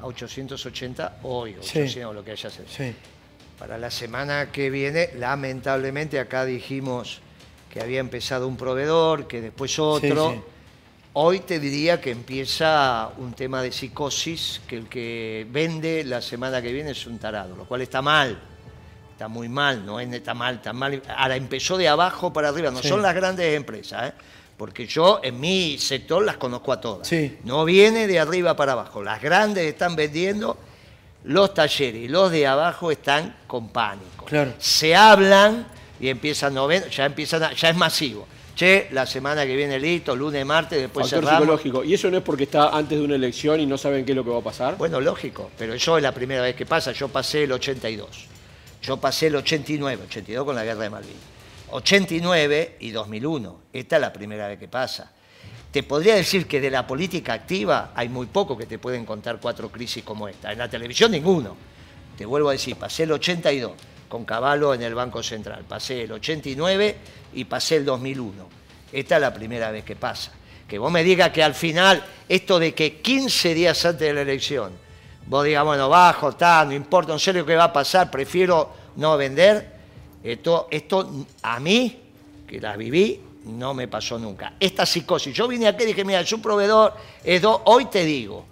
a 0.00 0.06
880 0.06 1.18
hoy, 1.22 1.52
Sí. 1.60 1.78
800 1.80 2.04
o 2.10 2.12
lo 2.14 2.24
que 2.24 2.32
haya 2.32 2.50
sido. 2.50 2.64
Sí. 2.68 2.92
Para 3.58 3.78
la 3.78 3.90
semana 3.90 4.50
que 4.50 4.70
viene, 4.70 5.10
lamentablemente, 5.18 6.18
acá 6.18 6.44
dijimos 6.46 7.20
que 7.72 7.80
había 7.80 8.00
empezado 8.00 8.48
un 8.48 8.56
proveedor, 8.56 9.28
que 9.28 9.40
después 9.40 9.78
otro. 9.78 10.30
Sí, 10.30 10.36
sí. 10.36 10.42
Hoy 11.14 11.40
te 11.40 11.60
diría 11.60 12.00
que 12.00 12.10
empieza 12.10 13.10
un 13.18 13.34
tema 13.34 13.60
de 13.60 13.70
psicosis, 13.70 14.62
que 14.66 14.76
el 14.78 14.88
que 14.88 15.46
vende 15.50 16.04
la 16.04 16.22
semana 16.22 16.62
que 16.62 16.72
viene 16.72 16.92
es 16.92 17.06
un 17.06 17.18
tarado, 17.18 17.54
lo 17.54 17.64
cual 17.66 17.82
está 17.82 18.00
mal. 18.00 18.38
Está 19.10 19.28
muy 19.28 19.46
mal, 19.48 19.84
no 19.84 20.00
es 20.00 20.10
está 20.10 20.32
mal, 20.32 20.54
está 20.56 20.72
mal. 20.72 21.02
Ahora 21.14 21.36
empezó 21.36 21.76
de 21.76 21.86
abajo 21.86 22.32
para 22.32 22.48
arriba, 22.48 22.70
no 22.70 22.80
Sí. 22.80 22.88
son 22.88 23.02
las 23.02 23.14
grandes 23.14 23.54
empresas, 23.54 24.08
¿eh? 24.08 24.12
porque 24.56 24.86
yo 24.86 25.20
en 25.22 25.38
mi 25.38 25.76
sector 25.78 26.24
las 26.24 26.38
conozco 26.38 26.72
a 26.72 26.80
todas. 26.80 27.06
Sí. 27.06 27.36
No 27.44 27.64
viene 27.66 28.06
de 28.06 28.18
arriba 28.18 28.56
para 28.56 28.72
abajo. 28.72 29.02
Las 29.02 29.20
grandes 29.20 29.66
están 29.66 29.94
vendiendo, 29.94 30.56
los 31.24 31.52
talleres 31.52 32.02
y 32.04 32.08
los 32.08 32.30
de 32.30 32.46
abajo 32.46 32.90
están 32.90 33.36
con 33.46 33.68
pánico. 33.68 34.24
Claro. 34.24 34.54
Se 34.58 34.96
hablan 34.96 35.66
y 36.00 36.08
empiezan 36.08 36.54
no 36.54 36.66
ven- 36.66 36.88
ya 36.88 37.04
empiezan 37.04 37.42
a- 37.42 37.52
ya 37.52 37.68
es 37.68 37.76
masivo. 37.76 38.26
Che, 38.54 38.88
la 38.92 39.06
semana 39.06 39.46
que 39.46 39.56
viene 39.56 39.78
listo, 39.78 40.14
lunes, 40.14 40.44
martes, 40.44 40.78
después 40.78 41.06
Factor 41.06 41.24
cerramos. 41.24 41.40
psicológico. 41.40 41.84
Y 41.84 41.94
eso 41.94 42.10
no 42.10 42.18
es 42.18 42.22
porque 42.22 42.44
está 42.44 42.68
antes 42.68 42.98
de 42.98 43.04
una 43.04 43.14
elección 43.14 43.60
y 43.60 43.66
no 43.66 43.78
saben 43.78 44.04
qué 44.04 44.12
es 44.12 44.16
lo 44.16 44.24
que 44.24 44.30
va 44.30 44.38
a 44.38 44.42
pasar. 44.42 44.76
Bueno, 44.76 45.00
lógico, 45.00 45.50
pero 45.56 45.72
eso 45.72 45.96
es 45.96 46.02
la 46.02 46.12
primera 46.12 46.42
vez 46.42 46.54
que 46.54 46.66
pasa. 46.66 46.92
Yo 46.92 47.08
pasé 47.08 47.44
el 47.44 47.52
82. 47.52 48.26
Yo 48.82 48.98
pasé 48.98 49.28
el 49.28 49.36
89, 49.36 50.02
82 50.06 50.44
con 50.44 50.54
la 50.54 50.64
guerra 50.64 50.82
de 50.82 50.90
Malvinas. 50.90 51.22
89 51.70 52.76
y 52.80 52.90
2001. 52.90 53.60
Esta 53.72 53.96
es 53.96 54.02
la 54.02 54.12
primera 54.12 54.48
vez 54.48 54.58
que 54.58 54.68
pasa. 54.68 55.10
Te 55.70 55.82
podría 55.82 56.14
decir 56.16 56.46
que 56.46 56.60
de 56.60 56.70
la 56.70 56.86
política 56.86 57.32
activa 57.32 57.92
hay 57.94 58.10
muy 58.10 58.26
poco 58.26 58.58
que 58.58 58.66
te 58.66 58.78
pueden 58.78 59.06
contar 59.06 59.40
cuatro 59.40 59.70
crisis 59.70 60.04
como 60.04 60.28
esta. 60.28 60.52
En 60.52 60.58
la 60.58 60.68
televisión 60.68 61.10
ninguno. 61.10 61.56
Te 62.18 62.26
vuelvo 62.26 62.50
a 62.50 62.52
decir, 62.52 62.76
pasé 62.76 63.04
el 63.04 63.12
82 63.12 63.72
con 64.12 64.26
Caballo 64.26 64.74
en 64.74 64.82
el 64.82 64.94
Banco 64.94 65.22
Central. 65.22 65.64
Pasé 65.66 66.02
el 66.02 66.12
89 66.12 66.96
y 67.32 67.44
pasé 67.46 67.76
el 67.76 67.86
2001. 67.86 68.46
Esta 68.92 69.14
es 69.14 69.20
la 69.22 69.32
primera 69.32 69.70
vez 69.70 69.84
que 69.84 69.96
pasa. 69.96 70.32
Que 70.68 70.78
vos 70.78 70.92
me 70.92 71.02
digas 71.02 71.30
que 71.30 71.42
al 71.42 71.54
final, 71.54 72.04
esto 72.28 72.58
de 72.58 72.74
que 72.74 73.00
15 73.00 73.54
días 73.54 73.82
antes 73.86 74.06
de 74.06 74.12
la 74.12 74.20
elección, 74.20 74.72
vos 75.28 75.46
digas, 75.46 75.64
bueno, 75.64 75.88
bajo, 75.88 76.28
está, 76.28 76.62
no 76.66 76.74
importa, 76.74 77.10
no 77.14 77.18
sé 77.18 77.32
lo 77.32 77.46
que 77.46 77.56
va 77.56 77.64
a 77.64 77.72
pasar, 77.72 78.10
prefiero 78.10 78.70
no 78.96 79.16
vender. 79.16 79.72
Esto, 80.22 80.68
esto 80.70 81.10
a 81.42 81.58
mí, 81.58 81.98
que 82.46 82.60
las 82.60 82.76
viví, 82.76 83.18
no 83.46 83.72
me 83.72 83.88
pasó 83.88 84.18
nunca. 84.18 84.52
Esta 84.60 84.84
psicosis, 84.84 85.34
yo 85.34 85.48
vine 85.48 85.68
aquí 85.68 85.84
y 85.84 85.86
dije, 85.86 86.04
mira, 86.04 86.20
es 86.20 86.30
un 86.34 86.42
proveedor, 86.42 86.92
es 87.24 87.40
do- 87.40 87.62
hoy 87.64 87.86
te 87.86 88.04
digo, 88.04 88.44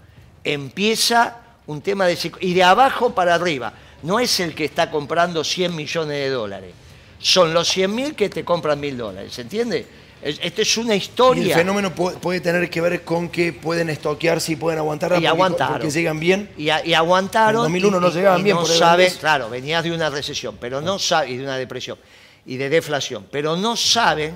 empieza 0.42 1.37
un 1.66 1.83
tema 1.83 2.07
de 2.07 2.16
psicosis, 2.16 2.49
y 2.49 2.55
de 2.55 2.62
abajo 2.64 3.14
para 3.14 3.35
arriba, 3.35 3.75
no 4.02 4.18
es 4.20 4.40
el 4.40 4.54
que 4.54 4.64
está 4.64 4.90
comprando 4.90 5.44
100 5.44 5.74
millones 5.74 6.16
de 6.18 6.28
dólares, 6.30 6.72
son 7.18 7.52
los 7.52 7.68
100 7.68 7.94
mil 7.94 8.14
que 8.14 8.28
te 8.28 8.44
compran 8.44 8.80
mil 8.80 8.96
dólares, 8.96 9.32
¿se 9.32 9.42
entiende? 9.42 9.86
Es- 10.22 10.38
Esto 10.42 10.60
es 10.62 10.76
una 10.76 10.94
Y 10.94 10.98
historia. 10.98 11.44
el 11.54 11.60
fenómeno 11.60 11.94
pu- 11.94 12.14
puede 12.18 12.40
tener 12.40 12.68
que 12.68 12.80
ver 12.82 13.02
con 13.04 13.28
que 13.30 13.52
pueden 13.54 13.88
estoquearse 13.88 14.52
y 14.52 14.56
pueden 14.56 14.78
aguantar 14.78 15.20
Y 15.20 15.24
aguantaron. 15.26 15.78
porque 15.78 15.90
llegan 15.90 16.20
bien. 16.20 16.50
Y, 16.58 16.68
a- 16.68 16.84
y 16.84 16.92
aguantaron. 16.92 17.60
En 17.66 17.72
2001 17.72 17.96
y- 17.96 18.00
no 18.00 18.10
llegaban 18.10 18.40
y 18.40 18.42
bien, 18.42 18.56
No 18.56 18.62
por 18.62 18.70
claro, 19.18 19.48
venías 19.48 19.82
de 19.82 19.92
una 19.92 20.10
recesión, 20.10 20.56
pero 20.60 20.80
no 20.82 20.98
saben, 20.98 21.32
y 21.32 21.36
de 21.38 21.44
una 21.44 21.56
depresión, 21.56 21.96
y 22.44 22.56
de 22.58 22.68
deflación, 22.68 23.26
pero 23.30 23.56
no 23.56 23.76
saben 23.76 24.34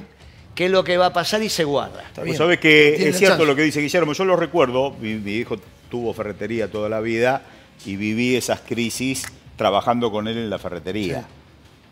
qué 0.55 0.67
es 0.67 0.71
lo 0.71 0.85
que 0.85 0.97
va 0.97 1.07
a 1.07 1.13
pasar 1.13 1.43
y 1.43 1.49
se 1.51 1.65
guarda. 1.65 2.05
Vos 2.25 2.37
sabés 2.37 2.61
que 2.61 3.09
es 3.09 3.19
cierto 3.19 3.45
lo 3.45 3.55
que 3.57 3.63
dice 3.63 3.81
Guillermo, 3.81 4.13
yo 4.15 4.25
lo 4.25 4.37
recuerdo, 4.37 4.93
mi, 5.01 5.15
mi 5.17 5.33
hijo 5.33 5.57
tuvo 5.91 6.15
ferretería 6.15 6.71
toda 6.71 6.89
la 6.89 7.01
vida 7.01 7.43
y 7.85 7.97
viví 7.97 8.37
esas 8.37 8.61
crisis 8.61 9.25
trabajando 9.57 10.11
con 10.11 10.27
él 10.29 10.37
en 10.39 10.51
la 10.51 10.59
ferretería. 10.59 11.25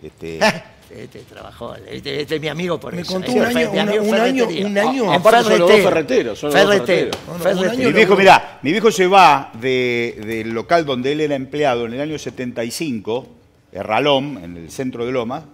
Este, 0.03 0.39
Este 0.93 1.21
trabajó, 1.21 1.75
este, 1.75 2.21
este 2.21 2.35
es 2.35 2.41
mi 2.43 2.49
amigo 2.49 2.79
por 2.79 2.95
Me 2.95 3.01
eso. 3.01 3.15
contó 3.15 3.29
Este 3.31 3.41
un 3.41 3.79
año- 3.79 4.03
un 4.03 4.15
año- 4.15 4.47
un 4.47 4.77
año- 4.79 5.05
En 5.15 5.21
Aparte 5.21 5.45
son 5.45 5.59
los 5.59 5.59
dos 5.61 5.71
ferretero. 5.71 5.89
ferreteros, 5.91 6.39
son 6.39 6.51
los 6.53 6.61
dos 6.61 6.71
Ferretero, 6.75 7.11
ferreteros. 7.17 7.43
ferretero. 7.63 7.89
Mi 7.89 7.93
viejo, 7.95 8.17
mirá, 8.17 8.59
mi 8.61 8.73
viejo 8.73 8.91
se 8.93 9.07
va 9.07 9.51
de- 9.59 10.21
del 10.27 10.51
local 10.51 10.85
donde 10.85 11.13
él 11.13 11.23
era 11.23 11.35
empleado 11.35 11.87
en 11.87 11.95
el 11.95 12.01
año 12.03 12.19
75, 12.19 13.27
Ralom, 13.73 14.37
en 14.45 14.57
el 14.59 14.71
centro 14.71 15.07
de 15.07 15.13
Loma, 15.13 15.45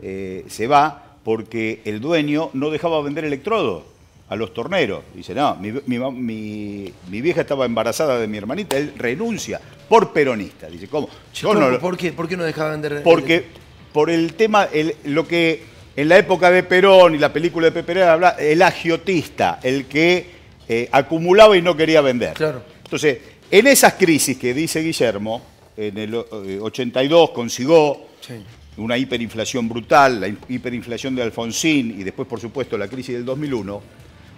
eh, 0.00 0.46
se 0.48 0.66
va 0.66 1.16
porque 1.24 1.82
el 1.84 2.00
dueño 2.00 2.48
no 2.54 2.70
dejaba 2.70 3.02
vender 3.02 3.26
electrodos 3.26 3.82
a 4.30 4.36
los 4.36 4.54
torneros. 4.54 5.02
Dice, 5.14 5.34
no, 5.34 5.56
mi, 5.56 5.72
mi 5.86 5.98
ma- 5.98 6.10
mi- 6.10 6.90
mi 7.10 7.20
vieja 7.20 7.42
estaba 7.42 7.66
embarazada 7.66 8.18
de 8.18 8.26
mi 8.28 8.38
hermanita, 8.38 8.78
él 8.78 8.94
renuncia 8.96 9.60
por 9.88 10.12
peronista. 10.12 10.68
Dice, 10.70 10.86
¿cómo? 10.88 11.08
No 11.42 11.52
lo- 11.70 11.78
¿Por, 11.80 11.96
qué? 11.98 12.12
¿Por 12.12 12.28
qué 12.28 12.36
no 12.36 12.44
dejaba 12.44 12.70
vender? 12.70 13.02
porque 13.02 13.44
por 13.92 14.08
el 14.08 14.34
tema, 14.34 14.68
el- 14.72 14.94
lo 15.04 15.26
que 15.26 15.62
en 15.96 16.08
la 16.08 16.16
época 16.18 16.50
de 16.50 16.62
Perón 16.62 17.14
y 17.16 17.18
la 17.18 17.32
película 17.32 17.66
de 17.66 17.72
Pepe 17.82 18.02
habla, 18.04 18.30
el 18.38 18.62
agiotista, 18.62 19.58
el 19.62 19.84
que 19.86 20.38
eh, 20.68 20.88
acumulaba 20.92 21.56
y 21.56 21.62
no 21.62 21.76
quería 21.76 22.00
vender. 22.00 22.34
Claro. 22.34 22.62
Entonces, 22.84 23.18
en 23.50 23.66
esas 23.66 23.94
crisis 23.94 24.38
que 24.38 24.54
dice 24.54 24.80
Guillermo, 24.80 25.42
en 25.76 25.98
el 25.98 26.14
eh, 26.14 26.58
82 26.60 27.30
consiguió 27.30 27.96
Sí. 28.20 28.34
una 28.76 28.96
hiperinflación 28.96 29.68
brutal, 29.68 30.20
la 30.20 30.28
hi- 30.28 30.38
hiperinflación 30.48 31.16
de 31.16 31.22
Alfonsín 31.24 32.00
y 32.00 32.04
después, 32.04 32.28
por 32.28 32.38
supuesto, 32.40 32.78
la 32.78 32.86
crisis 32.86 33.16
del 33.16 33.24
2001, 33.24 33.82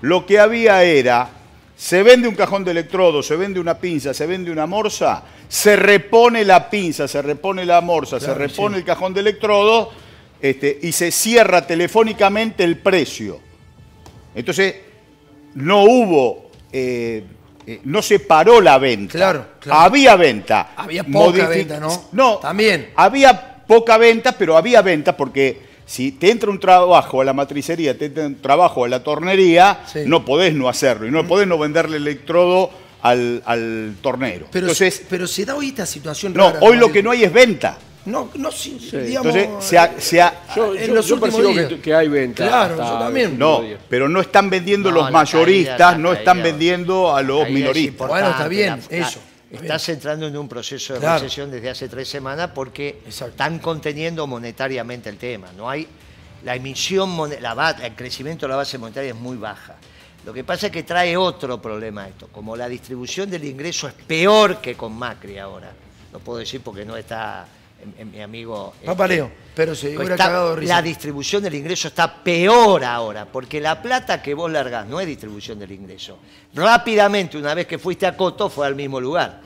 lo 0.02 0.26
que 0.26 0.38
había 0.38 0.82
era, 0.84 1.28
se 1.76 2.02
vende 2.02 2.28
un 2.28 2.34
cajón 2.34 2.62
de 2.64 2.70
electrodo, 2.72 3.22
se 3.22 3.34
vende 3.36 3.58
una 3.58 3.78
pinza, 3.78 4.12
se 4.14 4.26
vende 4.26 4.50
una 4.52 4.66
morsa, 4.66 5.22
se 5.48 5.74
repone 5.76 6.44
la 6.44 6.68
pinza, 6.70 7.08
se 7.08 7.20
repone 7.22 7.64
la 7.64 7.80
morsa, 7.80 8.18
Claro, 8.18 8.34
se 8.34 8.38
repone 8.38 8.76
sí. 8.76 8.80
el 8.80 8.84
cajón 8.86 9.14
de 9.14 9.20
electrodo 9.20 9.90
este, 10.40 10.78
y 10.82 10.92
se 10.92 11.10
cierra 11.10 11.66
telefónicamente 11.66 12.62
el 12.64 12.78
precio. 12.78 13.40
Entonces, 14.34 14.74
no 15.54 15.82
hubo, 15.84 16.50
eh, 16.72 17.24
eh, 17.66 17.80
no 17.84 18.00
se 18.02 18.18
paró 18.20 18.60
la 18.60 18.78
venta. 18.78 19.12
Claro, 19.18 19.46
claro. 19.60 19.80
Había 19.80 20.16
venta. 20.16 20.72
Había 20.76 21.04
poca 21.04 21.18
Modific- 21.18 21.48
venta, 21.48 21.80
¿no? 21.80 22.04
No, 22.12 22.36
También. 22.38 22.90
había 22.96 23.64
poca 23.66 23.98
venta, 23.98 24.32
pero 24.32 24.56
había 24.56 24.82
venta 24.82 25.16
porque 25.16 25.71
si 25.92 26.12
te 26.12 26.30
entra 26.30 26.48
un 26.50 26.58
trabajo 26.58 27.20
a 27.20 27.24
la 27.24 27.34
matricería, 27.34 27.98
te 27.98 28.06
entra 28.06 28.26
un 28.26 28.36
trabajo 28.36 28.84
a 28.86 28.88
la 28.88 29.02
tornería, 29.02 29.80
Sí. 29.92 29.98
Mm. 30.00 30.08
no 30.08 30.24
podés 30.24 30.54
no 30.54 30.68
hacerlo 30.70 31.06
y 31.06 31.10
no 31.10 31.26
podés 31.26 31.46
no 31.46 31.58
venderle 31.58 31.98
electrodo 31.98 32.70
al, 33.02 33.42
al 33.44 33.96
tornero. 34.00 34.46
Pero, 34.50 34.66
Entonces, 34.68 35.02
pero 35.10 35.26
se 35.26 35.44
da 35.44 35.54
hoy 35.54 35.68
esta 35.68 35.84
situación 35.84 36.32
no, 36.32 36.46
rara, 36.48 36.60
hoy 36.62 36.78
lo 36.78 36.90
que 36.90 37.02
no 37.02 37.10
hay 37.10 37.24
es 37.24 37.32
venta. 37.32 37.76
No, 38.06 38.30
no, 38.36 38.50
sí, 38.50 38.78
digamos... 38.90 39.34
Entonces, 39.36 39.48
se 39.68 39.78
ha- 39.78 39.94
se 39.98 40.20
ha- 40.22 40.34
Yo, 40.56 40.74
en 40.74 40.86
yo- 40.88 40.94
los 40.94 41.06
yo 41.06 41.14
últimos 41.16 41.36
percibo 41.36 41.52
días. 41.58 41.68
que, 41.68 41.80
que 41.80 41.94
hay 41.94 42.08
venta. 42.08 42.48
Claro, 42.48 42.76
yo 42.78 42.98
también. 42.98 43.38
no, 43.38 43.62
pero 43.88 44.08
no 44.08 44.20
están 44.22 44.48
vendiendo 44.50 44.88
No, 44.90 44.94
los 44.96 45.04
caída, 45.04 45.18
mayoristas, 45.18 45.98
no 45.98 46.12
están 46.12 46.38
caída. 46.38 46.44
vendiendo 46.50 47.14
a 47.14 47.22
los 47.22 47.48
minoristas. 47.50 48.08
Bueno, 48.08 48.30
está 48.30 48.48
bien, 48.48 48.80
la- 48.90 48.96
eso, 48.96 49.20
Estás 49.52 49.88
entrando 49.90 50.26
en 50.26 50.36
un 50.36 50.48
proceso 50.48 50.94
de 50.94 51.00
Claro. 51.00 51.20
recesión 51.22 51.50
desde 51.50 51.68
hace 51.70 51.88
tres 51.88 52.08
semanas 52.08 52.50
porque 52.54 53.00
Exacto. 53.04 53.32
están 53.32 53.58
conteniendo 53.58 54.26
monetariamente 54.26 55.10
el 55.10 55.18
tema. 55.18 55.48
No 55.56 55.68
hay 55.68 55.86
la 56.44 56.56
emisión, 56.56 57.16
la 57.40 57.76
el 57.82 57.94
crecimiento 57.94 58.46
de 58.46 58.50
la 58.50 58.56
base 58.56 58.78
monetaria 58.78 59.10
es 59.10 59.16
muy 59.16 59.36
baja. 59.36 59.76
Lo 60.24 60.32
que 60.32 60.42
pasa 60.44 60.66
es 60.66 60.72
que 60.72 60.84
trae 60.84 61.16
otro 61.16 61.60
problema 61.60 62.08
esto. 62.08 62.28
Como 62.28 62.56
la 62.56 62.68
distribución 62.68 63.28
del 63.28 63.44
ingreso 63.44 63.88
es 63.88 63.94
peor 63.94 64.60
que 64.60 64.74
con 64.74 64.92
Macri 64.94 65.38
ahora, 65.38 65.72
lo 66.12 66.18
puedo 66.20 66.38
decir 66.38 66.60
porque 66.62 66.84
no 66.84 66.96
está 66.96 67.46
mi 68.12 68.20
amigo. 68.20 68.72
este, 68.74 68.86
Papaleo, 68.86 69.30
pero 69.54 69.74
se 69.74 69.88
hubiera 69.96 70.14
está- 70.14 70.26
cagado 70.26 70.50
de 70.50 70.56
risa. 70.60 70.74
la 70.76 70.82
distribución 70.82 71.42
del 71.42 71.54
ingreso 71.54 71.88
está 71.88 72.22
peor 72.22 72.84
ahora, 72.84 73.26
porque 73.26 73.60
la 73.60 73.80
plata 73.82 74.20
que 74.22 74.34
vos 74.34 74.50
largás 74.50 74.86
no 74.86 75.00
es 75.00 75.06
distribución 75.06 75.58
del 75.58 75.72
ingreso. 75.72 76.18
Rápidamente, 76.54 77.36
una 77.38 77.54
vez 77.54 77.66
que 77.66 77.78
fuiste 77.78 78.06
a 78.06 78.16
Coto, 78.16 78.48
fue 78.48 78.66
al 78.66 78.74
mismo 78.74 79.00
lugar. 79.00 79.40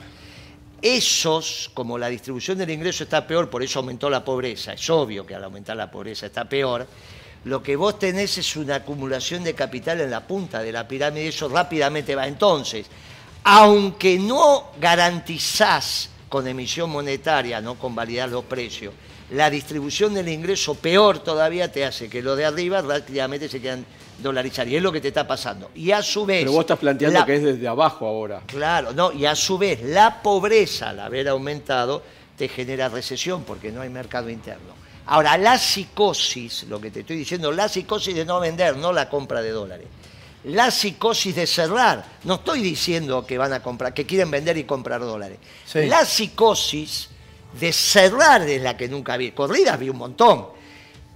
Esos, 0.81 1.71
como 1.73 1.97
la 1.97 2.07
distribución 2.07 2.57
del 2.59 2.69
ingreso 2.69 3.03
está 3.03 3.25
peor, 3.25 3.49
por 3.49 3.63
eso 3.63 3.79
aumentó 3.79 4.09
la 4.09 4.23
pobreza, 4.23 4.73
es 4.73 4.89
obvio 4.91 5.25
que 5.25 5.33
al 5.33 5.43
aumentar 5.43 5.75
la 5.75 5.89
pobreza 5.89 6.27
está 6.27 6.45
peor, 6.45 6.85
lo 7.45 7.63
que 7.63 7.75
vos 7.75 7.97
tenés 7.97 8.37
es 8.37 8.55
una 8.55 8.75
acumulación 8.75 9.43
de 9.43 9.55
capital 9.55 10.01
en 10.01 10.11
la 10.11 10.27
punta 10.27 10.61
de 10.61 10.71
la 10.71 10.87
pirámide 10.87 11.25
y 11.25 11.27
eso 11.29 11.49
rápidamente 11.49 12.13
va. 12.13 12.27
Entonces, 12.27 12.85
aunque 13.43 14.19
no 14.19 14.71
garantizás 14.79 16.09
con 16.29 16.47
emisión 16.47 16.89
monetaria, 16.89 17.61
no 17.61 17.75
con 17.75 17.95
validar 17.95 18.29
los 18.29 18.43
precios, 18.45 18.93
la 19.31 19.49
distribución 19.49 20.13
del 20.13 20.29
ingreso 20.29 20.75
peor 20.75 21.19
todavía 21.19 21.71
te 21.71 21.85
hace 21.85 22.09
que 22.09 22.21
lo 22.21 22.35
de 22.35 22.45
arriba 22.45 22.81
rápidamente 22.81 23.49
se 23.49 23.61
quedan 23.61 23.85
dolarizados. 24.19 24.71
Y 24.71 24.77
es 24.77 24.81
lo 24.83 24.91
que 24.91 25.01
te 25.01 25.09
está 25.09 25.27
pasando. 25.27 25.69
Y 25.75 25.91
a 25.91 26.01
su 26.01 26.25
vez... 26.25 26.39
Pero 26.41 26.53
vos 26.53 26.61
estás 26.61 26.79
planteando 26.79 27.19
la- 27.19 27.25
que 27.25 27.35
es 27.35 27.43
desde 27.43 27.67
abajo 27.67 28.07
ahora. 28.07 28.41
Claro, 28.47 28.93
no, 28.93 29.11
y 29.11 29.25
a 29.25 29.35
su 29.35 29.57
vez 29.57 29.81
la 29.83 30.21
pobreza 30.21 30.89
al 30.89 30.99
haber 31.01 31.27
aumentado 31.27 32.01
te 32.37 32.47
genera 32.47 32.87
recesión 32.89 33.43
porque 33.43 33.71
no 33.71 33.81
hay 33.81 33.89
mercado 33.89 34.29
interno. 34.29 34.75
Ahora, 35.07 35.37
la 35.37 35.57
psicosis, 35.57 36.63
lo 36.63 36.79
que 36.81 36.91
te 36.91 36.99
estoy 37.01 37.17
diciendo, 37.17 37.51
la 37.51 37.69
psicosis 37.69 38.13
de 38.15 38.25
no 38.25 38.39
vender, 38.39 38.75
no 38.77 38.91
la 38.91 39.09
compra 39.09 39.41
de 39.41 39.51
dólares. 39.51 39.87
La 40.45 40.71
psicosis 40.71 41.35
de 41.35 41.45
cerrar. 41.47 42.05
No 42.23 42.35
estoy 42.35 42.61
diciendo 42.61 43.25
que 43.25 43.37
van 43.37 43.53
a 43.53 43.61
comprar, 43.61 43.93
que 43.93 44.05
quieren 44.05 44.31
vender 44.31 44.57
y 44.57 44.63
comprar 44.63 45.01
dólares. 45.01 45.37
Sí. 45.65 45.85
La 45.87 46.05
psicosis 46.05 47.09
de 47.59 47.73
cerrar 47.73 48.41
es 48.43 48.61
la 48.61 48.77
que 48.77 48.87
nunca 48.87 49.17
vi. 49.17 49.31
Corridas 49.31 49.77
vi 49.79 49.89
un 49.89 49.97
montón. 49.97 50.45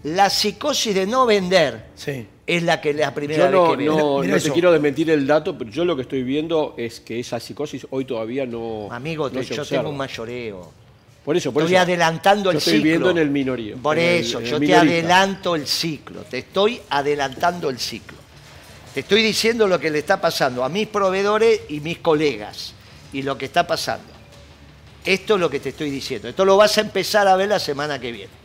La 0.03 0.29
psicosis 0.29 0.95
de 0.95 1.05
no 1.05 1.25
vender 1.27 1.85
Sí. 1.95 2.25
es 2.47 2.63
la 2.63 2.81
que 2.81 2.91
la 2.93 3.13
primera 3.13 3.45
Yo 3.45 3.51
no, 3.51 3.61
vez 3.63 3.71
que 3.71 3.83
veo. 3.83 3.97
no- 3.97 4.19
Mira 4.21 4.35
no 4.35 4.41
te 4.41 4.51
quiero 4.51 4.71
desmentir 4.71 5.09
el 5.11 5.27
dato, 5.27 5.55
pero 5.57 5.69
yo 5.69 5.85
lo 5.85 5.95
que 5.95 6.01
estoy 6.01 6.23
viendo 6.23 6.73
es 6.77 6.99
que 6.99 7.19
esa 7.19 7.39
psicosis 7.39 7.85
hoy 7.91 8.05
todavía 8.05 8.45
no. 8.47 8.87
Amigo, 8.91 9.29
no 9.29 9.39
te- 9.39 9.45
se 9.45 9.53
yo 9.55 9.61
observa. 9.61 9.83
tengo 9.83 9.91
un 9.91 9.97
mayoreo. 9.97 10.71
Por 11.23 11.37
eso, 11.37 11.53
por 11.53 11.61
estoy 11.61 11.75
eso. 11.75 11.83
adelantando 11.83 12.49
el 12.49 12.57
estoy 12.57 12.73
ciclo. 12.73 12.83
viendo 12.89 13.09
en 13.11 13.17
el 13.19 13.29
minorío. 13.29 13.77
Por 13.77 13.99
eso, 13.99 14.39
el 14.39 14.45
yo 14.45 14.59
te 14.59 14.75
adelanto 14.75 15.55
el 15.55 15.67
ciclo. 15.67 16.21
Te 16.23 16.39
estoy 16.39 16.81
adelantando 16.89 17.69
el 17.69 17.77
ciclo. 17.77 18.17
Te 18.93 18.99
estoy 19.01 19.23
diciendo 19.23 19.67
lo 19.67 19.79
que 19.79 19.89
le 19.89 19.99
está 19.99 20.19
pasando 20.19 20.63
a 20.63 20.69
mis 20.69 20.87
proveedores 20.87 21.61
y 21.69 21.79
mis 21.79 21.99
colegas. 21.99 22.73
Y 23.13 23.21
lo 23.21 23.37
que 23.37 23.45
está 23.45 23.65
pasando. 23.65 24.11
Esto 25.05 25.35
es 25.35 25.39
lo 25.39 25.49
que 25.49 25.59
te 25.59 25.69
estoy 25.69 25.89
diciendo. 25.89 26.27
Esto 26.27 26.45
lo 26.45 26.57
vas 26.57 26.77
a 26.77 26.81
empezar 26.81 27.27
a 27.27 27.35
ver 27.35 27.49
la 27.49 27.59
semana 27.59 27.99
que 27.99 28.11
viene. 28.11 28.41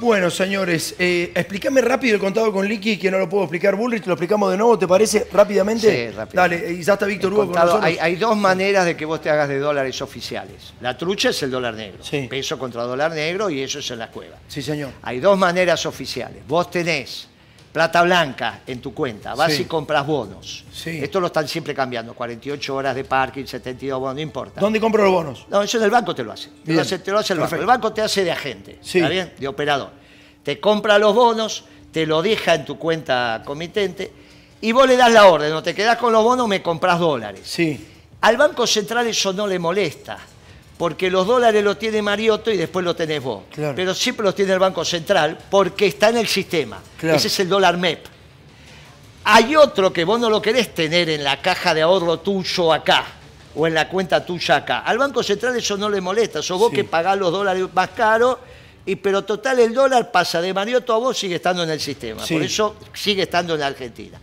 Bueno, 0.00 0.30
señores, 0.30 0.94
eh, 0.98 1.30
explícame 1.34 1.82
rápido 1.82 2.14
el 2.14 2.20
contado 2.20 2.50
con 2.50 2.66
Liqui, 2.66 2.96
que 2.96 3.10
no 3.10 3.18
lo 3.18 3.28
puedo 3.28 3.44
explicar 3.44 3.76
Bullrich, 3.76 4.06
lo 4.06 4.14
explicamos 4.14 4.50
de 4.50 4.56
nuevo, 4.56 4.78
¿te 4.78 4.88
parece? 4.88 5.26
Rápidamente. 5.30 6.08
Sí, 6.08 6.16
rápido. 6.16 6.40
Dale, 6.40 6.72
y 6.72 6.82
ya 6.82 6.94
está 6.94 7.04
Víctor 7.04 7.34
Hugo 7.34 7.46
con 7.48 7.54
nosotros. 7.54 7.84
hay, 7.84 7.98
hay 7.98 8.16
dos 8.16 8.34
maneras 8.34 8.86
de 8.86 8.96
que 8.96 9.04
vos 9.04 9.20
te 9.20 9.28
hagas 9.28 9.50
de 9.50 9.58
dólares 9.58 10.00
oficiales. 10.00 10.72
La 10.80 10.96
trucha 10.96 11.28
es 11.28 11.42
el 11.42 11.50
dólar 11.50 11.74
negro. 11.74 12.02
Sí. 12.02 12.26
Peso 12.30 12.58
contra 12.58 12.84
dólar 12.84 13.12
negro 13.12 13.50
y 13.50 13.60
eso 13.60 13.80
es 13.80 13.90
en 13.90 13.98
la 13.98 14.10
cueva. 14.10 14.38
Sí, 14.48 14.62
señor. 14.62 14.92
Hay 15.02 15.20
dos 15.20 15.36
maneras 15.36 15.84
oficiales. 15.84 16.46
Vos 16.48 16.70
tenés 16.70 17.28
plata 17.72 18.02
blanca 18.02 18.60
en 18.66 18.80
tu 18.80 18.92
cuenta, 18.92 19.34
vas 19.34 19.52
Sí. 19.52 19.62
y 19.62 19.64
compras 19.66 20.04
bonos. 20.06 20.64
Sí. 20.72 20.98
Esto 21.02 21.20
lo 21.20 21.28
están 21.28 21.46
siempre 21.46 21.74
cambiando, 21.74 22.14
48 22.14 22.74
horas 22.74 22.94
de 22.96 23.04
parking, 23.04 23.44
72 23.46 24.00
bonos, 24.00 24.14
no 24.16 24.20
importa. 24.20 24.60
¿Dónde 24.60 24.80
compro 24.80 25.04
los 25.04 25.12
bonos? 25.12 25.46
No, 25.48 25.62
eso 25.62 25.78
en 25.78 25.84
el 25.84 25.90
banco 25.90 26.14
te 26.14 26.24
lo 26.24 26.32
hace. 26.32 26.48
Te 26.48 26.54
Bien. 26.64 26.76
lo 26.76 26.82
hace, 26.82 26.98
te 26.98 27.10
lo 27.12 27.18
hace 27.18 27.32
el 27.34 27.38
banco. 27.38 27.50
Perfecto. 27.50 27.62
El 27.62 27.66
banco 27.66 27.92
te 27.92 28.02
hace 28.02 28.24
de 28.24 28.32
agente, 28.32 28.78
Sí. 28.82 28.98
¿está 28.98 29.08
bien? 29.10 29.32
De 29.38 29.46
operador. 29.48 29.90
Te 30.42 30.58
compra 30.58 30.98
los 30.98 31.14
bonos, 31.14 31.64
te 31.92 32.06
lo 32.06 32.22
deja 32.22 32.54
en 32.54 32.64
tu 32.64 32.76
cuenta 32.78 33.42
comitente 33.44 34.12
y 34.60 34.72
vos 34.72 34.86
le 34.88 34.96
das 34.96 35.12
la 35.12 35.26
orden, 35.26 35.50
no 35.50 35.62
te 35.62 35.74
quedás 35.74 35.96
con 35.96 36.12
los 36.12 36.24
bonos, 36.24 36.48
me 36.48 36.62
compras 36.62 36.98
dólares. 36.98 37.42
Sí. 37.44 37.86
Al 38.22 38.36
Banco 38.36 38.66
Central 38.66 39.06
eso 39.06 39.32
no 39.32 39.46
le 39.46 39.58
molesta, 39.58 40.18
porque 40.80 41.10
los 41.10 41.26
dólares 41.26 41.62
los 41.62 41.78
tiene 41.78 42.00
Mariotto 42.00 42.50
y 42.50 42.56
después 42.56 42.82
lo 42.82 42.96
tenés 42.96 43.22
vos. 43.22 43.42
Claro. 43.52 43.74
Pero 43.76 43.94
siempre 43.94 44.24
los 44.24 44.34
tiene 44.34 44.54
el 44.54 44.58
Banco 44.58 44.82
Central 44.82 45.36
porque 45.50 45.86
está 45.88 46.08
en 46.08 46.16
el 46.16 46.26
sistema. 46.26 46.80
Claro. 46.96 47.18
Ese 47.18 47.28
es 47.28 47.38
el 47.40 47.50
dólar 47.50 47.76
MEP. 47.76 48.06
Hay 49.24 49.54
otro 49.56 49.92
que 49.92 50.04
vos 50.04 50.18
no 50.18 50.30
lo 50.30 50.40
querés 50.40 50.74
tener 50.74 51.10
en 51.10 51.22
la 51.22 51.42
caja 51.42 51.74
de 51.74 51.82
ahorro 51.82 52.20
tuyo 52.20 52.72
acá 52.72 53.04
o 53.54 53.66
en 53.66 53.74
la 53.74 53.90
cuenta 53.90 54.24
tuya 54.24 54.56
acá. 54.56 54.78
Al 54.78 54.96
Banco 54.96 55.22
Central 55.22 55.54
eso 55.54 55.76
no 55.76 55.90
le 55.90 56.00
molesta, 56.00 56.40
sos 56.42 56.58
vos 56.58 56.70
Sí. 56.70 56.76
que 56.76 56.84
pagás 56.84 57.18
los 57.18 57.30
dólares 57.30 57.66
más 57.74 57.90
caros, 57.90 58.38
y, 58.86 58.96
pero 58.96 59.22
total 59.22 59.58
el 59.58 59.74
dólar 59.74 60.10
pasa 60.10 60.40
de 60.40 60.54
Mariotto 60.54 60.94
a 60.94 60.96
vos, 60.96 61.18
sigue 61.18 61.34
estando 61.34 61.62
en 61.62 61.68
el 61.68 61.80
sistema. 61.80 62.24
Sí. 62.24 62.32
Por 62.32 62.42
eso 62.42 62.76
sigue 62.94 63.24
estando 63.24 63.52
en 63.52 63.60
la 63.60 63.66
Argentina. 63.66 64.18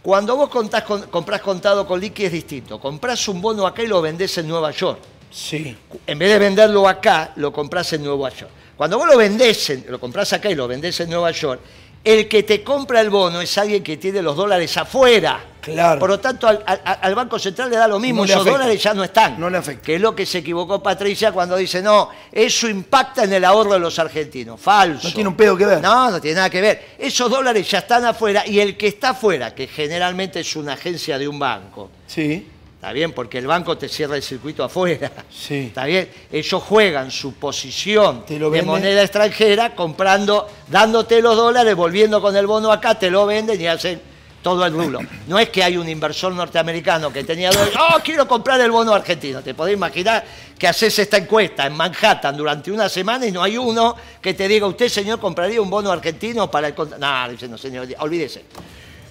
Cuando 0.00 0.34
vos 0.34 0.48
contás 0.48 0.84
con- 0.84 1.02
comprás 1.08 1.42
contado 1.42 1.86
con 1.86 2.00
liqui 2.00 2.24
es 2.24 2.32
distinto. 2.32 2.80
Comprás 2.80 3.28
un 3.28 3.42
bono 3.42 3.66
acá 3.66 3.82
y 3.82 3.86
lo 3.86 4.00
vendés 4.00 4.38
en 4.38 4.48
Nueva 4.48 4.70
York. 4.70 4.98
Sí. 5.30 5.76
En 6.06 6.18
vez 6.18 6.30
de 6.30 6.38
venderlo 6.38 6.88
acá, 6.88 7.32
lo 7.36 7.52
comprás 7.52 7.92
en 7.92 8.02
Nueva 8.04 8.30
York. 8.30 8.50
Cuando 8.76 8.98
vos 8.98 9.08
lo 9.08 9.16
vendés, 9.16 9.70
en- 9.70 9.84
lo 9.88 9.98
comprás 10.00 10.32
acá 10.32 10.50
y 10.50 10.54
lo 10.54 10.68
vendés 10.68 10.98
en 11.00 11.10
Nueva 11.10 11.30
York, 11.32 11.60
El 12.04 12.28
que 12.28 12.44
te 12.44 12.62
compra 12.62 13.00
el 13.00 13.10
bono 13.10 13.40
es 13.40 13.58
alguien 13.58 13.82
que 13.82 13.96
tiene 13.96 14.22
los 14.22 14.36
dólares 14.36 14.74
afuera. 14.76 15.40
Claro. 15.60 15.98
Por 15.98 16.08
lo 16.08 16.20
tanto, 16.20 16.46
al, 16.46 16.62
al- 16.64 16.80
al 17.02 17.14
Banco 17.16 17.40
Central 17.40 17.68
le 17.68 17.76
da 17.76 17.88
lo 17.88 17.98
mismo. 17.98 18.24
No 18.24 18.32
Esos 18.32 18.44
dólares 18.44 18.80
ya 18.80 18.94
no 18.94 19.02
están. 19.02 19.38
No 19.38 19.50
le 19.50 19.58
afecta. 19.58 19.82
Que 19.84 19.96
es 19.96 20.00
lo 20.00 20.14
que 20.14 20.24
se 20.24 20.38
equivocó 20.38 20.80
Patricia 20.80 21.32
cuando 21.32 21.56
dice, 21.56 21.82
no, 21.82 22.08
eso 22.30 22.68
impacta 22.68 23.24
en 23.24 23.32
el 23.32 23.44
ahorro 23.44 23.72
de 23.72 23.80
los 23.80 23.98
argentinos. 23.98 24.60
Falso. 24.60 25.08
No 25.08 25.12
tiene 25.14 25.28
un 25.28 25.36
pedo 25.36 25.56
que 25.56 25.66
ver. 25.66 25.82
No, 25.82 26.08
no 26.12 26.20
tiene 26.20 26.36
nada 26.36 26.48
que 26.48 26.60
ver. 26.60 26.86
Esos 26.98 27.28
dólares 27.28 27.68
ya 27.68 27.78
están 27.78 28.04
afuera 28.04 28.46
y 28.46 28.60
el 28.60 28.76
que 28.76 28.86
está 28.86 29.10
afuera, 29.10 29.52
que 29.52 29.66
generalmente 29.66 30.38
es 30.40 30.54
una 30.54 30.74
agencia 30.74 31.18
de 31.18 31.26
un 31.26 31.38
banco, 31.40 31.90
Sí. 32.06 32.46
Está 32.78 32.92
bien, 32.92 33.10
porque 33.10 33.38
el 33.38 33.46
banco 33.48 33.76
te 33.76 33.88
cierra 33.88 34.14
el 34.14 34.22
circuito 34.22 34.62
afuera. 34.62 35.10
Sí. 35.28 35.54
Está 35.66 35.84
bien. 35.84 36.08
Ellos 36.30 36.62
juegan 36.62 37.10
su 37.10 37.34
posición 37.34 38.24
Te 38.24 38.38
lo 38.38 38.50
de 38.50 38.62
moneda 38.62 39.02
extranjera 39.02 39.74
comprando, 39.74 40.46
dándote 40.68 41.20
los 41.20 41.36
dólares, 41.36 41.74
volviendo 41.74 42.22
con 42.22 42.36
el 42.36 42.46
bono 42.46 42.70
acá, 42.70 42.96
te 42.96 43.10
lo 43.10 43.26
venden 43.26 43.60
y 43.60 43.66
hacen 43.66 44.00
todo 44.44 44.64
el 44.64 44.72
rulo. 44.72 45.00
No 45.26 45.40
es 45.40 45.48
que 45.48 45.64
hay 45.64 45.76
un 45.76 45.88
inversor 45.88 46.32
norteamericano 46.32 47.12
que 47.12 47.24
tenía 47.24 47.50
dólares, 47.50 47.74
oh, 47.76 47.98
quiero 47.98 48.28
comprar 48.28 48.60
el 48.60 48.70
bono 48.70 48.94
argentino. 48.94 49.42
Te 49.42 49.54
podés 49.54 49.74
imaginar 49.74 50.24
que 50.56 50.68
haces 50.68 50.96
esta 51.00 51.16
encuesta 51.16 51.66
en 51.66 51.72
Manhattan 51.76 52.36
durante 52.36 52.70
una 52.70 52.88
semana 52.88 53.26
y 53.26 53.32
no 53.32 53.42
hay 53.42 53.58
uno 53.58 53.96
que 54.22 54.34
te 54.34 54.46
diga, 54.46 54.68
usted, 54.68 54.88
señor, 54.88 55.18
compraría 55.18 55.60
un 55.60 55.68
bono 55.68 55.90
argentino 55.90 56.48
para 56.48 56.68
el... 56.68 56.76
cont-?" 56.76 56.96
No, 56.96 57.28
dice, 57.28 57.48
no, 57.48 57.58
señor, 57.58 57.88
olvídese. 57.98 58.44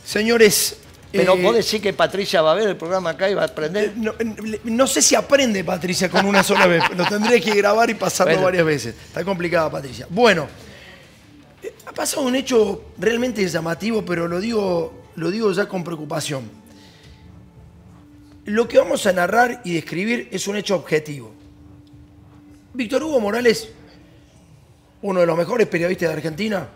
Señores. 0.06 0.87
Pero 1.12 1.36
eh, 1.36 1.42
vos 1.42 1.56
decís 1.56 1.82
que 1.82 1.94
Patricia 1.94 2.42
va 2.42 2.52
a 2.52 2.56
ver 2.56 2.68
el 2.70 2.76
programa 2.76 3.12
acá 3.12 3.30
y 3.30 3.34
va 3.34 3.44
a 3.44 3.46
aprender. 3.46 3.94
No, 3.96 4.14
no 4.66 4.88
sé 4.88 5.02
si 5.02 5.16
aprende 5.16 5.64
Patricia 5.64 6.10
con 6.10 6.26
una 6.26 6.44
sola 6.44 6.68
vez. 6.68 6.84
Lo 6.96 7.06
tendría 7.06 7.40
que 7.40 7.56
grabar 7.56 7.90
y 7.90 7.94
pasarlo 7.94 8.34
Bueno. 8.34 8.46
varias 8.46 8.66
veces. 8.66 8.96
Está 9.08 9.24
complicada 9.24 9.72
Patricia. 9.72 10.06
Bueno, 10.10 10.48
eh, 11.64 11.74
ha 11.86 11.92
pasado 11.94 12.24
un 12.24 12.36
hecho 12.36 12.92
realmente 12.98 13.48
llamativo, 13.48 14.04
pero 14.04 14.28
lo 14.28 14.40
digo, 14.40 15.06
lo 15.16 15.32
digo 15.32 15.52
ya 15.54 15.68
con 15.68 15.84
preocupación. 15.84 16.50
Lo 18.46 18.68
que 18.68 18.78
vamos 18.78 19.06
a 19.06 19.14
narrar 19.14 19.62
y 19.64 19.74
describir 19.74 20.30
es 20.32 20.48
un 20.48 20.56
hecho 20.58 20.76
objetivo. 20.76 21.34
Víctor 22.74 23.04
Hugo 23.04 23.20
Morales, 23.20 23.70
uno 25.02 25.20
de 25.20 25.26
los 25.26 25.38
mejores 25.38 25.68
periodistas 25.68 26.10
de 26.10 26.16
Argentina, 26.16 26.70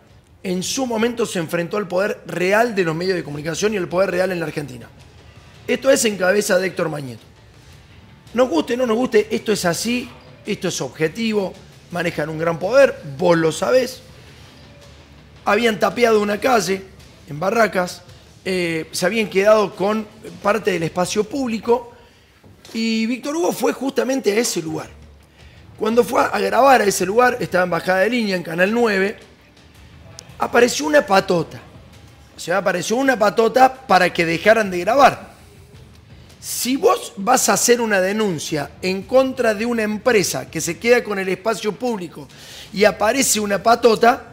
en 0.44 0.64
su 0.64 0.86
momento 0.86 1.26
se 1.26 1.40
enfrentó 1.40 1.78
al 1.78 1.88
poder 1.88 2.22
real 2.26 2.74
de 2.74 2.84
los 2.84 2.96
medios 2.96 3.16
de 3.16 3.24
comunicación 3.24 3.74
y 3.74 3.78
el 3.78 3.88
poder 3.88 4.12
real 4.12 4.32
en 4.32 4.40
la 4.40 4.48
Argentina. 4.48 4.88
Esto 5.68 5.92
es 5.92 6.04
en 6.06 6.18
cabeza 6.18 6.58
de 6.58 6.68
Héctor 6.68 6.90
Mañeto. 6.90 7.24
Nos 8.34 8.50
guste 8.50 8.74
o 8.74 8.78
no 8.78 8.88
nos 8.88 8.98
guste, 8.98 9.28
esto 9.30 9.52
es 9.52 9.66
así, 9.66 10.10
esto 10.46 10.70
es 10.70 10.82
objetivo, 10.82 11.54
manejan 11.92 12.30
un 12.30 12.40
gran 12.40 12.58
poder, 12.58 13.00
vos 13.18 13.38
lo 13.38 13.52
sabés. 13.52 14.02
Habían 15.46 15.80
tapeado 15.80 16.22
una 16.22 16.40
calle 16.40 16.82
en 17.30 17.40
Barracas, 17.40 18.02
eh, 18.44 18.88
se 18.92 19.06
habían 19.06 19.30
quedado 19.30 19.76
con 19.76 20.08
parte 20.42 20.72
del 20.72 20.84
espacio 20.84 21.24
público 21.24 21.92
y 22.74 23.06
Víctor 23.06 23.36
Hugo 23.36 23.52
fue 23.52 23.74
justamente 23.74 24.32
a 24.32 24.36
ese 24.36 24.62
lugar. 24.62 24.90
Cuando 25.78 26.04
fue 26.04 26.22
a 26.22 26.40
grabar 26.40 26.82
a 26.82 26.86
ese 26.86 27.06
lugar, 27.06 27.38
estaba 27.40 27.64
en 27.64 27.70
bajada 27.70 28.00
de 28.00 28.10
línea, 28.10 28.36
en 28.36 28.44
Canal 28.44 28.72
9, 28.72 29.18
apareció 30.42 30.88
una 30.88 31.06
patota. 31.06 31.62
O 32.36 32.40
sea, 32.40 32.58
apareció 32.58 32.96
una 32.96 33.18
patota 33.18 33.72
para 33.74 34.12
que 34.12 34.26
dejaran 34.26 34.72
de 34.72 34.80
grabar. 34.80 35.32
Si 36.40 36.76
vos 36.76 37.14
vas 37.18 37.48
a 37.48 37.54
hacer 37.54 37.80
una 37.80 38.02
denuncia 38.02 38.72
en 38.82 39.04
contra 39.04 39.54
de 39.54 39.68
una 39.68 39.84
empresa 39.84 40.50
que 40.50 40.60
se 40.60 40.80
queda 40.80 41.04
con 41.04 41.20
el 41.20 41.30
espacio 41.30 41.74
público 41.74 42.28
y 42.74 42.84
aparece 42.84 43.40
una 43.40 43.62
patota, 43.62 44.24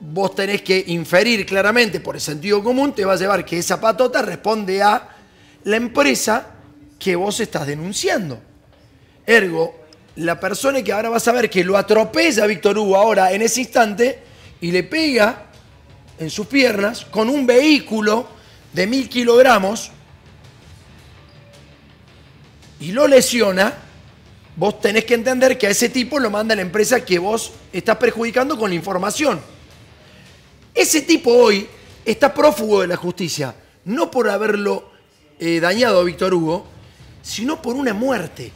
vos 0.00 0.34
tenés 0.34 0.62
que 0.62 0.84
inferir 0.86 1.44
claramente 1.44 2.00
por 2.00 2.14
el 2.14 2.22
sentido 2.22 2.64
común, 2.64 2.94
te 2.94 3.04
va 3.04 3.12
a 3.12 3.16
llevar 3.16 3.44
que 3.44 3.58
esa 3.58 3.78
patota 3.78 4.22
responde 4.22 4.82
a 4.82 5.06
la 5.64 5.76
empresa 5.76 6.46
que 6.98 7.14
vos 7.14 7.38
estás 7.40 7.66
denunciando. 7.66 8.40
Ergo, 9.26 9.84
la 10.16 10.40
persona 10.40 10.82
que 10.82 10.94
ahora 10.94 11.10
vas 11.10 11.28
a 11.28 11.32
ver 11.32 11.50
que 11.50 11.62
lo 11.62 11.76
atropella 11.76 12.46
Víctor 12.46 12.78
Hugo 12.78 12.96
ahora 12.96 13.32
en 13.32 13.42
ese 13.42 13.60
instante 13.60 14.24
y 14.60 14.72
le 14.72 14.82
pega 14.82 15.46
en 16.18 16.30
sus 16.30 16.46
piernas 16.46 17.04
con 17.04 17.28
un 17.28 17.46
vehículo 17.46 18.28
de 18.72 18.86
mil 18.86 19.08
kilogramos 19.08 19.90
y 22.78 22.92
lo 22.92 23.08
lesiona, 23.08 23.72
vos 24.56 24.80
tenés 24.80 25.04
que 25.04 25.14
entender 25.14 25.56
que 25.56 25.66
a 25.66 25.70
ese 25.70 25.88
tipo 25.88 26.18
lo 26.18 26.30
manda 26.30 26.54
la 26.54 26.62
empresa 26.62 27.04
que 27.04 27.18
vos 27.18 27.52
estás 27.72 27.96
perjudicando 27.96 28.58
con 28.58 28.70
la 28.70 28.76
información. 28.76 29.40
Ese 30.74 31.02
tipo 31.02 31.32
hoy 31.32 31.66
está 32.04 32.34
prófugo 32.34 32.82
de 32.82 32.86
la 32.86 32.96
justicia, 32.96 33.54
no 33.86 34.10
por 34.10 34.28
haberlo 34.28 34.90
eh, 35.38 35.58
dañado 35.60 36.00
a 36.00 36.04
Víctor 36.04 36.34
Hugo, 36.34 36.66
sino 37.22 37.62
por 37.62 37.76
una 37.76 37.94
muerte. 37.94 38.52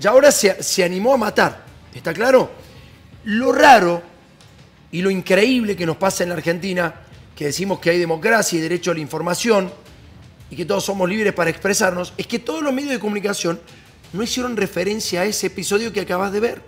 Y 0.00 0.06
ahora 0.06 0.32
se, 0.32 0.62
se 0.62 0.82
animó 0.82 1.14
a 1.14 1.16
matar, 1.16 1.64
¿está 1.94 2.12
claro? 2.12 2.50
Lo 3.24 3.52
raro 3.52 4.02
y 4.92 5.02
lo 5.02 5.10
increíble 5.10 5.76
que 5.76 5.86
nos 5.86 5.96
pasa 5.96 6.22
en 6.22 6.30
la 6.30 6.36
Argentina, 6.36 6.94
que 7.34 7.46
decimos 7.46 7.80
que 7.80 7.90
hay 7.90 7.98
democracia 7.98 8.58
y 8.58 8.62
derecho 8.62 8.90
a 8.90 8.94
la 8.94 9.00
información, 9.00 9.70
y 10.50 10.56
que 10.56 10.64
todos 10.64 10.84
somos 10.84 11.08
libres 11.08 11.32
para 11.32 11.50
expresarnos, 11.50 12.12
es 12.16 12.26
que 12.26 12.38
todos 12.38 12.62
los 12.62 12.72
medios 12.72 12.92
de 12.92 13.00
comunicación 13.00 13.60
no 14.12 14.22
hicieron 14.22 14.56
referencia 14.56 15.22
a 15.22 15.24
ese 15.24 15.48
episodio 15.48 15.92
que 15.92 16.00
acabas 16.00 16.32
de 16.32 16.40
ver. 16.40 16.62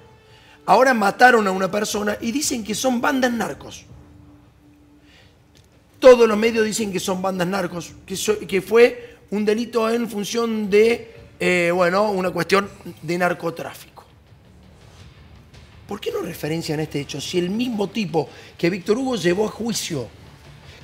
Ahora 0.66 0.92
mataron 0.94 1.46
a 1.46 1.50
una 1.50 1.70
persona 1.70 2.18
y 2.20 2.32
dicen 2.32 2.64
que 2.64 2.74
son 2.74 3.00
bandas 3.00 3.32
narcos. 3.32 3.86
Todos 5.98 6.28
los 6.28 6.36
medios 6.36 6.64
dicen 6.64 6.92
que 6.92 7.00
son 7.00 7.22
bandas 7.22 7.48
narcos, 7.48 7.92
que, 8.06 8.60
fue 8.60 9.16
un 9.30 9.44
delito 9.44 9.88
en 9.90 10.08
función 10.08 10.70
de, 10.70 11.14
eh, 11.40 11.70
bueno, 11.74 12.10
una 12.10 12.30
cuestión 12.30 12.68
de 13.02 13.18
narcotráfico. 13.18 13.97
¿Por 15.88 16.02
qué 16.02 16.12
no 16.12 16.20
referencian 16.20 16.80
este 16.80 17.00
hecho 17.00 17.18
si 17.18 17.38
el 17.38 17.48
mismo 17.48 17.88
tipo 17.88 18.28
que 18.58 18.68
Víctor 18.68 18.98
Hugo 18.98 19.16
llevó 19.16 19.46
a 19.46 19.48
juicio, 19.48 20.06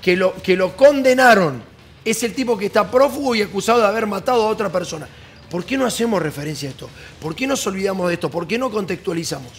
que 0.00 0.16
lo, 0.16 0.34
que 0.42 0.57
lo 0.57 0.74
condenaron, 0.74 1.62
es 2.02 2.22
el 2.22 2.32
tipo 2.32 2.57
que 2.57 2.66
está 2.66 2.90
prófugo 2.90 3.34
y 3.34 3.42
acusado 3.42 3.80
de 3.80 3.86
haber 3.86 4.07
matado 4.07 4.42
a 4.42 4.48
otra 4.48 4.72
persona? 4.72 5.07
¿Por 5.50 5.66
qué 5.66 5.76
no 5.76 5.84
hacemos 5.84 6.22
referencia 6.22 6.70
a 6.70 6.72
esto? 6.72 6.88
¿Por 7.20 7.36
qué 7.36 7.46
nos 7.46 7.66
olvidamos 7.66 8.09
de 8.09 8.14
esto? 8.14 8.30
¿Por 8.30 8.48
qué 8.48 8.57
no 8.57 8.70
contextualizamos? 8.70 9.52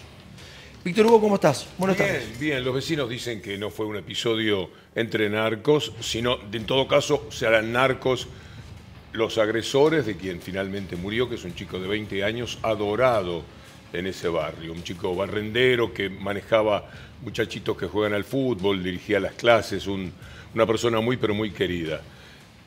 Víctor 0.84 1.06
Hugo, 1.06 1.22
¿cómo 1.22 1.36
estás? 1.36 1.68
Buenas 1.78 1.96
bien, 1.96 2.10
tardes. 2.10 2.40
bien, 2.40 2.66
los 2.66 2.74
vecinos 2.74 3.08
dicen 3.08 3.40
que 3.40 3.56
no 3.56 3.70
fue 3.70 3.86
un 3.86 3.98
episodio 3.98 4.72
entre 4.96 5.30
narcos, 5.30 5.94
sino, 6.00 6.40
en 6.52 6.66
todo 6.66 6.88
caso, 6.88 7.28
serán 7.30 7.72
narcos 7.72 8.28
los 9.14 9.38
agresores 9.38 10.08
de 10.08 10.18
quien 10.18 10.42
finalmente 10.42 10.96
murió, 10.96 11.30
que 11.30 11.36
es 11.36 11.44
un 11.44 11.54
chico 11.54 11.80
de 11.80 11.88
20 11.88 12.24
años, 12.24 12.58
adorado 12.64 13.44
en 13.94 14.08
ese 14.08 14.28
barrio, 14.28 14.72
un 14.74 14.84
chico 14.84 15.16
barrendero 15.16 15.94
que 15.94 16.10
manejaba 16.10 16.90
muchachitos 17.24 17.78
que 17.78 17.88
juegan 17.88 18.14
al 18.14 18.24
fútbol, 18.24 18.84
dirigía 18.84 19.20
las 19.20 19.34
clases, 19.34 19.88
un- 19.88 20.12
una 20.54 20.66
persona 20.66 21.00
muy 21.02 21.18
pero 21.18 21.34
muy 21.34 21.52
querida. 21.52 22.02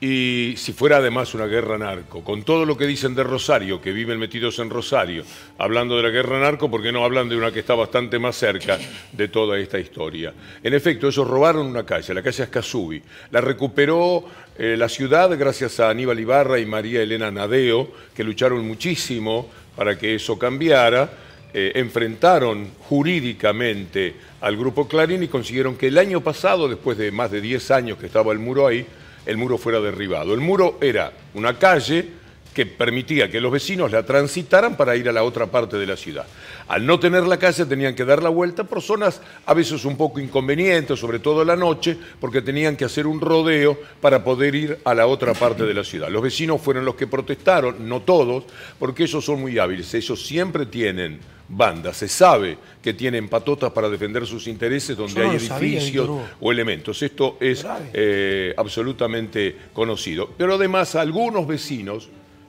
Y 0.01 0.55
si 0.57 0.73
fuera 0.73 0.99
además 0.99 1.35
una 1.35 1.47
guerra 1.47 1.77
narco, 1.77 2.23
con 2.23 2.45
todo 2.45 2.65
lo 2.65 2.77
que 2.77 2.87
dicen 2.87 3.17
de 3.17 3.25
Rosario, 3.25 3.81
que 3.83 3.91
viven 3.91 4.17
metidos 4.17 4.61
en 4.61 4.71
Rosario, 4.71 5.25
hablando 5.59 5.97
de 5.97 6.05
la 6.05 6.11
guerra 6.11 6.39
narco, 6.39 6.71
¿por 6.71 6.83
qué 6.85 6.93
no 6.93 7.05
hablan 7.05 7.29
de 7.29 7.37
una 7.37 7.51
que 7.51 7.59
está 7.59 7.75
bastante 7.75 8.17
más 8.21 8.37
cerca 8.37 8.79
de 9.11 9.27
toda 9.27 9.59
esta 9.59 9.81
historia? 9.81 10.33
En 10.63 10.73
efecto, 10.73 11.09
ellos 11.09 11.27
robaron 11.27 11.67
una 11.67 11.85
calle, 11.85 12.15
la 12.15 12.23
calle 12.23 12.45
Escasubi. 12.45 13.03
La 13.33 13.41
recuperó 13.41 14.25
eh, 14.57 14.77
la 14.79 14.89
ciudad 14.89 15.37
gracias 15.37 15.81
a 15.81 15.91
Aníbal 15.91 16.21
Ibarra 16.21 16.61
y 16.61 16.67
María 16.67 17.03
Elena 17.03 17.33
Nadeo, 17.33 17.91
que 18.15 18.23
lucharon 18.23 18.65
muchísimo 18.69 19.51
para 19.79 19.97
que 19.97 20.17
eso 20.17 20.37
cambiara. 20.37 21.09
Eh, 21.55 21.73
enfrentaron 21.77 22.73
jurídicamente 22.91 24.15
al 24.43 24.55
grupo 24.55 24.87
Clarín 24.87 25.23
y 25.23 25.29
consiguieron 25.29 25.77
que 25.77 25.87
el 25.87 25.97
año 25.97 26.21
pasado, 26.21 26.69
después 26.69 26.99
de 26.99 27.11
más 27.11 27.31
de 27.31 27.41
10 27.41 27.71
años 27.71 27.97
que 27.97 28.05
estaba 28.05 28.33
el 28.33 28.39
muro 28.39 28.67
ahí, 28.67 28.85
el 29.25 29.39
muro 29.39 29.57
fuera 29.57 29.81
derribado. 29.81 30.35
El 30.35 30.41
muro 30.41 30.77
era 30.83 31.13
una 31.33 31.59
calle 31.59 32.07
que 32.59 32.67
permitía 32.67 33.31
que 33.31 33.41
los 33.41 33.53
vecinos 33.53 33.93
la 33.93 34.03
transitaran 34.03 34.77
para 34.77 34.97
ir 34.97 35.09
a 35.09 35.13
la 35.13 35.23
otra 35.23 35.47
parte 35.47 35.77
de 35.77 35.87
la 35.87 35.97
ciudad. 35.97 36.27
Al 36.67 36.85
no 36.85 36.99
tener 36.99 37.23
la 37.23 37.37
calle 37.37 37.65
tenían 37.67 37.95
que 37.95 38.05
dar 38.05 38.21
la 38.21 38.31
vuelta 38.31 38.65
por 38.65 38.83
zonas 38.83 39.21
a 39.47 39.55
veces 39.55 39.85
un 39.85 39.97
poco 39.97 40.19
inconvenientes, 40.19 40.99
sobre 40.99 41.21
todo 41.21 41.45
la 41.45 41.55
noche, 41.55 41.97
porque 42.21 42.43
tenían 42.43 42.75
que 42.75 42.85
hacer 42.85 43.07
un 43.07 43.21
rodeo 43.21 43.79
para 44.01 44.25
poder 44.25 44.57
ir 44.57 44.79
a 44.83 44.93
la 44.93 45.07
otra 45.07 45.35
parte 45.35 45.63
de 45.67 45.73
la 45.73 45.85
ciudad. 45.85 46.09
Los 46.09 46.21
vecinos 46.21 46.61
fueron 46.61 46.85
los 46.85 46.97
que 46.97 47.07
protestaron, 47.07 47.89
no 47.89 48.03
todos, 48.03 48.43
porque 48.77 49.05
ellos 49.05 49.25
son 49.25 49.41
muy 49.41 49.57
hábiles, 49.57 49.95
ellos 49.95 50.27
siempre 50.27 50.67
tienen 50.67 51.21
bandas, 51.49 51.97
se 51.97 52.09
sabe 52.09 52.59
que 52.83 52.93
tienen 52.93 53.29
patotas 53.29 53.71
para 53.71 53.89
defender 53.89 54.27
sus 54.27 54.49
intereses 54.49 54.97
donde 54.97 55.23
no 55.23 55.31
hay 55.31 55.39
sabía, 55.39 55.79
edificios 55.79 56.11
o 56.41 56.51
elementos. 56.51 57.01
Esto 57.03 57.37
es 57.39 57.65
eh, 57.93 58.53
absolutamente 58.57 59.57
conocido. 59.73 60.29
Pero 60.37 60.57
además 60.57 60.97
algunos 60.97 61.47
vecinos 61.47 62.09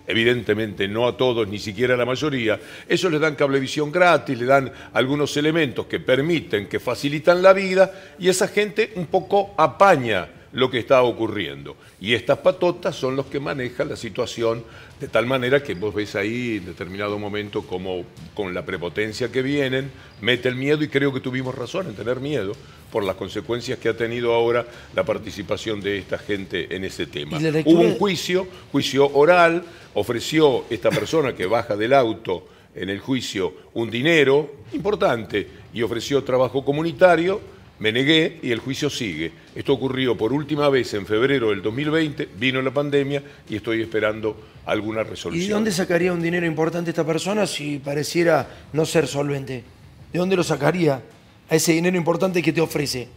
evidentemente 0.10 0.88
no 0.88 1.07
a 1.07 1.16
todos, 1.16 1.47
ni 1.47 1.60
siquiera 1.60 1.93
a 1.93 1.97
la 1.97 2.05
mayoría, 2.05 2.60
ellos 2.88 3.12
les 3.12 3.22
dan 3.22 3.36
cablevisión 3.36 3.91
gratis, 3.91 4.38
le 4.38 4.45
dan 4.45 4.72
algunos 4.93 5.38
elementos 5.38 5.86
que 5.86 5.99
permiten, 5.99 6.68
que 6.68 6.80
facilitan 6.80 7.43
la 7.43 7.53
vida, 7.53 8.16
y 8.18 8.28
esa 8.28 8.47
gente 8.47 8.91
un 8.95 9.05
poco 9.05 9.53
apaña 9.55 10.28
lo 10.52 10.70
que 10.72 10.80
está 10.80 11.02
ocurriendo. 11.04 11.76
Y 12.02 12.14
estas 12.14 12.39
patotas 12.39 12.95
son 12.95 13.16
los 13.16 13.28
que 13.28 13.39
manejan 13.39 13.89
la 13.89 13.95
situación 13.95 14.64
de 15.00 15.08
tal 15.08 15.26
manera 15.26 15.62
que 15.64 15.76
vos 15.76 15.93
ves 15.93 16.16
ahí 16.16 16.58
en 16.58 16.66
determinado 16.66 17.18
momento 17.20 17.62
como 17.64 18.04
con 18.34 18.54
la 18.54 18.66
prepotencia 18.66 19.32
que 19.32 19.41
vienen, 19.41 19.91
mete 20.22 20.50
el 20.50 20.56
miedo 20.56 20.84
y 20.84 20.88
creo 20.88 21.14
que 21.14 21.20
tuvimos 21.20 21.56
razón 21.56 21.88
en 21.88 21.95
tener 21.95 22.20
miedo 22.20 22.54
por 22.91 23.04
las 23.04 23.16
consecuencias 23.16 23.78
que 23.80 23.89
ha 23.89 23.95
tenido 23.95 24.34
ahora 24.34 24.66
la 24.95 25.04
participación 25.06 25.80
de 25.82 26.00
esta 26.00 26.18
gente 26.18 26.76
en 26.76 26.84
ese 26.84 27.06
tema. 27.06 27.38
¿Y 27.39 27.43
la 27.43 27.52
lectura- 27.52 27.80
Hubo 27.80 27.88
un 27.88 27.97
juicio, 27.97 28.47
juicio 28.72 29.08
oral, 29.14 29.64
ofreció 29.93 30.66
esta 30.70 30.89
persona 30.89 31.36
que 31.36 31.45
baja 31.45 31.76
del 31.76 31.93
auto 31.93 32.47
en 32.76 32.89
el 32.89 33.00
juicio 33.00 33.54
un 33.74 33.89
dinero 33.91 34.52
importante 34.74 35.47
y 35.74 35.82
ofreció 35.82 36.24
trabajo 36.24 36.64
comunitario, 36.66 37.39
me 37.80 37.91
negué 37.91 38.39
y 38.41 38.51
el 38.51 38.59
juicio 38.59 38.89
sigue. 38.89 39.32
Esto 39.55 39.73
ocurrió 39.73 40.17
por 40.17 40.34
última 40.34 40.69
vez 40.69 40.93
en 40.93 41.05
febrero 41.05 41.49
del 41.49 41.61
2020, 41.61 42.30
vino 42.38 42.61
la 42.61 42.71
pandemia 42.71 43.23
y 43.49 43.55
estoy 43.55 43.82
esperando 43.82 44.36
alguna 44.65 45.01
¿Y 45.01 45.05
resolución. 45.05 45.47
de 45.47 45.53
dónde 45.53 45.71
sacaría 45.71 46.13
un 46.13 46.21
dinero 46.21 46.45
importante 46.45 46.91
esta 46.91 47.05
persona 47.05 47.47
si 47.47 47.80
pareciera 47.80 48.47
no 48.73 48.86
ser 48.86 49.07
solvente? 49.07 49.63
¿De 50.11 50.19
dónde 50.19 50.36
lo 50.36 50.43
sacaría 50.43 51.01
a 51.49 51.55
ese 51.55 51.71
dinero 51.73 51.97
importante 51.97 52.41
que 52.41 52.53
te 52.53 52.61
ofrece? 52.61 53.07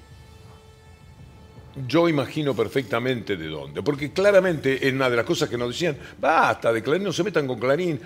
Yo 1.88 2.06
imagino 2.06 2.54
perfectamente 2.54 3.36
de 3.36 3.46
dónde, 3.46 3.82
porque 3.82 4.12
claramente 4.12 4.86
en 4.86 4.96
una 4.96 5.08
de 5.08 5.16
las 5.16 5.24
cosas 5.24 5.48
que 5.48 5.56
nos 5.56 5.68
decían, 5.68 5.96
basta 6.20 6.70
de 6.70 6.82
Clarín, 6.82 7.04
no 7.04 7.12
se 7.12 7.24
metan 7.24 7.46
con 7.46 7.58
Clarín, 7.58 7.98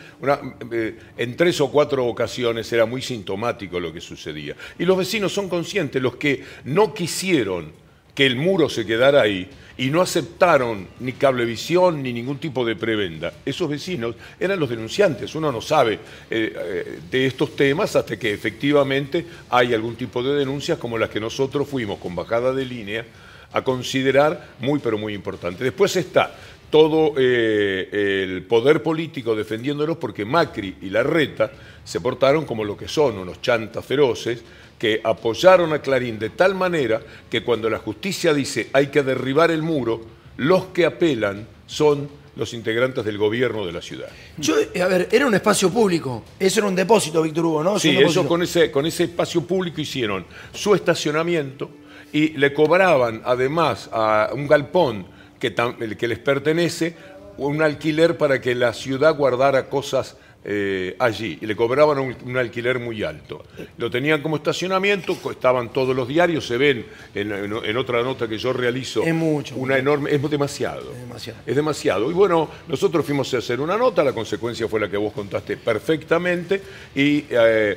eh, 0.70 0.98
en 1.16 1.36
tres 1.36 1.60
o 1.60 1.70
cuatro 1.70 2.06
ocasiones 2.06 2.72
era 2.72 2.86
muy 2.86 3.02
sintomático 3.02 3.80
lo 3.80 3.92
que 3.92 4.00
sucedía. 4.00 4.54
Y 4.78 4.84
los 4.84 4.96
vecinos 4.96 5.32
son 5.32 5.48
conscientes, 5.48 6.00
los 6.00 6.14
que 6.14 6.44
no 6.64 6.94
quisieron 6.94 7.72
que 8.14 8.24
el 8.24 8.36
muro 8.36 8.68
se 8.68 8.86
quedara 8.86 9.22
ahí 9.22 9.48
y 9.76 9.90
no 9.90 10.00
aceptaron 10.00 10.86
ni 11.00 11.12
cablevisión 11.12 12.02
ni 12.02 12.12
ningún 12.12 12.38
tipo 12.38 12.64
de 12.64 12.76
prebenda, 12.76 13.32
esos 13.44 13.68
vecinos 13.68 14.14
eran 14.38 14.60
los 14.60 14.70
denunciantes. 14.70 15.34
Uno 15.34 15.50
no 15.50 15.60
sabe 15.60 15.94
eh, 15.94 15.98
eh, 16.30 16.98
de 17.10 17.26
estos 17.26 17.56
temas 17.56 17.96
hasta 17.96 18.16
que 18.16 18.32
efectivamente 18.32 19.26
hay 19.50 19.74
algún 19.74 19.96
tipo 19.96 20.22
de 20.22 20.34
denuncias 20.34 20.78
como 20.78 20.96
las 20.96 21.10
que 21.10 21.20
nosotros 21.20 21.68
fuimos 21.68 21.98
con 21.98 22.14
bajada 22.14 22.54
de 22.54 22.64
línea 22.64 23.04
a 23.52 23.62
considerar 23.62 24.54
muy 24.60 24.78
pero 24.78 24.98
muy 24.98 25.14
importante. 25.14 25.64
Después 25.64 25.96
está 25.96 26.34
todo 26.70 27.14
eh, 27.16 28.24
el 28.24 28.42
poder 28.44 28.82
político 28.82 29.34
defendiéndolos 29.34 29.96
porque 29.96 30.24
Macri 30.24 30.76
y 30.82 30.90
Larreta 30.90 31.50
se 31.84 32.00
portaron 32.00 32.44
como 32.44 32.64
lo 32.64 32.76
que 32.76 32.88
son, 32.88 33.18
unos 33.18 33.40
chantas 33.40 33.84
feroces, 33.84 34.42
que 34.78 35.00
apoyaron 35.02 35.72
a 35.72 35.80
Clarín 35.80 36.18
de 36.18 36.30
tal 36.30 36.54
manera 36.54 37.00
que 37.30 37.42
cuando 37.42 37.70
la 37.70 37.78
justicia 37.78 38.34
dice 38.34 38.68
hay 38.72 38.88
que 38.88 39.02
derribar 39.02 39.50
el 39.50 39.62
muro, 39.62 40.02
los 40.36 40.66
que 40.66 40.84
apelan 40.84 41.46
son 41.66 42.08
los 42.36 42.52
integrantes 42.52 43.04
del 43.04 43.16
gobierno 43.16 43.64
de 43.64 43.72
la 43.72 43.80
ciudad. 43.80 44.08
Yo, 44.36 44.56
eh, 44.58 44.82
a 44.82 44.86
ver, 44.86 45.08
era 45.10 45.26
un 45.26 45.34
espacio 45.34 45.70
público. 45.70 46.22
Eso 46.38 46.60
era 46.60 46.68
un 46.68 46.74
depósito, 46.74 47.22
Víctor 47.22 47.46
Hugo, 47.46 47.64
¿no? 47.64 47.78
Sí, 47.78 47.96
ellos 47.96 48.26
con 48.26 48.42
ese, 48.42 48.70
con 48.70 48.84
ese 48.84 49.04
espacio 49.04 49.40
público 49.42 49.80
hicieron 49.80 50.26
su 50.52 50.74
estacionamiento 50.74 51.70
y 52.16 52.28
le 52.38 52.52
cobraban 52.54 53.22
además 53.24 53.90
a 53.92 54.30
un 54.32 54.46
galpón 54.46 55.06
que, 55.40 55.54
que 55.98 56.08
les 56.08 56.18
pertenece 56.18 56.94
un 57.38 57.60
alquiler 57.60 58.16
para 58.16 58.40
que 58.40 58.54
la 58.54 58.72
ciudad 58.72 59.14
guardara 59.16 59.68
cosas 59.68 60.16
eh, 60.48 60.94
allí. 61.00 61.38
Y 61.42 61.46
le 61.46 61.56
cobraban 61.56 61.98
un, 61.98 62.16
un 62.24 62.36
alquiler 62.36 62.78
muy 62.78 63.02
alto. 63.02 63.44
Lo 63.78 63.90
tenían 63.90 64.22
como 64.22 64.36
estacionamiento, 64.36 65.16
estaban 65.30 65.72
todos 65.72 65.94
los 65.94 66.06
diarios, 66.06 66.46
se 66.46 66.56
ven 66.56 66.86
en, 67.14 67.32
en- 67.32 67.52
en 67.64 67.76
otra 67.76 68.00
nota 68.02 68.28
que 68.28 68.38
yo 68.38 68.52
realizo. 68.52 69.02
Es 69.02 69.12
mucho. 69.14 69.56
Una 69.56 69.76
enorme, 69.76 70.14
es 70.14 70.22
demasiado. 70.30 70.92
Es 70.92 71.00
demasiado. 71.00 71.40
Es 71.44 71.56
demasiado. 71.56 72.10
Y 72.10 72.14
bueno, 72.14 72.48
nosotros 72.68 73.04
fuimos 73.04 73.34
a 73.34 73.38
hacer 73.38 73.60
una 73.60 73.76
nota, 73.76 74.02
la 74.04 74.12
consecuencia 74.12 74.68
fue 74.68 74.78
la 74.80 74.88
que 74.88 74.96
vos 74.96 75.12
contaste 75.12 75.56
perfectamente, 75.56 76.62
y 76.94 77.24
eh, 77.28 77.76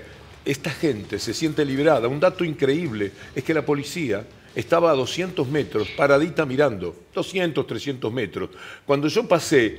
esta 0.52 0.70
gente 0.72 1.20
se 1.20 1.34
siente 1.34 1.64
liberada. 1.66 2.08
Un 2.08 2.20
dato 2.20 2.44
increíble 2.44 3.12
es 3.36 3.44
que 3.44 3.54
la 3.54 3.66
policía 3.66 4.26
estaba 4.56 4.92
a 4.92 4.94
200 4.96 5.48
metros, 5.48 5.88
paradita 5.96 6.46
mirando, 6.46 6.96
200, 7.14 7.66
300 7.68 8.12
metros. 8.12 8.50
Cuando 8.86 9.08
yo 9.08 9.28
pasé, 9.28 9.78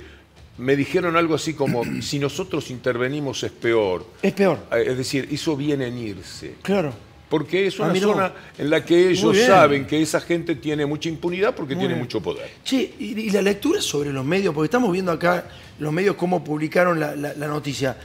me 0.59 0.77
dijeron 0.77 1.17
algo 1.17 1.35
así 1.35 1.55
como, 1.55 1.83
si 2.03 2.19
nosotros 2.19 2.71
intervenimos 2.71 3.43
es 3.43 3.53
peor. 3.53 4.07
Es 4.23 4.33
peor. 4.33 4.59
Eh, 4.73 4.85
Es 4.89 4.97
decir, 4.97 5.29
hizo 5.31 5.57
bien 5.57 5.83
en 5.83 5.99
irse. 5.99 6.55
Claro. 6.63 6.93
Porque 7.29 7.69
es 7.69 7.79
una 7.79 7.95
zona 7.95 8.33
en 8.59 8.71
la 8.71 8.85
que 8.85 9.11
ellos 9.11 9.37
saben 9.39 9.87
que 9.87 10.03
esa 10.03 10.21
gente 10.21 10.57
tiene 10.57 10.85
mucha 10.85 11.09
impunidad 11.09 11.55
porque 11.55 11.75
Muy 11.77 11.83
tiene 11.83 11.95
bien. 11.95 12.05
mucho 12.05 12.21
poder. 12.21 12.51
Che, 12.65 12.95
y, 12.99 13.21
y 13.21 13.31
la 13.31 13.41
lectura 13.41 13.81
sobre 13.81 14.13
los 14.13 14.25
medios, 14.25 14.53
porque 14.53 14.65
estamos 14.67 14.91
viendo 14.93 15.13
acá 15.13 15.47
los 15.79 15.93
medios 15.93 16.17
cómo 16.17 16.43
publicaron 16.43 16.99
la, 16.99 17.15
la- 17.15 17.33
la 17.35 17.47
noticia. 17.47 17.97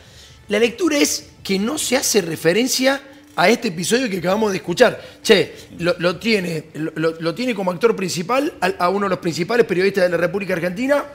La 0.47 0.59
lectura 0.59 0.99
es 0.99 1.31
que 1.45 1.59
no 1.59 1.77
se 1.77 1.95
hace 1.95 2.21
referencia 2.21 2.99
a 3.35 3.47
este 3.49 3.67
episodio 3.67 4.09
que 4.09 4.17
acabamos 4.17 4.49
de 4.49 4.57
escuchar. 4.57 4.99
Che, 5.21 5.53
lo, 5.77 5.93
lo 5.99 6.15
tiene, 6.17 6.65
lo, 6.73 7.35
tiene 7.35 7.53
como 7.53 7.69
actor 7.69 7.95
principal 7.95 8.51
a, 8.59 8.85
a 8.85 8.89
uno 8.89 9.05
de 9.05 9.11
los 9.11 9.19
principales 9.19 9.67
periodistas 9.67 10.05
de 10.05 10.09
la 10.09 10.17
República 10.17 10.53
Argentina, 10.53 11.05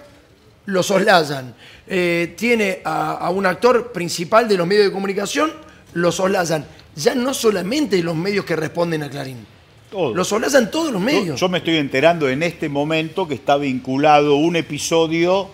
lo 0.66 0.82
soslayan. 0.84 1.52
Eh, 1.84 2.34
tiene 2.36 2.80
a, 2.84 3.14
a 3.14 3.30
un 3.30 3.44
actor 3.44 3.90
principal 3.90 4.46
de 4.46 4.56
los 4.56 4.68
medios 4.68 4.84
de 4.84 4.92
comunicación, 4.92 5.52
lo 5.94 6.12
soslayan. 6.12 6.64
Ya 6.94 7.16
no 7.16 7.34
solamente 7.34 8.00
los 8.00 8.14
medios 8.14 8.44
que 8.44 8.54
responden 8.54 9.02
a 9.02 9.10
Clarín. 9.10 9.44
Todos. 9.90 10.14
Lo 10.14 10.22
soslayan 10.22 10.70
todos 10.70 10.92
los 10.92 11.00
Yo, 11.02 11.06
medios. 11.06 11.40
yo 11.40 11.48
me 11.48 11.58
estoy 11.58 11.78
enterando 11.78 12.28
en 12.28 12.44
este 12.44 12.68
momento 12.68 13.26
que 13.26 13.34
está 13.34 13.56
vinculado 13.56 14.36
un 14.36 14.54
episodio 14.54 15.50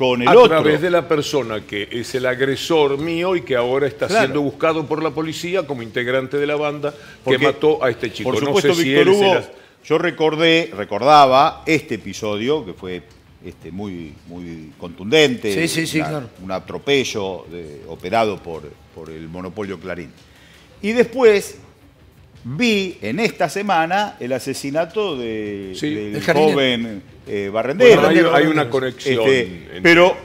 con 0.00 0.22
el 0.22 0.28
a 0.28 0.32
otro. 0.32 0.48
través 0.48 0.80
de 0.80 0.88
la 0.88 1.06
persona 1.06 1.60
que 1.66 1.86
es 1.92 2.14
el 2.14 2.24
agresor 2.24 2.96
mío 2.96 3.36
y 3.36 3.42
que 3.42 3.54
ahora 3.54 3.86
está 3.86 4.06
Claro. 4.06 4.22
siendo 4.22 4.40
buscado 4.40 4.86
por 4.86 5.02
la 5.02 5.10
policía 5.10 5.66
como 5.66 5.82
integrante 5.82 6.38
de 6.38 6.46
la 6.46 6.56
banda 6.56 6.94
Porque, 7.22 7.38
que 7.38 7.44
mató 7.44 7.84
a 7.84 7.90
este 7.90 8.10
chico. 8.10 8.30
Por 8.30 8.40
No 8.40 8.46
supuesto, 8.46 8.74
sé 8.74 8.82
Víctor 8.82 9.08
Hugo, 9.10 9.34
las- 9.34 9.50
yo 9.84 9.98
recordé, 9.98 10.70
recordaba 10.74 11.62
este 11.66 11.96
episodio 11.96 12.64
que 12.64 12.72
fue 12.72 13.02
este, 13.44 13.70
muy, 13.70 14.14
muy 14.26 14.70
contundente, 14.78 15.52
Sí, 15.52 15.68
sí, 15.68 15.86
sí, 15.86 15.98
una- 16.00 16.08
claro. 16.08 16.30
un 16.42 16.50
atropello 16.52 17.44
de- 17.50 17.82
operado 17.88 18.38
por, 18.42 18.62
por 18.94 19.10
el 19.10 19.28
monopolio 19.28 19.78
Clarín. 19.78 20.10
Y 20.80 20.92
después 20.92 21.58
vi 22.44 22.96
en 23.02 23.20
esta 23.20 23.48
semana 23.50 24.16
el 24.18 24.32
asesinato 24.32 25.16
de, 25.16 25.72
Sí. 25.74 25.90
del 25.94 26.14
El 26.16 26.22
jardinero. 26.22 26.52
joven 26.54 27.02
eh, 27.30 27.48
Barrendero. 27.48 28.00
Bueno, 28.02 28.30
hay- 28.34 28.42
hay 28.44 28.50
una 28.50 28.68
conexión 28.68 29.20
Este, 29.20 29.40
en- 29.76 29.82
pero 29.82 30.16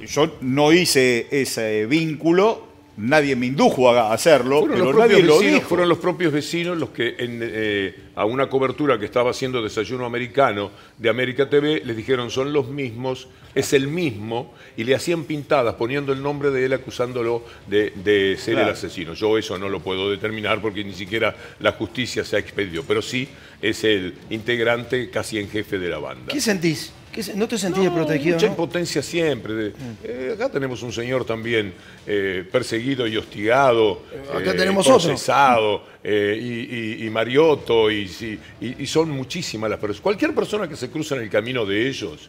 yo 0.00 0.36
no 0.40 0.72
hice 0.72 1.26
ese 1.30 1.84
vínculo, 1.86 2.66
nadie 2.96 3.36
me 3.36 3.46
indujo 3.46 3.90
a 3.90 4.12
hacerlo, 4.12 4.60
Fueron 4.60 4.78
pero 4.78 4.92
los, 4.92 4.96
nadie 5.08 5.22
lo 5.22 5.38
dijo. 5.40 5.60
fueron 5.68 5.88
los 5.88 5.98
propios 5.98 6.32
vecinos 6.32 6.78
los 6.78 6.90
que 6.90 7.14
en, 7.18 7.40
eh, 7.42 7.94
a 8.14 8.24
una 8.24 8.48
cobertura 8.48 8.98
que 8.98 9.04
estaba 9.04 9.30
haciendo 9.30 9.62
Desayuno 9.62 10.06
Americano 10.06 10.70
de 10.96 11.08
América 11.08 11.48
TV 11.50 11.82
les 11.84 11.96
dijeron 11.96 12.30
son 12.30 12.52
los 12.52 12.68
mismos, 12.68 13.28
es 13.54 13.72
el 13.72 13.88
mismo, 13.88 14.54
y 14.76 14.84
le 14.84 14.94
hacían 14.94 15.24
pintadas 15.24 15.74
poniendo 15.74 16.12
el 16.12 16.22
nombre 16.22 16.50
de 16.50 16.64
él 16.66 16.72
acusándolo 16.72 17.44
de, 17.66 17.92
de 18.04 18.36
ser 18.38 18.54
Claro. 18.54 18.68
el 18.70 18.74
asesino. 18.74 19.14
Yo 19.14 19.36
eso 19.38 19.58
no 19.58 19.68
lo 19.68 19.80
puedo 19.80 20.10
determinar 20.10 20.60
porque 20.60 20.82
ni 20.84 20.92
siquiera 20.92 21.34
la 21.60 21.72
justicia 21.72 22.24
se 22.24 22.36
ha 22.36 22.38
expedido, 22.38 22.82
pero 22.86 23.02
sí 23.02 23.28
es 23.62 23.84
el 23.84 24.14
integrante 24.30 25.10
casi 25.10 25.38
en 25.38 25.48
jefe 25.48 25.78
de 25.78 25.88
la 25.88 25.98
banda. 25.98 26.32
¿Qué 26.32 26.40
sentís? 26.40 26.92
¿Qué 27.16 27.22
se- 27.22 27.34
¿No 27.34 27.48
te 27.48 27.56
sentís 27.56 27.88
protegido? 27.88 28.34
Mucha 28.34 28.46
no? 28.46 28.52
impotencia 28.52 29.02
siempre. 29.02 29.54
de- 29.54 29.72
eh, 30.04 30.32
acá 30.34 30.50
tenemos 30.50 30.82
un 30.82 30.92
señor 30.92 31.24
también 31.24 31.72
eh, 32.06 32.46
perseguido 32.52 33.06
y 33.06 33.16
hostigado, 33.16 34.02
Acá 34.34 34.50
eh, 34.52 34.54
tenemos 34.54 34.86
otro. 34.86 34.98
procesado, 35.08 35.82
eh, 36.04 36.38
y, 36.38 37.02
y- 37.02 37.06
y 37.06 37.10
Mariotto, 37.10 37.90
y- 37.90 38.38
y 38.60 38.86
son 38.86 39.10
muchísimas 39.10 39.70
las 39.70 39.80
personas. 39.80 40.02
Cualquier 40.02 40.34
persona 40.34 40.68
que 40.68 40.76
se 40.76 40.90
cruza 40.90 41.16
en 41.16 41.22
el 41.22 41.30
camino 41.30 41.64
de 41.64 41.88
ellos 41.88 42.28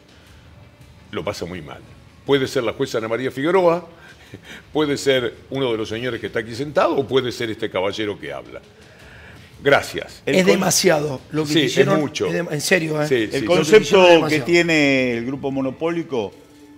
lo 1.10 1.22
pasa 1.22 1.44
muy 1.44 1.60
mal. 1.60 1.80
Puede 2.24 2.46
ser 2.46 2.62
la 2.64 2.72
jueza 2.72 2.96
Ana 2.96 3.08
María 3.08 3.30
Figueroa, 3.30 3.86
puede 4.72 4.96
ser 4.96 5.34
uno 5.50 5.70
de 5.70 5.76
los 5.76 5.88
señores 5.90 6.18
que 6.18 6.28
está 6.28 6.38
aquí 6.40 6.54
sentado, 6.54 6.96
o 6.96 7.06
puede 7.06 7.30
ser 7.30 7.50
este 7.50 7.68
caballero 7.68 8.18
que 8.18 8.32
habla. 8.32 8.62
Gracias. 9.62 10.22
Es 10.24 10.46
demasiado 10.46 11.20
lo 11.32 11.44
que 11.44 11.68
Sí, 11.68 11.80
es 11.80 11.86
mucho. 11.86 12.26
es 12.26 12.34
en 12.50 12.60
serio, 12.60 13.02
¿eh? 13.02 13.08
Sí, 13.08 13.28
El 13.32 13.40
sí. 13.40 13.44
Concepto 13.44 14.26
que 14.28 14.40
tiene 14.40 15.12
el 15.14 15.26
grupo 15.26 15.50
monopólico 15.50 16.32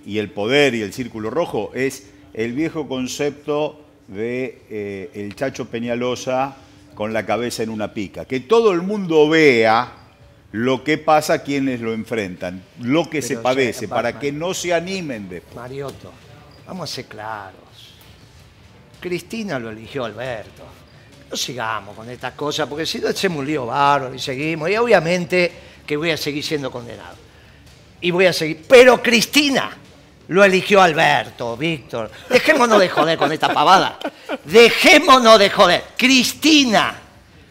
y 0.06 0.18
el 0.18 0.30
poder 0.30 0.74
y 0.74 0.82
el 0.82 0.92
círculo 0.92 1.30
rojo 1.30 1.72
es 1.74 2.06
el 2.32 2.52
viejo 2.52 2.88
concepto 2.88 3.84
de 4.08 4.62
eh, 4.70 5.10
el 5.14 5.34
Chacho 5.34 5.66
Peñalosa 5.66 6.56
con 6.94 7.12
la 7.12 7.26
cabeza 7.26 7.62
en 7.62 7.70
una 7.70 7.92
pica. 7.92 8.24
Que 8.24 8.40
todo 8.40 8.72
el 8.72 8.82
mundo 8.82 9.28
vea 9.28 9.92
lo 10.52 10.82
que 10.82 10.98
pasa 10.98 11.34
a 11.34 11.42
quienes 11.42 11.80
lo 11.80 11.92
enfrentan, 11.92 12.62
lo 12.80 13.08
que 13.08 13.22
se 13.22 13.36
padece, 13.36 13.88
para 13.88 14.18
que 14.18 14.32
no 14.32 14.52
se 14.54 14.74
animen 14.74 15.28
después. 15.28 15.54
Mariotto, 15.54 16.10
vamos 16.66 16.90
a 16.90 16.94
ser 16.94 17.04
claros. 17.06 17.60
Cristina 19.00 19.58
lo 19.58 19.70
eligió 19.70 20.04
Alberto. 20.04 20.64
No 21.30 21.36
sigamos 21.36 21.94
con 21.94 22.10
estas 22.10 22.32
cosas, 22.34 22.68
porque 22.68 22.84
si 22.84 22.98
no 22.98 23.08
hacemos 23.08 23.38
un 23.38 23.46
lío 23.46 23.66
bárbaro 23.66 24.14
y 24.14 24.18
seguimos. 24.18 24.68
Y 24.68 24.76
obviamente 24.76 25.52
que 25.86 25.96
voy 25.96 26.10
a 26.10 26.16
seguir 26.16 26.42
siendo 26.42 26.70
condenado. 26.70 27.16
Y 28.00 28.10
voy 28.10 28.26
a 28.26 28.32
seguir. 28.32 28.64
Pero 28.68 29.00
Cristina 29.00 29.70
lo 30.28 30.44
eligió 30.44 30.80
Alberto, 30.80 31.56
Víctor. 31.56 32.10
Dejémonos 32.28 32.80
de 32.80 32.88
joder 32.88 33.18
con 33.18 33.32
esta 33.32 33.52
pavada. 33.52 33.98
Dejémonos 34.44 35.38
de 35.38 35.50
joder. 35.50 35.84
Cristina 35.96 36.94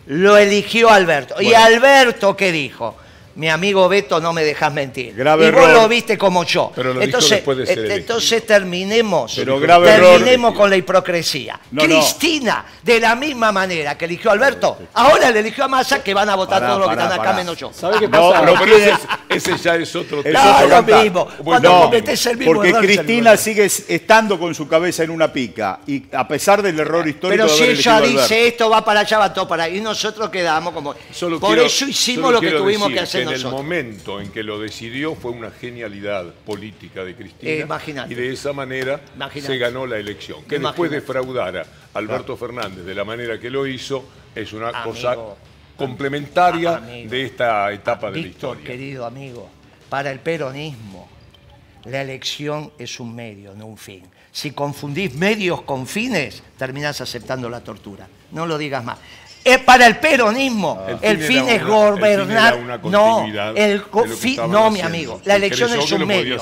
lo 0.07 0.37
eligió 0.37 0.89
Alberto. 0.89 1.41
¿Y. 1.41 1.53
Alberto 1.53 2.35
qué 2.35 2.51
dijo? 2.51 2.97
Mi 3.39 3.47
amigo 3.47 3.87
Beto, 3.87 4.19
no 4.19 4.33
me 4.33 4.43
dejas 4.43 4.73
mentir. 4.73 5.15
Grave 5.15 5.47
y 5.47 5.51
vos 5.51 5.63
error. 5.63 5.83
lo 5.83 5.87
viste 5.87 6.17
como 6.17 6.43
yo. 6.43 6.73
Pero 6.75 6.89
lo 6.93 6.99
dijo 6.99 7.05
entonces, 7.05 7.29
después 7.31 7.57
de 7.57 7.65
ser 7.67 7.77
eh, 7.77 7.81
elegido. 7.83 7.97
entonces 8.01 8.45
terminemos. 8.45 9.31
Pero 9.33 9.59
grave 9.61 9.89
error. 9.91 10.09
terminemos 10.17 10.53
con 10.55 10.69
la 10.69 10.75
hipocresía. 10.75 11.57
No, 11.71 11.83
no. 11.83 11.87
Cristina, 11.87 12.65
de 12.83 12.99
la 12.99 13.15
misma 13.15 13.53
manera 13.53 13.97
que 13.97 14.03
eligió 14.03 14.29
a 14.29 14.33
Alberto, 14.33 14.77
ahora 14.93 15.31
le 15.31 15.39
eligió 15.39 15.63
a 15.63 15.67
Massa 15.69 16.03
que 16.03 16.13
van 16.13 16.27
a 16.29 16.35
votar 16.35 16.59
Pará, 16.59 16.67
todos 16.73 16.79
los 16.81 16.89
que 16.89 16.93
están 16.95 17.11
acá 17.13 17.23
pará. 17.23 17.33
menos 17.37 17.57
yo. 17.57 17.71
¿Sabe 17.71 17.97
qué 17.99 18.09
pasa? 18.09 18.41
no, 18.41 18.53
No, 18.53 18.59
pero 18.59 18.75
ese, 18.75 18.93
ese 19.29 19.57
ya 19.57 19.75
es 19.75 19.95
otro 19.95 20.17
Es 20.17 20.23
tema. 20.25 20.61
No, 20.61 20.67
lo 20.67 20.83
mismo. 21.01 21.27
Cuando 21.41 21.69
No, 21.69 21.81
cometés 21.85 22.25
el 22.25 22.37
mismo 22.37 22.53
porque 22.55 22.69
error, 22.71 22.81
Cristina 22.83 23.37
sigue 23.37 23.63
estando 23.65 24.37
con 24.37 24.53
su 24.53 24.67
cabeza 24.67 25.03
en 25.03 25.11
una 25.11 25.31
pica 25.31 25.79
y 25.87 26.03
a 26.11 26.27
pesar 26.27 26.61
del 26.61 26.77
error 26.77 27.07
histórico 27.07 27.43
Pero 27.47 27.55
de 27.55 27.57
si 27.57 27.63
ella 27.71 28.01
dice 28.01 28.47
esto 28.47 28.69
va 28.69 28.83
para 28.83 28.99
allá, 28.99 29.17
va 29.17 29.33
todo 29.33 29.47
para 29.47 29.63
ahí, 29.63 29.77
y 29.77 29.81
nosotros 29.81 30.29
quedamos 30.29 30.73
como... 30.73 30.93
Solo 31.13 31.39
Por 31.39 31.51
quiero- 31.51 31.65
eso 31.65 31.87
hicimos 31.87 32.33
lo 32.33 32.41
que 32.41 32.51
tuvimos 32.51 32.89
que 32.91 32.99
hacer 32.99 33.28
en 33.31 33.45
el 33.45 33.47
momento 33.47 34.19
en 34.21 34.31
que 34.31 34.43
lo 34.43 34.59
decidió 34.59 35.15
fue 35.15 35.31
una 35.31 35.51
genialidad 35.51 36.33
política 36.45 37.03
de 37.03 37.15
Cristina. 37.15 37.51
Eh, 37.51 37.59
imagínate. 37.61 38.13
y 38.13 38.15
de 38.15 38.31
esa 38.33 38.53
manera 38.53 39.01
Imagínate. 39.15 39.53
se 39.53 39.57
ganó 39.57 39.85
la 39.85 39.97
elección. 39.97 40.43
Que 40.45 40.59
después 40.59 40.91
de 40.91 41.01
fraudar 41.01 41.57
a 41.57 41.65
Alberto 41.93 42.35
Fernández 42.37 42.85
de 42.85 42.95
la 42.95 43.03
manera 43.05 43.39
que 43.39 43.49
lo 43.49 43.65
hizo, 43.67 44.03
es 44.35 44.53
una 44.53 44.69
Amigo. 44.69 44.83
cosa 44.91 45.15
complementaria 45.77 46.77
Amigo. 46.77 47.09
de 47.09 47.25
esta 47.25 47.71
etapa 47.71 48.11
de 48.11 48.21
la 48.21 48.27
historia. 48.27 48.65
querido 48.65 49.05
amigo, 49.05 49.49
para 49.89 50.11
el 50.11 50.19
peronismo, 50.19 51.09
la 51.85 52.01
elección 52.01 52.71
es 52.77 52.99
un 52.99 53.15
medio, 53.15 53.55
no 53.55 53.65
un 53.65 53.77
fin. 53.77 54.03
Si 54.31 54.51
confundís 54.51 55.15
medios 55.15 55.61
con 55.63 55.87
fines, 55.87 56.43
terminás 56.57 57.01
aceptando 57.01 57.49
la 57.49 57.61
tortura. 57.63 58.07
No 58.31 58.45
lo 58.45 58.57
digas 58.57 58.83
más. 58.83 58.99
Es 59.43 59.57
para 59.59 59.87
el 59.87 59.97
peronismo, 59.97 60.83
El 60.87 60.99
el 61.01 61.23
fin 61.25 61.37
es 61.37 61.43
una- 61.43 61.51
el 61.53 61.59
fin 61.59 61.67
gobernar. 61.69 62.59
no, 62.83 63.25
el 63.55 63.83
estaban 64.21 64.51
no, 64.51 64.69
mi 64.69 64.81
amigo. 64.81 65.21
La 65.25 65.35
elección 65.37 65.71
es 65.79 65.91
un 65.91 66.05
medio. 66.05 66.37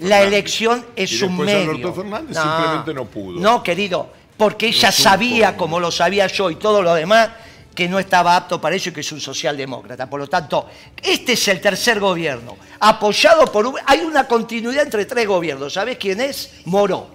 La 0.00 0.22
elección 0.22 0.84
es 0.96 1.12
Y 1.12 1.22
un 1.24 1.38
medio. 1.38 1.70
Alberto 1.70 1.94
Fernández 1.94 2.36
simplemente 2.36 2.94
no 2.94 3.04
pudo. 3.06 3.40
No, 3.40 3.62
querido, 3.62 4.10
porque 4.36 4.66
ella 4.68 4.90
sabía, 4.90 5.56
como 5.56 5.78
lo 5.78 5.90
sabía 5.90 6.26
yo 6.26 6.50
y 6.50 6.56
todo 6.56 6.82
lo 6.82 6.94
demás, 6.94 7.30
que 7.74 7.88
no 7.88 7.98
estaba 7.98 8.36
apto 8.36 8.60
para 8.60 8.76
eso 8.76 8.90
y 8.90 8.92
que 8.92 9.00
es 9.00 9.12
un 9.12 9.20
socialdemócrata. 9.20 10.10
Por 10.10 10.20
lo 10.20 10.26
tanto, 10.26 10.68
este 11.02 11.32
es 11.34 11.48
el 11.48 11.58
tercer 11.60 12.00
gobierno, 12.00 12.56
apoyado 12.80 13.50
por... 13.50 13.66
un- 13.66 13.76
Hay 13.86 14.00
una 14.00 14.26
continuidad 14.28 14.82
entre 14.82 15.06
tres 15.06 15.26
gobiernos. 15.26 15.72
¿Sabés 15.72 15.96
quién 15.96 16.20
es? 16.20 16.50
Moró. 16.66 17.08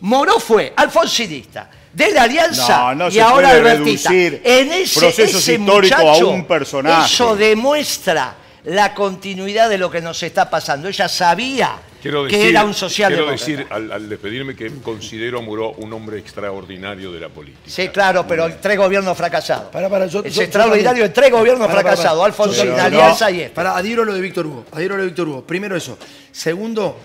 Moró 0.00 0.40
fue 0.40 0.72
alfonsinista, 0.76 1.70
de 1.96 2.10
la 2.12 2.22
Alianza 2.24 2.78
No, 2.78 2.94
no 2.94 3.08
y 3.08 3.12
se 3.12 3.22
ahora 3.22 3.48
puede 3.50 3.60
albertista. 3.70 4.10
reducir 4.10 4.40
En 4.44 4.72
ese, 4.72 5.00
procesos 5.00 5.40
ese 5.42 5.54
históricos 5.54 5.98
a 5.98 6.04
muchacho, 6.04 6.28
un 6.28 6.44
personaje. 6.46 7.06
Eso 7.14 7.34
demuestra 7.36 8.34
la 8.64 8.92
continuidad 8.94 9.70
de 9.70 9.78
lo 9.78 9.90
que 9.90 10.00
nos 10.02 10.22
está 10.22 10.50
pasando. 10.50 10.88
Ella 10.88 11.08
sabía 11.08 11.72
Quiero 12.02 12.26
que 12.26 12.36
decir, 12.36 12.50
era 12.50 12.60
un 12.64 12.72
quiero 12.72 12.78
socialdemócrata. 12.88 13.32
decir 13.40 13.66
al, 13.70 13.92
al 13.92 14.08
despedirme 14.08 14.54
que 14.54 14.70
considero 14.82 15.38
a 15.38 15.42
Muró 15.42 15.70
un 15.72 15.92
hombre 15.92 16.18
extraordinario 16.18 17.10
de 17.12 17.20
la 17.20 17.28
política. 17.28 17.62
Sí, 17.66 17.88
claro, 17.88 18.26
pero 18.26 18.52
tres 18.60 18.76
gobiernos 18.76 19.16
fracasados. 19.16 19.70
Para, 19.72 19.88
para, 19.88 20.06
yo, 20.06 20.18
es 20.20 20.34
yo- 20.34 20.40
yo 20.40 20.42
extraordinario 20.42 21.02
de 21.04 21.08
tres 21.08 21.30
gobiernos 21.30 21.66
Para, 21.66 21.80
fracasados. 21.80 22.24
Alfonsín, 22.24 22.72
Alianza 22.78 23.30
y 23.30 23.40
este. 23.40 23.54
Para, 23.54 23.76
adhiero 23.76 24.02
a 24.02 24.04
lo 24.04 24.12
de 24.14 24.20
Víctor 24.20 24.46
Hugo. 24.46 24.66
Adhiero 24.72 24.94
a 24.94 24.96
lo 24.98 25.02
de 25.04 25.08
Víctor 25.08 25.28
Hugo. 25.28 25.42
Primero 25.46 25.74
eso. 25.76 25.96
Segundo, 26.30 26.96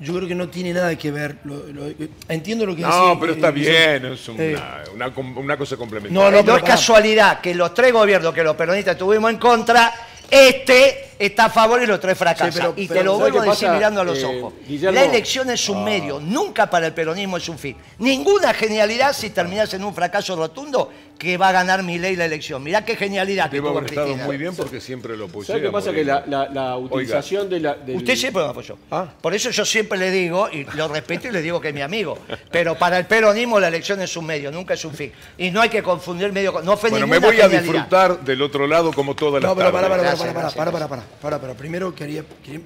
yo 0.00 0.14
creo 0.14 0.26
que 0.28 0.34
no 0.34 0.48
tiene 0.48 0.72
nada 0.72 0.96
que 0.96 1.10
ver. 1.10 1.36
lo- 1.44 1.66
lo- 1.66 1.92
entiendo 2.28 2.64
lo 2.66 2.74
que 2.74 2.82
No, 2.82 2.88
decís, 3.08 3.18
pero 3.20 3.32
eh, 3.32 3.36
está 3.36 3.50
bien, 3.50 4.04
es 4.06 4.28
una, 4.28 4.42
Eh, 4.42 4.56
una 4.94 5.12
com- 5.14 5.36
una 5.38 5.56
cosa 5.56 5.76
complementaria. 5.76 6.30
No, 6.30 6.30
no, 6.30 6.42
No, 6.42 6.56
es 6.56 6.62
casualidad 6.62 7.40
que 7.40 7.54
los 7.54 7.74
tres 7.74 7.92
gobiernos 7.92 8.32
que 8.34 8.42
los 8.42 8.56
peronistas 8.56 8.96
tuvimos 8.96 9.30
en 9.30 9.38
contra, 9.38 9.92
este 10.30 11.09
está 11.26 11.44
a 11.44 11.50
favor 11.50 11.82
y 11.82 11.86
los 11.86 12.00
tres 12.00 12.18
fracasan. 12.18 12.52
Sí, 12.52 12.58
pero- 12.58 12.74
y 12.76 12.88
te 12.88 13.04
lo 13.04 13.12
¿sabe 13.18 13.30
vuelvo 13.30 13.40
a 13.42 13.44
decir 13.52 13.68
pasa, 13.68 13.74
mirando 13.76 14.00
a 14.00 14.04
los 14.04 14.18
eh, 14.18 14.24
ojos. 14.24 14.54
Guillermo? 14.66 14.94
La 14.98 15.04
elección 15.04 15.50
es 15.50 15.68
un 15.68 15.78
Ah. 15.78 15.84
medio, 15.84 16.18
nunca 16.20 16.68
para 16.68 16.86
el 16.86 16.92
peronismo 16.94 17.36
es 17.36 17.48
un 17.48 17.58
fin. 17.58 17.76
Ninguna 17.98 18.52
genialidad 18.54 19.12
si 19.12 19.30
terminas 19.30 19.72
en 19.74 19.84
un 19.84 19.94
fracaso 19.94 20.34
rotundo 20.34 20.90
que 21.18 21.36
va 21.36 21.50
a 21.50 21.52
ganar 21.52 21.82
mi 21.82 21.98
ley 21.98 22.16
la 22.16 22.24
elección. 22.24 22.62
Mirá 22.62 22.82
qué 22.82 22.96
genialidad 22.96 23.50
que 23.50 23.56
Debo 23.56 23.68
tuvo 23.68 23.78
haber 23.80 23.90
estado 23.90 24.06
Cristina. 24.06 24.26
muy 24.26 24.38
bien 24.38 24.56
porque 24.56 24.80
siempre 24.80 25.18
lo 25.18 25.26
apoyé. 25.26 25.46
¿Sabe 25.48 25.60
qué 25.60 25.70
pasa? 25.70 25.92
Que 25.92 26.02
la, 26.02 26.24
la- 26.26 26.48
la 26.48 26.76
utilización 26.78 27.50
de 27.50 27.60
la. 27.60 27.74
del- 27.74 27.96
Usted 27.96 28.16
siempre 28.16 28.42
me 28.42 28.48
apoyó. 28.48 28.78
Ah. 28.90 29.06
Por 29.20 29.34
eso 29.34 29.50
yo 29.50 29.66
siempre 29.66 29.98
le 29.98 30.10
digo, 30.10 30.48
y 30.50 30.64
lo 30.74 30.88
respeto 30.88 31.28
y 31.28 31.30
le 31.32 31.42
digo 31.42 31.60
que 31.60 31.68
es 31.68 31.74
mi 31.74 31.82
amigo. 31.82 32.16
Pero 32.50 32.74
para 32.78 32.96
el 32.98 33.04
peronismo 33.04 33.60
la 33.60 33.68
elección 33.68 34.00
es 34.00 34.16
un 34.16 34.24
medio, 34.24 34.50
nunca 34.50 34.72
es 34.72 34.84
un 34.86 34.94
fin. 34.94 35.12
Y 35.36 35.50
no 35.50 35.60
hay 35.60 35.68
que 35.68 35.82
confundir 35.82 36.32
medio 36.32 36.54
con. 36.54 36.64
No 36.64 36.78
fue 36.78 36.88
Bueno, 36.88 37.06
me 37.06 37.18
voy 37.18 37.38
a 37.38 37.48
disfrutar 37.48 38.20
del 38.20 38.40
otro 38.40 38.66
lado 38.66 38.90
como 38.90 39.14
todas 39.14 39.42
las 39.42 39.50
No, 39.50 39.54
pero 39.54 39.70
para, 39.70 39.88
para, 39.88 40.02
para, 40.02 40.02
para, 40.02 40.08
Gracias, 40.10 40.28
para, 40.34 40.40
gracias, 40.40 40.56
para, 40.72 40.88
para, 40.88 41.02
para, 41.20 41.40
para. 41.40 41.54
Primero, 41.54 41.94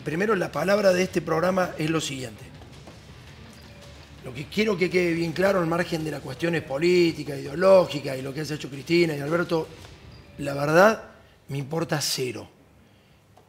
primero 0.04 0.34
la 0.36 0.50
palabra 0.50 0.92
de 0.92 1.02
este 1.02 1.22
programa 1.22 1.70
es 1.78 1.90
lo 1.90 2.00
siguiente. 2.00 2.44
Lo 4.24 4.32
que 4.32 4.46
quiero 4.46 4.76
que 4.76 4.88
quede 4.88 5.12
bien 5.12 5.32
claro 5.32 5.60
al 5.60 5.66
margen 5.66 6.02
de 6.02 6.10
las 6.10 6.20
cuestiones 6.20 6.62
políticas, 6.62 7.38
ideológicas 7.38 8.18
y 8.18 8.22
lo 8.22 8.32
que 8.32 8.40
has 8.40 8.50
hecho 8.50 8.70
Cristina 8.70 9.14
y 9.14 9.20
Alberto, 9.20 9.68
la 10.38 10.54
verdad 10.54 11.04
me 11.48 11.58
importa 11.58 12.00
cero. 12.00 12.48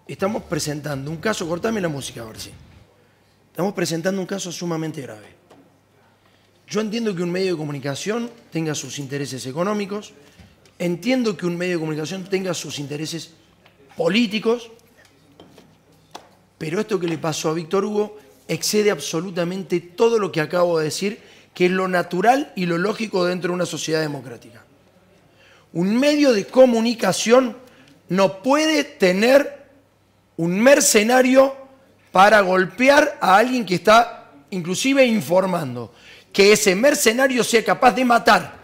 Estamos 0.07 0.43
presentando 0.43 1.09
un 1.09 1.17
caso, 1.17 1.47
cortame 1.47 1.79
la 1.79 1.87
música 1.87 2.21
a 2.21 2.25
ver 2.25 2.39
si. 2.39 2.51
Estamos 3.51 3.73
presentando 3.73 4.19
un 4.19 4.27
caso 4.27 4.51
sumamente 4.51 5.01
grave. 5.01 5.33
Yo 6.67 6.81
entiendo 6.81 7.15
que 7.15 7.23
un 7.23 7.31
medio 7.31 7.53
de 7.53 7.57
comunicación 7.57 8.29
tenga 8.51 8.75
sus 8.75 8.99
intereses 8.99 9.45
económicos, 9.45 10.13
entiendo 10.77 11.37
que 11.37 11.45
un 11.45 11.55
medio 11.55 11.75
de 11.75 11.79
comunicación 11.79 12.25
tenga 12.25 12.53
sus 12.53 12.79
intereses 12.79 13.31
políticos, 13.95 14.71
pero 16.57 16.79
esto 16.79 16.99
que 16.99 17.07
le 17.07 17.17
pasó 17.17 17.49
a 17.49 17.53
Víctor 17.53 17.85
Hugo 17.85 18.17
excede 18.47 18.91
absolutamente 18.91 19.79
todo 19.79 20.19
lo 20.19 20.31
que 20.31 20.41
acabo 20.41 20.77
de 20.79 20.85
decir, 20.85 21.19
que 21.53 21.65
es 21.65 21.71
lo 21.71 21.87
natural 21.87 22.51
y 22.55 22.65
lo 22.65 22.77
lógico 22.77 23.25
dentro 23.25 23.49
de 23.49 23.55
una 23.55 23.65
sociedad 23.65 24.01
democrática. 24.01 24.63
Un 25.73 25.97
medio 25.97 26.33
de 26.33 26.45
comunicación 26.45 27.57
no 28.09 28.41
puede 28.41 28.83
tener 28.83 29.65
un 30.37 30.59
mercenario 30.59 31.55
para 32.11 32.41
golpear 32.41 33.17
a 33.19 33.37
alguien 33.37 33.65
que 33.65 33.75
está 33.75 34.31
inclusive 34.51 35.05
informando. 35.05 35.93
Que 36.31 36.53
ese 36.53 36.75
mercenario 36.75 37.43
sea 37.43 37.63
capaz 37.63 37.93
de 37.93 38.05
matar. 38.05 38.55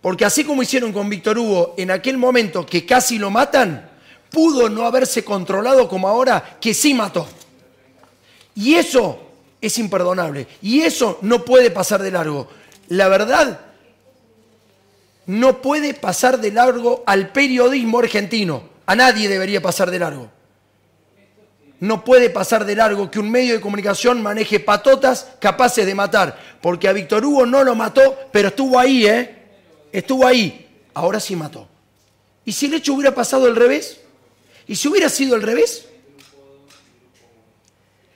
Porque 0.00 0.24
así 0.24 0.44
como 0.44 0.62
hicieron 0.62 0.92
con 0.92 1.08
Víctor 1.08 1.38
Hugo 1.38 1.74
en 1.78 1.90
aquel 1.90 2.18
momento 2.18 2.66
que 2.66 2.84
casi 2.84 3.18
lo 3.18 3.30
matan, 3.30 3.88
pudo 4.32 4.68
no 4.68 4.84
haberse 4.86 5.24
controlado 5.24 5.88
como 5.88 6.08
ahora 6.08 6.56
que 6.60 6.74
sí 6.74 6.94
mató. 6.94 7.28
Y 8.54 8.74
eso 8.74 9.20
es 9.60 9.78
imperdonable. 9.78 10.48
Y 10.60 10.80
eso 10.80 11.18
no 11.22 11.44
puede 11.44 11.70
pasar 11.70 12.02
de 12.02 12.10
largo. 12.10 12.48
La 12.88 13.08
verdad 13.08 13.60
no 15.26 15.62
puede 15.62 15.94
pasar 15.94 16.40
de 16.40 16.50
largo 16.50 17.04
al 17.06 17.28
periodismo 17.30 18.00
argentino. 18.00 18.70
A 18.86 18.96
nadie 18.96 19.28
debería 19.28 19.62
pasar 19.62 19.90
de 19.90 19.98
largo. 19.98 20.28
No 21.78 22.04
puede 22.04 22.30
pasar 22.30 22.64
de 22.64 22.76
largo 22.76 23.10
que 23.10 23.18
un 23.18 23.30
medio 23.30 23.54
de 23.54 23.60
comunicación 23.60 24.22
maneje 24.22 24.60
patotas 24.60 25.28
capaces 25.40 25.84
de 25.84 25.94
matar. 25.94 26.38
Porque 26.60 26.88
a 26.88 26.92
Víctor 26.92 27.24
Hugo 27.24 27.46
no 27.46 27.64
lo 27.64 27.74
mató, 27.74 28.18
pero 28.32 28.48
estuvo 28.48 28.78
ahí, 28.78 29.06
¿eh? 29.06 29.36
Estuvo 29.92 30.26
ahí. 30.26 30.68
Ahora 30.94 31.20
sí 31.20 31.36
mató. 31.36 31.66
¿Y 32.44 32.52
si 32.52 32.66
el 32.66 32.74
hecho 32.74 32.94
hubiera 32.94 33.14
pasado 33.14 33.46
al 33.46 33.56
revés? 33.56 34.01
¿Y 34.68 34.76
si 34.76 34.88
hubiera 34.88 35.08
sido 35.08 35.34
al 35.34 35.42
revés? 35.42 35.86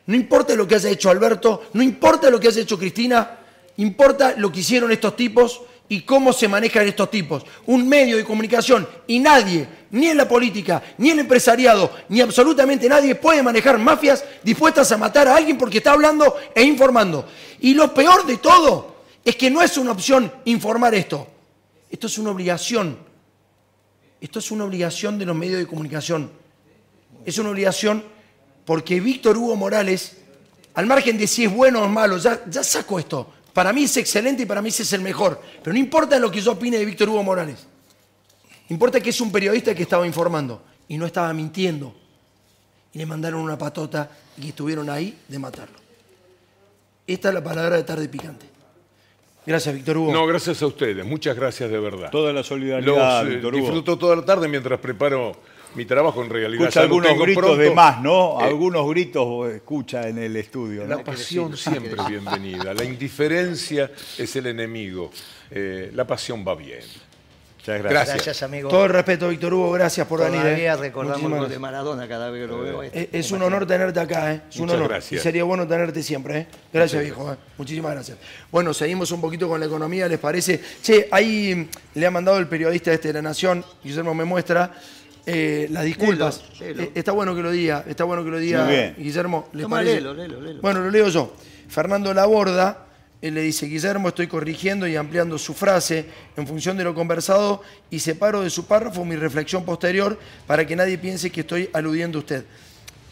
No 0.07 0.15
importa 0.15 0.55
lo 0.55 0.67
que 0.67 0.77
haya 0.77 0.91
hecho 0.91 1.11
Alberto, 1.11 1.65
no 1.73 1.83
importa 1.83 2.31
lo 2.31 2.39
que 2.39 2.49
haya 2.49 2.63
hecho 2.63 2.79
Cristina, 2.79 3.39
importa 3.79 4.35
lo 4.37 4.53
que 4.53 4.61
hicieron 4.61 4.93
estos 4.93 5.17
tipos 5.17 5.61
y 5.89 6.03
cómo 6.03 6.33
se 6.33 6.49
manejan 6.49 6.87
estos 6.87 7.11
tipos. 7.11 7.45
Un 7.67 7.89
medio 7.89 8.17
de 8.17 8.25
comunicación 8.25 8.89
y 9.07 9.19
nadie, 9.19 9.69
ni 9.91 10.07
en 10.07 10.17
la 10.17 10.29
política, 10.29 10.83
ni 10.99 11.09
en 11.11 11.15
el 11.15 11.21
empresariado, 11.21 11.91
ni 12.09 12.21
absolutamente 12.21 12.89
nadie 12.89 13.17
puede 13.17 13.43
manejar 13.43 13.79
mafias 13.79 14.25
dispuestas 14.43 14.91
a 14.93 14.97
matar 14.97 15.29
a 15.29 15.37
alguien 15.37 15.59
porque 15.59 15.79
está 15.79 15.93
hablando 15.93 16.37
e 16.55 16.63
informando. 16.63 17.27
Y 17.61 17.75
lo 17.75 17.93
peor 17.93 18.27
de 18.27 18.37
todo 18.37 18.97
es 19.25 19.35
que 19.37 19.51
no 19.51 19.63
es 19.63 19.77
una 19.77 19.93
opción 19.93 20.33
informar 20.45 20.95
esto. 20.95 21.27
Esto 21.91 22.07
es 22.07 22.19
una 22.19 22.31
obligación. 22.31 23.06
Esto 24.21 24.39
es 24.39 24.51
una 24.51 24.65
obligación 24.65 25.19
de 25.19 25.27
los 25.27 25.37
medios 25.37 25.59
de 25.59 25.67
comunicación. 25.67 26.31
Es 27.25 27.39
una 27.39 27.51
obligación 27.51 28.05
porque 28.65 29.01
Víctor 29.01 29.37
Hugo 29.37 29.57
Morales, 29.57 30.17
al 30.75 30.87
margen 30.87 31.19
de 31.19 31.27
si 31.27 31.45
es 31.45 31.53
bueno 31.53 31.83
o 31.83 31.89
malo, 31.89 32.19
ya, 32.19 32.45
ya 32.49 32.65
saco 32.65 32.99
esto. 32.99 33.33
Para 33.53 33.73
mí 33.73 33.85
es 33.85 33.97
excelente 33.97 34.43
y 34.43 34.47
para 34.47 34.61
mí 34.61 34.69
es 34.69 34.93
el 34.93 35.01
mejor. 35.01 35.41
Pero 35.63 35.73
no 35.73 35.79
importa 35.79 36.19
lo 36.19 36.31
que 36.31 36.41
yo 36.41 36.53
opine 36.53 36.79
de 36.79 36.85
Víctor 36.85 37.09
Hugo 37.09 37.23
Morales. 37.23 37.67
Importa 38.69 39.01
que 39.01 39.11
es 39.11 39.21
un 39.21 39.31
periodista 39.31 39.75
que 39.75 39.83
estaba 39.83 40.07
informando 40.07 40.63
y 40.89 40.99
no 40.99 41.07
estaba 41.07 41.33
mintiendo. 41.33 41.95
Y 42.93 42.99
le 42.99 43.07
mandaron 43.07 43.41
una 43.41 43.57
patota 43.57 44.11
y 44.37 44.49
estuvieron 44.49 44.91
ahí 44.91 45.19
de 45.29 45.39
matarlo. 45.39 45.79
Esta 47.07 47.29
es 47.29 47.35
la 47.35 47.45
palabra 47.45 47.77
de 47.77 47.85
tarde 47.85 48.09
picante. 48.09 48.56
Gracias, 49.47 49.75
Víctor 49.75 49.97
Hugo. 49.99 50.13
No, 50.13 50.27
gracias 50.27 50.61
a 50.63 50.67
ustedes. 50.67 51.05
Muchas 51.05 51.37
gracias 51.37 51.71
de 51.71 51.79
verdad. 51.79 52.11
Toda 52.11 52.33
la 52.33 52.43
solidaridad, 52.43 53.23
Los, 53.23 53.27
eh, 53.31 53.35
Víctor 53.35 53.55
Hugo. 53.55 53.63
disfruto 53.65 53.97
toda 53.97 54.17
la 54.17 54.25
tarde 54.25 54.49
mientras 54.49 54.81
preparo 54.81 55.37
mi 55.77 55.85
trabajo 55.85 56.23
en 56.25 56.31
realidad. 56.31 56.63
Escucha 56.65 56.81
algunos 56.81 57.19
gritos 57.19 57.45
pronto. 57.45 57.57
de 57.63 57.71
más, 57.71 58.01
¿no? 58.03 58.41
Eh, 58.41 58.45
Algunos 58.45 58.89
gritos 58.91 59.51
escucha 59.51 60.09
en 60.09 60.19
el 60.19 60.35
estudio. 60.37 60.83
¿no? 60.83 60.97
La 60.97 61.05
pasión 61.05 61.57
siempre 61.57 61.93
es 61.93 62.09
bienvenida. 62.09 62.75
La 62.75 62.83
indiferencia 62.85 63.91
es 64.19 64.35
el 64.37 64.47
enemigo. 64.47 65.11
Eh, 65.51 65.91
la 65.95 66.07
pasión 66.07 66.45
va 66.47 66.55
bien. 66.57 66.81
Muchas 67.67 67.83
gracias. 67.83 68.15
Gracias, 68.15 68.43
amigo. 68.45 68.69
Todo 68.69 68.85
el 68.85 68.91
respeto, 68.91 69.29
Víctor 69.29 69.55
Hugo. 69.55 69.73
Gracias 69.73 70.07
por 70.07 70.21
venir. 70.21 70.41
Todavía 70.41 70.73
eh. 70.73 70.77
recordamos 70.77 71.23
Muchísimas 71.23 71.41
gol 71.41 71.49
de. 71.49 71.59
Maradona 71.59 72.07
cada 72.09 72.31
vez 72.31 72.43
que 72.43 72.47
lo 72.47 72.61
veo. 72.61 72.83
Es, 72.85 73.09
es 73.13 73.33
un 73.33 73.43
honor 73.43 73.67
tenerte 73.67 73.99
acá, 73.99 74.33
¿eh? 74.35 74.43
Es 74.49 74.57
un 74.59 74.71
honor. 74.71 74.89
gracias. 74.89 75.21
Y 75.21 75.23
sería 75.23 75.43
bueno 75.43 75.67
tenerte 75.67 76.01
siempre, 76.03 76.39
¿eh? 76.39 76.47
Gracias, 76.73 77.03
Muchas 77.03 77.17
viejo. 77.17 77.33
¿eh? 77.33 77.37
Muchísimas 77.59 77.93
gracias. 77.93 78.19
Bueno, 78.53 78.73
seguimos 78.73 79.11
un 79.11 79.21
poquito 79.21 79.49
con 79.49 79.59
la 79.59 79.67
economía, 79.67 80.07
¿les 80.07 80.19
parece? 80.21 80.61
Che, 80.81 81.09
ahí 81.11 81.55
mm, 81.57 81.99
le 81.99 82.07
ha 82.07 82.11
mandado 82.13 82.39
el 82.39 82.47
periodista 82.47 82.93
este 82.93 83.09
de 83.09 83.15
La 83.15 83.23
Nación, 83.23 83.65
Guillermo 83.83 84.15
me 84.15 84.25
muestra, 84.25 84.73
eh, 85.25 85.67
las 85.71 85.85
disculpas. 85.85 86.45
Eh, 86.61 86.93
Está 86.95 87.11
bueno 87.11 87.35
que 87.35 87.43
lo 87.43 87.51
diga, 87.51 87.85
está 87.89 88.05
bueno 88.05 88.23
que 88.23 88.31
lo 88.31 88.39
diga. 88.39 88.95
Guillermo. 88.97 89.49
¿le 89.53 89.63
Toma, 89.63 89.79
parece? 89.79 90.01
Bueno, 90.63 90.81
lo 90.81 90.91
leo 90.91 91.09
yo. 91.09 91.35
Fernando 91.69 92.15
Laborda, 92.15 92.86
él 93.29 93.35
le 93.35 93.43
dice, 93.43 93.67
Guillermo, 93.67 94.09
estoy 94.09 94.27
corrigiendo 94.27 94.87
y 94.87 94.97
ampliando 94.97 95.39
su 95.39 95.55
frase 95.55 96.05
en 96.37 96.47
función 96.47 96.77
de 96.77 96.85
lo 96.85 96.95
conversado 96.95 97.63
y 97.91 97.99
separo 97.99 98.43
de 98.43 98.51
su 98.51 98.67
párrafo 98.67 99.05
mi 99.05 99.17
reflexión 99.17 99.65
posterior 99.65 100.19
para 100.47 100.67
que 100.67 100.77
nadie 100.77 100.99
piense 100.99 101.31
que 101.31 101.41
estoy 101.41 101.71
aludiendo 101.73 102.19
a 102.19 102.21
usted. 102.21 102.45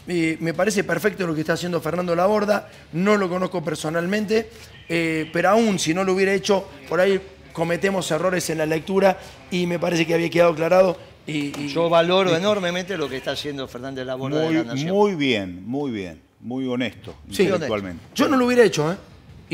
Eh, 0.07 0.37
me 0.41 0.53
parece 0.53 0.85
perfecto 0.85 1.27
lo 1.27 1.35
que 1.35 1.41
está 1.41 1.55
haciendo 1.55 1.81
Fernando 1.81 2.15
Laborda, 2.15 2.69
no 2.93 3.17
lo 3.17 3.29
conozco 3.29 3.65
personalmente, 3.65 4.51
eh, 4.89 5.31
pero 5.33 5.51
aún 5.51 5.79
si 5.79 5.95
no 5.95 6.05
lo 6.05 6.13
hubiera 6.13 6.35
hecho, 6.35 6.69
por 6.89 7.01
ahí 7.01 7.21
cometemos 7.55 8.11
errores 8.11 8.51
en 8.51 8.59
la 8.59 8.67
lectura 8.67 9.19
y 9.51 9.67
me 9.67 9.79
parece 9.79 10.07
que 10.07 10.13
había 10.15 10.29
quedado 10.29 10.53
aclarado. 10.53 10.99
Y, 11.27 11.59
y- 11.59 11.69
Yo 11.69 11.89
valoro 11.89 12.33
y- 12.33 12.35
enormemente 12.37 12.99
lo 12.99 13.09
que 13.09 13.17
está 13.17 13.31
haciendo 13.31 13.67
Fernández 13.67 14.05
Laborda 14.05 14.41
de 14.41 14.45
Muy, 14.47 14.55
la 14.57 14.65
Nación. 14.65 14.91
muy 14.91 15.15
bien, 15.15 15.67
muy 15.67 15.91
bien. 15.91 16.21
Muy 16.41 16.67
honesto, 16.69 17.15
Sí. 17.31 17.45
intelectualmente. 17.45 18.05
Yo 18.15 18.29
no 18.29 18.37
lo 18.37 18.45
hubiera 18.45 18.63
hecho, 18.63 18.93
¿eh? 18.93 18.97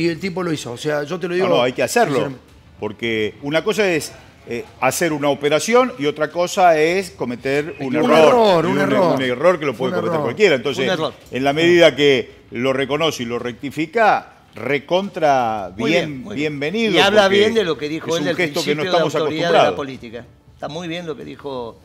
Y 0.01 0.09
el 0.09 0.19
tipo 0.19 0.43
lo 0.43 0.51
hizo. 0.53 0.73
O 0.73 0.77
sea, 0.79 1.03
yo 1.05 1.19
te 1.21 1.29
lo 1.29 1.35
digo. 1.35 1.47
No, 1.49 1.57
no, 1.57 1.63
hay 1.63 1.73
que 1.73 1.83
hacerlo. 1.83 2.33
Porque 2.79 3.35
una 3.43 3.63
cosa 3.63 3.87
es 3.91 4.13
eh, 4.49 4.65
hacer 4.81 5.13
una 5.13 5.29
operación 5.29 5.93
y 5.99 6.07
otra 6.07 6.31
cosa 6.31 6.79
es 6.81 7.11
cometer 7.11 7.75
un, 7.81 7.95
Un 7.97 8.11
error. 8.11 8.65
un 8.65 8.79
error. 8.79 9.17
Un 9.17 9.23
error 9.23 9.59
que 9.59 9.67
lo 9.67 9.75
puede 9.75 9.93
cometer 9.93 10.13
error. 10.15 10.23
cualquiera. 10.25 10.55
Entonces, 10.57 10.87
Un 10.87 10.91
error. 10.95 11.13
en 11.31 11.45
la 11.45 11.53
medida 11.53 11.95
que 11.95 12.31
lo 12.53 12.73
reconoce 12.73 13.25
y 13.25 13.27
lo 13.27 13.39
rectifica, 13.39 14.37
recontra 14.55 15.71
Muy 15.77 15.91
bien, 15.91 16.23
muy 16.23 16.35
bienvenido. 16.35 16.93
Y 16.95 16.99
habla 16.99 17.29
bien 17.29 17.53
de 17.53 17.65
lo 17.65 17.77
que 17.77 17.89
dijo 17.91 18.09
es 18.09 18.15
él 18.15 18.21
un 18.23 18.27
del 18.29 18.37
gesto 18.37 18.65
que 18.65 18.75
no 18.75 18.83
principio 18.83 18.83
de 18.83 18.89
estamos 18.97 19.15
autoridad 19.15 19.47
de 19.49 19.53
la 19.53 19.59
acostumbrados. 19.65 19.77
política. 19.77 20.25
Está 20.55 20.69
muy 20.69 20.89
bien 20.89 21.07
lo 21.07 21.15
que 21.15 21.25
dijo, 21.27 21.79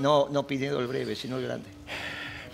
no, 0.00 0.28
no 0.30 0.46
pidiendo 0.46 0.80
el 0.80 0.86
breve, 0.86 1.14
sino 1.14 1.36
el 1.36 1.44
grande. 1.44 1.68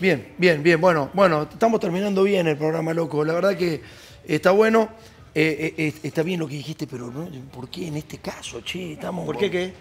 Bien, 0.01 0.33
bien, 0.39 0.63
bien. 0.65 0.81
Bueno, 0.81 1.11
bueno, 1.15 1.43
estamos 1.51 1.79
terminando 1.79 2.25
bien 2.25 2.49
el 2.49 2.57
programa, 2.57 2.93
loco. 2.93 3.25
La 3.25 3.33
verdad 3.35 3.57
que 3.57 3.81
está 4.27 4.51
bueno. 4.53 4.89
Eh, 5.35 5.75
eh, 5.79 5.95
está 6.03 6.23
bien 6.25 6.41
lo 6.41 6.49
que 6.49 6.55
dijiste, 6.55 6.87
pero 6.89 7.11
¿no? 7.11 7.29
¿por 7.53 7.69
qué 7.69 7.87
en 7.87 7.97
este 7.97 8.19
caso, 8.19 8.61
che? 8.63 8.95
Estamos. 8.95 9.25
¿Por 9.25 9.39
qué 9.39 9.49
qué? 9.51 9.73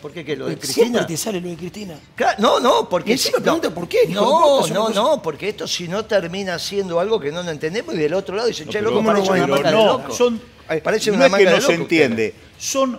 ¿Por 0.00 0.10
qué 0.12 0.24
qué? 0.24 0.36
¿Lo 0.36 0.46
de 0.46 0.54
Eh, 0.54 0.58
Siempre 0.60 1.00
Cristina? 1.00 1.06
te 1.06 1.16
sale 1.16 1.40
lo 1.40 1.48
de 1.48 1.56
Cristina. 1.56 1.98
Claro, 2.14 2.36
No, 2.40 2.60
no, 2.60 2.88
porque... 2.88 3.10
Y 3.10 3.12
encima 3.12 3.38
si- 3.38 3.42
pregunta 3.42 3.68
no, 3.68 3.74
por 3.74 3.88
qué, 3.88 3.98
No, 4.08 4.20
no, 4.22 4.40
cosa- 4.58 4.90
no, 4.94 5.22
porque 5.22 5.48
esto 5.50 5.66
si 5.66 5.86
no 5.88 6.04
termina 6.06 6.58
siendo 6.58 6.98
algo 7.00 7.18
que 7.20 7.30
no 7.32 7.42
lo 7.42 7.50
entendemos 7.50 7.94
y 7.94 7.98
del 7.98 8.12
otro 8.14 8.36
lado 8.36 8.48
dice, 8.48 8.66
che, 8.66 8.80
loco, 8.82 8.96
¿cómo 8.96 9.12
no 9.12 9.18
parece 9.24 9.32
una 9.32 9.46
manga 9.46 9.70
de 9.70 9.76
no, 9.76 9.86
loco. 9.86 10.12
son, 10.14 10.40
Parece 10.82 11.10
no 11.10 11.16
una 11.16 11.26
es 11.26 11.32
que 11.34 11.44
no 11.44 11.50
de 11.52 11.60
se 11.60 11.74
entiende, 11.74 12.34
son 12.58 12.98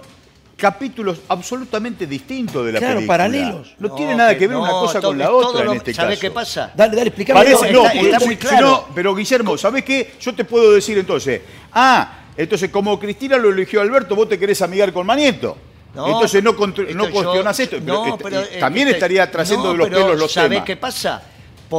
capítulos 0.58 1.20
absolutamente 1.28 2.08
distintos 2.08 2.66
de 2.66 2.72
la 2.72 2.80
Claro, 2.80 2.96
película. 2.96 3.14
paralelos. 3.18 3.76
No, 3.80 3.92
tiene 3.94 4.16
nada 4.16 4.38
que 4.38 4.48
ver 4.48 4.56
una 4.58 4.70
no, 4.70 4.80
cosa 4.82 5.00
todo- 5.02 5.12
con 5.12 5.18
la 5.20 5.32
otra 5.32 5.64
lo- 5.66 5.72
en 5.72 5.78
este 5.78 5.94
¿Sabés 5.94 6.12
caso. 6.18 6.22
qué 6.22 6.32
pasa? 6.32 6.72
Dale, 6.76 6.96
dale, 6.96 7.08
explícame. 7.10 7.40
Parece, 7.40 7.72
no, 7.74 7.86
está- 7.86 8.00
está 8.00 8.20
muy 8.26 8.38
claro. 8.38 8.68
no, 8.68 8.86
pero 8.96 9.14
Guillermo, 9.16 9.58
¿sabés 9.58 9.84
qué? 9.84 10.14
Yo 10.20 10.34
te 10.34 10.46
puedo 10.46 10.72
decir 10.72 10.98
entonces, 10.98 11.42
ah, 11.74 12.20
entonces 12.38 12.70
como 12.70 12.98
Cristina 13.00 13.38
lo 13.38 13.50
eligió 13.50 13.82
Alberto, 13.82 14.16
vos 14.16 14.30
te 14.30 14.40
querés 14.40 14.62
amigar 14.62 14.94
con 14.94 15.06
Manieto. 15.06 15.58
No, 15.94 16.08
entonces 16.08 16.44
no, 16.44 16.52
no 16.54 16.66
esto 16.74 16.84
yo- 16.88 17.12
cuestionás 17.12 17.60
esto. 17.60 17.78
no, 17.82 18.04
pero, 18.04 18.18
pero, 18.18 18.42
eh, 18.42 18.58
también 18.60 18.88
este- 18.90 18.98
estaría 18.98 19.30
trayendo 19.32 19.64
no, 19.68 19.72
de 19.72 19.78
los 19.78 19.88
pero 19.90 20.02
pelos 20.02 20.20
los 20.20 20.32
¿sabés 20.32 20.50
temas. 20.52 20.66
qué 20.66 20.76
pasa? 20.76 21.24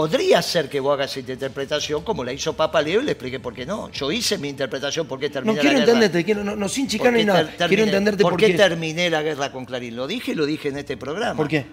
Podría 0.01 0.43
ser 0.43 0.69
que 0.69 0.79
vos 0.79 0.93
hagas 0.93 1.17
esta 1.17 1.33
interpretación 1.33 2.03
como 2.05 2.23
la 2.23 2.31
hizo 2.31 2.53
Papa 2.55 2.83
Leo 2.83 3.01
y 3.01 3.05
le 3.05 3.13
expliqué 3.13 3.41
por 3.41 3.55
qué 3.55 3.65
no. 3.65 3.91
Yo 3.91 4.13
hice 4.13 4.37
mi 4.37 4.51
interpretación 4.51 5.07
por 5.09 5.19
qué 5.19 5.31
terminé 5.31 5.57
No 5.57 5.63
la 5.63 5.71
guerra. 5.71 5.79
entenderte, 5.85 6.23
quiero, 6.23 6.45
no, 6.45 6.55
no, 6.55 6.69
sin 6.69 6.85
¿Por 6.85 6.91
chicana 6.93 7.17
ni 7.17 7.25
nada. 7.25 7.45
terminé- 7.45 7.69
Quiero 7.69 7.83
entenderte 7.85 8.23
por, 8.23 8.33
¿Por 8.33 8.41
qué 8.41 8.49
qué. 8.49 8.59
terminé 8.59 9.09
la 9.09 9.23
guerra 9.23 9.51
con 9.51 9.65
Clarín? 9.65 9.97
Lo 9.97 10.07
dije 10.07 10.33
y 10.33 10.35
lo 10.35 10.45
dije 10.45 10.69
en 10.69 10.77
este 10.77 10.99
programa. 10.99 11.35
¿Por 11.39 11.49
qué? 11.49 11.65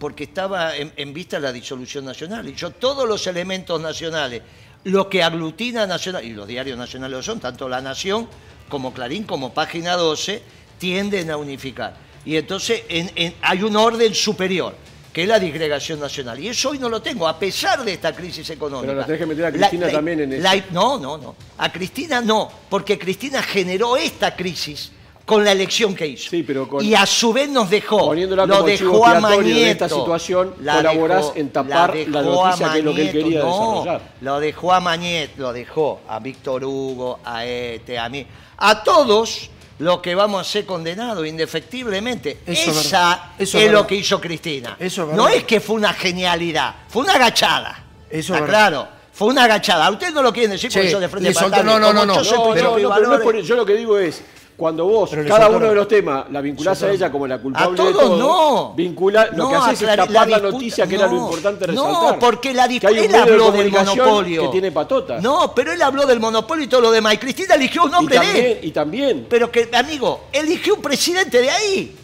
Porque 0.00 0.24
estaba 0.24 0.76
en, 0.76 0.92
en 0.96 1.14
vista 1.14 1.38
la 1.38 1.52
disolución 1.52 2.04
nacional. 2.04 2.48
Y 2.48 2.54
yo 2.56 2.70
todos 2.72 3.08
los 3.08 3.24
elementos 3.28 3.80
nacionales, 3.80 4.42
lo 4.82 5.08
que 5.08 5.22
aglutina 5.22 5.86
Nacional, 5.86 6.24
y 6.24 6.30
los 6.30 6.48
diarios 6.48 6.76
nacionales 6.76 7.16
lo 7.18 7.22
son, 7.22 7.38
tanto 7.38 7.68
La 7.68 7.80
Nación 7.80 8.26
como 8.68 8.92
Clarín 8.92 9.22
como 9.22 9.54
Página 9.54 9.94
12, 9.94 10.42
tienden 10.76 11.30
a 11.30 11.36
unificar. 11.36 11.94
Y 12.24 12.34
entonces 12.34 12.82
en- 12.88 13.12
en- 13.14 13.34
hay 13.42 13.62
un 13.62 13.76
orden 13.76 14.12
superior, 14.12 14.74
que 15.12 15.22
es 15.22 15.28
la 15.28 15.38
disgregación 15.38 16.00
nacional. 16.00 16.38
Y 16.40 16.48
eso 16.48 16.70
hoy 16.70 16.78
no 16.78 16.88
lo 16.88 17.02
tengo, 17.02 17.28
a 17.28 17.38
pesar 17.38 17.84
de 17.84 17.92
esta 17.92 18.14
crisis 18.14 18.48
económica. 18.50 18.88
Pero 18.88 19.00
la 19.00 19.06
tenés 19.06 19.20
que 19.20 19.26
meter 19.26 19.44
a 19.46 19.52
Cristina 19.52 19.90
también 19.90 20.20
en 20.20 20.32
eso. 20.32 20.42
la- 20.42 20.64
no, 20.70 20.98
no, 20.98 21.18
no. 21.18 21.34
A 21.58 21.70
Cristina 21.70 22.20
no, 22.20 22.50
porque 22.70 22.98
Cristina 22.98 23.42
generó 23.42 23.96
esta 23.96 24.34
crisis 24.34 24.90
con 25.26 25.44
la 25.44 25.52
elección 25.52 25.94
que 25.94 26.06
hizo. 26.06 26.30
pero 26.46 26.66
con- 26.68 26.84
y 26.84 26.94
a 26.94 27.04
su 27.06 27.32
vez 27.32 27.48
nos 27.48 27.68
dejó, 27.70 28.12
lo 28.14 28.62
dejó 28.64 29.06
a 29.06 29.14
de 29.14 29.20
Mañeto. 29.20 29.66
esta 29.70 29.88
situación, 29.88 30.54
La 30.60 30.76
colaborás 30.76 31.26
dejó- 31.26 31.36
en 31.36 31.50
tapar 31.50 31.94
la 32.08 32.22
noticia 32.22 32.72
que 32.72 32.78
es 32.78 32.84
lo 32.84 32.94
que 32.94 33.02
él 33.02 33.12
quería 33.12 33.38
no, 33.40 33.46
desarrollar. 33.46 34.00
Lo 34.22 34.40
dejó 34.40 34.72
a 34.72 34.80
Mañeto, 34.80 35.32
lo 35.36 35.52
dejó 35.52 36.00
a 36.08 36.18
Víctor 36.18 36.64
Hugo, 36.64 37.20
a 37.24 37.44
este, 37.46 37.98
a 37.98 38.08
mí, 38.08 38.26
a 38.56 38.82
todos 38.82 39.50
los 39.82 39.98
que 39.98 40.14
vamos 40.14 40.40
a 40.40 40.50
ser 40.50 40.64
condenados 40.64 41.26
indefectiblemente. 41.26 42.38
Eso 42.46 42.70
es 42.70 42.76
Esa 42.86 42.98
verdad. 43.08 43.22
Eso 43.38 43.58
es, 43.58 43.64
es 43.64 43.72
lo 43.72 43.86
que 43.86 43.96
hizo 43.96 44.20
Cristina. 44.20 44.76
Eso 44.78 45.10
es 45.10 45.16
no 45.16 45.28
es 45.28 45.42
que 45.44 45.60
fue 45.60 45.74
una 45.76 45.92
genialidad, 45.92 46.74
fue 46.88 47.02
una 47.02 47.14
agachada. 47.14 47.82
Eso 48.08 48.16
es 48.16 48.24
¿Está 48.24 48.34
verdad. 48.34 48.48
claro? 48.48 48.88
Fue 49.12 49.28
una 49.28 49.44
agachada. 49.44 49.90
Ustedes 49.90 50.14
no 50.14 50.22
lo 50.22 50.32
quieren 50.32 50.52
decir 50.52 50.70
porque 50.72 50.86
Che, 50.86 50.92
yo 50.92 51.00
de 51.00 51.08
frente 51.08 51.34
para 51.34 51.62
no, 51.64 51.78
no, 51.80 51.92
no, 51.92 52.22
yo 52.22 52.54
no, 52.54 52.54
No, 52.54 53.30
es. 53.32 53.46
Yo 53.46 53.56
lo 53.56 53.66
que 53.66 53.74
digo 53.74 53.98
es, 53.98 54.22
cuando 54.56 54.84
vos, 54.86 55.10
Pero 55.10 55.26
cada 55.26 55.48
uno 55.48 55.66
de 55.66 55.74
los 55.74 55.88
temas 55.88 56.26
la 56.30 56.40
vinculás 56.40 56.82
a 56.82 56.90
ella 56.92 57.10
como 57.10 57.26
la 57.26 57.38
culpable 57.38 57.66
A 57.66 57.70
de 57.70 57.76
todos 57.92 57.92
todo, 58.06 58.16
no. 58.18 58.74
vincula, 58.74 59.26
lo 59.32 59.36
No, 59.44 59.48
que 59.50 59.56
haces 59.56 59.82
es 59.82 59.88
tapar 59.88 60.10
la, 60.10 60.24
disputa- 60.26 60.50
noticia 60.52 60.86
que 60.86 60.94
era 60.94 61.06
lo 61.06 61.12
no. 61.12 61.18
importante 61.24 61.66
No, 61.68 61.86
resaltar. 61.86 62.18
porque 62.18 62.52
la 62.54 62.66
un 62.66 62.72
él 62.72 63.10
de 63.12 63.16
habló 63.18 63.50
del 63.50 63.70
monopolio. 63.72 64.42
que 64.42 64.48
tiene 64.48 64.70
patotas. 64.70 65.22
No, 65.22 65.52
pero 65.54 65.72
él 65.72 65.82
habló 65.82 66.06
del 66.06 66.20
monopolio 66.20 66.64
y 66.64 66.68
todo 66.68 66.80
lo 66.82 66.90
demás. 66.92 67.14
Y 67.14 67.18
Cristina 67.18 67.54
eligió 67.54 67.84
un 67.84 67.90
y 67.90 67.94
hombre 67.94 68.18
de 68.18 68.24
él. 68.24 68.32
también, 68.32 68.58
y 68.62 68.70
también 68.70 69.26
Pero 69.28 69.50
que, 69.50 69.68
amigo, 69.72 70.24
eligió 70.32 70.74
un 70.76 70.82
presidente 70.82 71.40
de 71.40 71.50
ahí. 71.50 71.96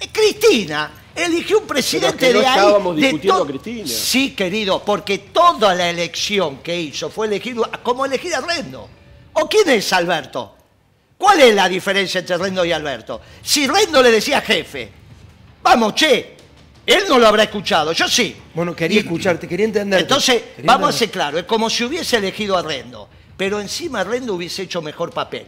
Eh, 0.00 0.08
Cristina 0.12 0.90
eligió 1.14 1.58
un 1.58 1.66
presidente 1.66 2.16
Pero 2.18 2.26
es 2.26 2.32
que 2.32 2.34
no 2.34 2.40
de 2.40 2.46
ahí. 2.46 2.58
estábamos 2.58 2.96
de 2.96 3.02
discutiendo 3.02 3.42
a 3.42 3.46
Cristina. 3.46 3.86
Sí, 3.86 4.34
querido, 4.34 4.82
porque 4.84 5.18
toda 5.18 5.74
la 5.74 5.90
elección 5.90 6.58
que 6.58 6.80
hizo 6.80 7.10
fue 7.10 7.26
elegir 7.26 7.56
como 7.82 8.04
elegir 8.06 8.34
a 8.34 8.40
Rendo. 8.40 8.88
¿O 9.34 9.48
quién 9.48 9.68
es 9.70 9.92
Alberto? 9.92 10.54
¿Cuál 11.20 11.38
es 11.42 11.54
la 11.54 11.68
diferencia 11.68 12.20
entre 12.20 12.38
Rendo 12.38 12.64
y 12.64 12.72
Alberto? 12.72 13.20
Si 13.42 13.66
Rendo 13.66 14.02
le 14.02 14.10
decía 14.10 14.40
jefe, 14.40 14.90
vamos, 15.62 15.94
che, 15.94 16.34
él 16.86 17.04
no 17.10 17.18
lo 17.18 17.26
habrá 17.28 17.42
escuchado, 17.42 17.92
yo 17.92 18.08
sí. 18.08 18.34
Bueno, 18.54 18.74
quería 18.74 18.96
Y- 18.96 19.00
escucharte, 19.04 19.46
quería 19.46 19.66
entenderte. 19.66 20.02
entonces, 20.04 20.42
Quería 20.56 20.72
vamos 20.72 20.86
a 20.86 20.92
entender. 20.92 20.98
ser 20.98 21.10
claros, 21.10 21.40
es 21.40 21.46
como 21.46 21.68
si 21.68 21.84
hubiese 21.84 22.16
elegido 22.16 22.56
a 22.56 22.62
Rendo, 22.62 23.06
pero 23.36 23.60
encima 23.60 24.02
Rendo 24.02 24.32
hubiese 24.32 24.62
hecho 24.62 24.80
mejor 24.80 25.12
papel. 25.12 25.44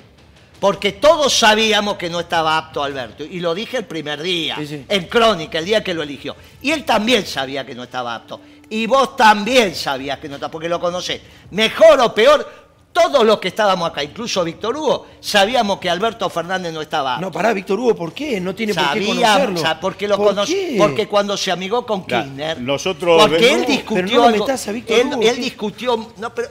Porque 0.60 0.92
todos 0.92 1.32
sabíamos 1.32 1.96
que 1.96 2.10
no 2.10 2.20
estaba 2.20 2.58
apto 2.58 2.84
Alberto, 2.84 3.24
y 3.24 3.40
lo 3.40 3.54
dije 3.54 3.78
el 3.78 3.86
primer 3.86 4.20
día, 4.22 4.56
Sí, 4.58 4.66
sí. 4.66 4.84
en 4.86 5.06
Crónica, 5.06 5.58
el 5.58 5.64
día 5.64 5.82
que 5.82 5.94
lo 5.94 6.02
eligió. 6.02 6.36
Y 6.60 6.70
él 6.70 6.84
también 6.84 7.26
sabía 7.26 7.64
que 7.64 7.74
no 7.74 7.84
estaba 7.84 8.14
apto. 8.14 8.42
Y 8.68 8.86
vos 8.86 9.16
también 9.16 9.74
sabías 9.74 10.18
que 10.18 10.28
no 10.28 10.34
estaba, 10.36 10.50
porque 10.52 10.68
lo 10.68 10.78
conocés. 10.78 11.20
Mejor 11.50 11.98
o 12.00 12.14
peor, 12.14 12.61
Todos 12.92 13.24
los 13.24 13.38
que 13.38 13.48
estábamos 13.48 13.88
acá, 13.90 14.02
incluso 14.04 14.44
Víctor 14.44 14.76
Hugo, 14.76 15.06
sabíamos 15.18 15.78
que 15.78 15.88
Alberto 15.88 16.28
Fernández 16.28 16.74
no 16.74 16.82
estaba 16.82 17.16
No, 17.18 17.32
pará, 17.32 17.54
Víctor 17.54 17.80
Hugo, 17.80 17.94
¿por 17.96 18.12
qué? 18.12 18.38
No 18.38 18.54
tiene 18.54 18.74
por 18.74 18.92
qué 18.92 19.06
conocerlo. 19.06 19.58
o 19.60 19.62
sea, 19.62 19.80
porque 19.80 20.06
lo 20.06 20.16
¿Por 20.18 20.44
qué? 20.44 20.74
porque 20.78 21.08
cuando 21.08 21.36
se 21.38 21.50
amigó 21.50 21.86
con 21.86 22.06
Ya, 22.06 22.22
Kirchner, 22.22 22.60
nosotros 22.60 23.22
porque 23.22 23.38
vemos- 23.38 23.60
él 23.60 23.66
discutió, 23.66 23.94
Pero 23.94 24.08
no 24.08 24.14
lo 24.16 24.24
algo- 24.28 24.44
metas 24.46 24.68
a 24.68 24.72
Víctor 24.72 24.98
él, 24.98 25.06
Hugo, 25.06 25.22
él 25.22 25.34
¿qué? 25.36 25.40
discutió, 25.40 26.08
no, 26.18 26.34
pero 26.34 26.48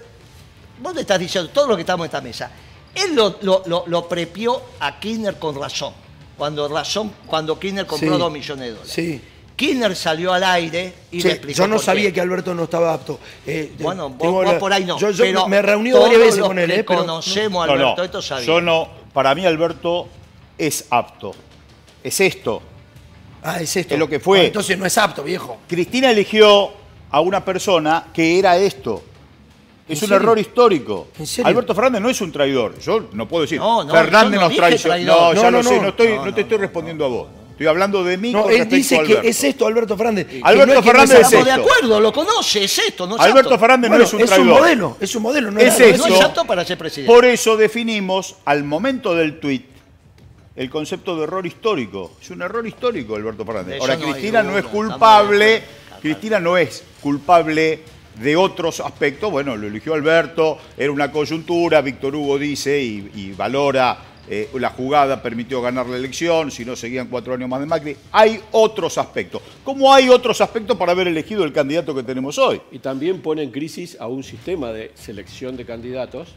vos 0.81 0.95
le 0.95 1.01
estás 1.01 1.19
diciendo 1.19 1.51
todo 1.51 1.67
lo 1.67 1.75
que 1.75 1.81
estamos 1.81 2.05
en 2.05 2.07
esta 2.07 2.21
mesa. 2.21 2.51
Él 2.95 3.13
lo, 3.15 3.37
lo, 3.43 3.61
lo, 3.67 3.83
lo 3.85 4.07
prepió 4.09 4.59
a 4.79 4.99
Kirchner 4.99 5.37
con 5.37 5.53
razón, 5.61 5.93
cuando 6.37 6.67
razón, 6.67 7.13
cuando 7.27 7.59
Kirchner 7.59 7.85
compró 7.85 8.13
Sí. 8.13 8.17
dos 8.19 8.31
millones 8.31 8.65
de 8.65 8.71
dólares. 8.71 8.91
Sí. 8.91 9.21
Kirchner 9.61 9.95
salió 9.95 10.33
al 10.33 10.43
aire 10.43 10.93
y 11.11 11.21
Sí, 11.21 11.27
le 11.27 11.33
explicó 11.35 11.57
yo 11.59 11.67
no 11.67 11.75
por 11.75 11.85
sabía 11.85 12.05
qué. 12.09 12.13
que 12.13 12.21
Alberto 12.21 12.53
no 12.55 12.63
estaba 12.63 12.93
apto. 12.93 13.19
Eh, 13.45 13.73
Bueno, 13.79 14.09
vos, 14.09 14.17
tengo 14.17 14.33
vos 14.33 14.45
la- 14.45 14.57
por 14.59 14.73
ahí 14.73 14.85
no. 14.85 14.97
Yo, 14.97 15.11
yo 15.11 15.23
pero 15.23 15.47
me 15.47 15.61
reuní 15.61 15.91
todos 15.91 16.03
varias 16.05 16.19
veces 16.21 16.37
los 16.39 16.47
con 16.47 16.57
él, 16.59 16.67
que 16.71 16.79
eh, 16.79 16.83
pero 16.83 16.99
conocemos 17.01 17.63
a 17.63 17.67
No, 17.67 17.75
no, 17.75 17.81
Alberto, 17.83 18.03
esto 18.03 18.21
sabía. 18.21 18.45
yo 18.47 18.59
no, 18.61 18.87
para 19.13 19.35
mí 19.35 19.45
Alberto 19.45 20.07
es 20.57 20.85
apto. 20.89 21.31
Es 22.03 22.19
esto. 22.19 22.61
Ah, 23.43 23.61
es 23.61 23.75
esto. 23.77 23.93
Es 23.93 23.99
lo 23.99 24.09
que 24.09 24.19
fue. 24.19 24.39
Ah, 24.41 24.43
entonces 24.45 24.77
no 24.77 24.85
es 24.85 24.97
apto, 24.97 25.23
viejo. 25.23 25.57
Cristina 25.67 26.09
eligió 26.11 26.71
a 27.11 27.21
una 27.21 27.43
persona 27.45 28.07
que 28.13 28.39
era 28.39 28.57
esto. 28.57 29.03
Es 29.87 29.97
¿En 29.99 30.05
un 30.05 30.09
serio? 30.09 30.15
error 30.17 30.39
histórico. 30.39 31.07
¿En 31.19 31.27
serio? 31.27 31.49
Alberto 31.49 31.75
Fernández 31.75 32.01
no 32.01 32.09
es 32.09 32.21
un 32.21 32.31
traidor. 32.31 32.79
Yo 32.79 33.09
no 33.13 33.27
puedo 33.27 33.41
decir. 33.43 33.59
No, 33.59 33.83
no, 33.83 33.91
Fernández 33.93 34.39
nos 34.39 34.55
traicionó. 34.55 34.93
traidor. 34.95 35.17
No, 35.19 35.33
No, 35.33 35.41
ya 35.41 35.51
no, 35.51 35.57
lo 35.57 35.63
sé, 35.69 35.81
no. 35.81 35.87
estoy, 35.89 36.07
No, 36.15 36.25
no, 36.25 36.33
te 36.33 36.41
estoy 36.41 36.57
respondiendo 36.57 37.05
a 37.05 37.07
vos. 37.09 37.27
Estoy 37.61 37.69
hablando 37.69 38.03
de 38.03 38.17
mí 38.17 38.31
No, 38.31 38.41
con 38.41 38.51
él 38.53 38.67
dice 38.67 38.97
a 38.97 39.03
que 39.03 39.19
es 39.23 39.43
esto, 39.43 39.67
Alberto 39.67 39.95
Fernández. 39.95 40.25
que 40.25 40.41
Alberto 40.43 40.73
no 40.73 40.79
es 40.79 40.85
Fernández 40.85 41.31
es 41.31 41.45
de 41.45 41.51
acuerdo, 41.51 41.99
lo 41.99 42.11
conoce, 42.11 42.63
es 42.63 42.79
esto, 42.79 43.05
no 43.05 43.17
es 43.17 43.21
Alberto. 43.21 43.59
Fernández 43.59 43.89
Bueno, 43.89 44.03
no 44.03 44.07
es 44.07 44.13
un 44.15 44.19
es 44.21 44.23
un 44.23 44.35
traidor. 44.35 44.59
modelo, 44.61 44.97
es 44.99 45.15
un 45.15 45.21
modelo. 45.21 45.51
No 45.51 45.59
Es 45.59 45.67
nada, 45.77 45.85
esto. 45.85 46.07
No 46.07 46.15
es 46.15 46.47
para 46.47 46.65
ser 46.65 46.79
presidente. 46.79 47.13
Por 47.13 47.23
eso 47.23 47.55
definimos 47.57 48.35
al 48.45 48.63
momento 48.63 49.13
del 49.13 49.39
tuit 49.39 49.67
el 50.55 50.71
concepto 50.71 51.15
de 51.15 51.25
error 51.25 51.45
histórico. 51.45 52.13
Es 52.19 52.31
un 52.31 52.41
error 52.41 52.65
histórico, 52.65 53.15
Alberto 53.15 53.45
Fernández. 53.45 53.75
Eso 53.75 53.83
Ahora, 53.83 53.97
Cristina 53.97 54.41
no 54.41 54.57
es 54.57 54.65
culpable. 54.65 55.61
Cristina 56.01 56.39
no 56.39 56.57
es 56.57 56.83
culpable 56.99 57.83
de 58.15 58.35
otros 58.37 58.79
aspectos. 58.79 59.29
Bueno, 59.29 59.55
lo 59.55 59.67
eligió 59.67 59.93
Alberto, 59.93 60.57
era 60.75 60.91
una 60.91 61.11
coyuntura. 61.11 61.81
Víctor 61.81 62.15
Hugo 62.15 62.39
dice 62.39 62.81
y, 62.81 63.11
y 63.13 63.33
valora 63.33 64.10
eh, 64.33 64.49
la 64.53 64.69
jugada, 64.69 65.21
permitió 65.21 65.61
ganar 65.61 65.85
la 65.87 65.97
elección. 65.97 66.49
Si 66.51 66.63
no, 66.63 66.75
seguían 66.77 67.07
cuatro 67.07 67.33
años 67.33 67.49
más 67.49 67.59
de 67.59 67.65
Macri. 67.65 67.97
Hay 68.13 68.39
otros 68.51 68.97
aspectos. 68.97 69.41
¿Cómo 69.65 69.93
hay 69.93 70.07
otros 70.07 70.39
aspectos 70.39 70.77
para 70.77 70.93
haber 70.93 71.09
elegido 71.09 71.43
el 71.43 71.51
candidato 71.51 71.93
que 71.93 72.01
tenemos 72.01 72.37
hoy? 72.37 72.61
Y 72.71 72.79
también 72.79 73.21
pone 73.21 73.43
en 73.43 73.51
crisis 73.51 73.97
a 73.99 74.07
un 74.07 74.23
sistema 74.23 74.71
de 74.71 74.91
selección 74.95 75.57
de 75.57 75.65
candidatos 75.65 76.29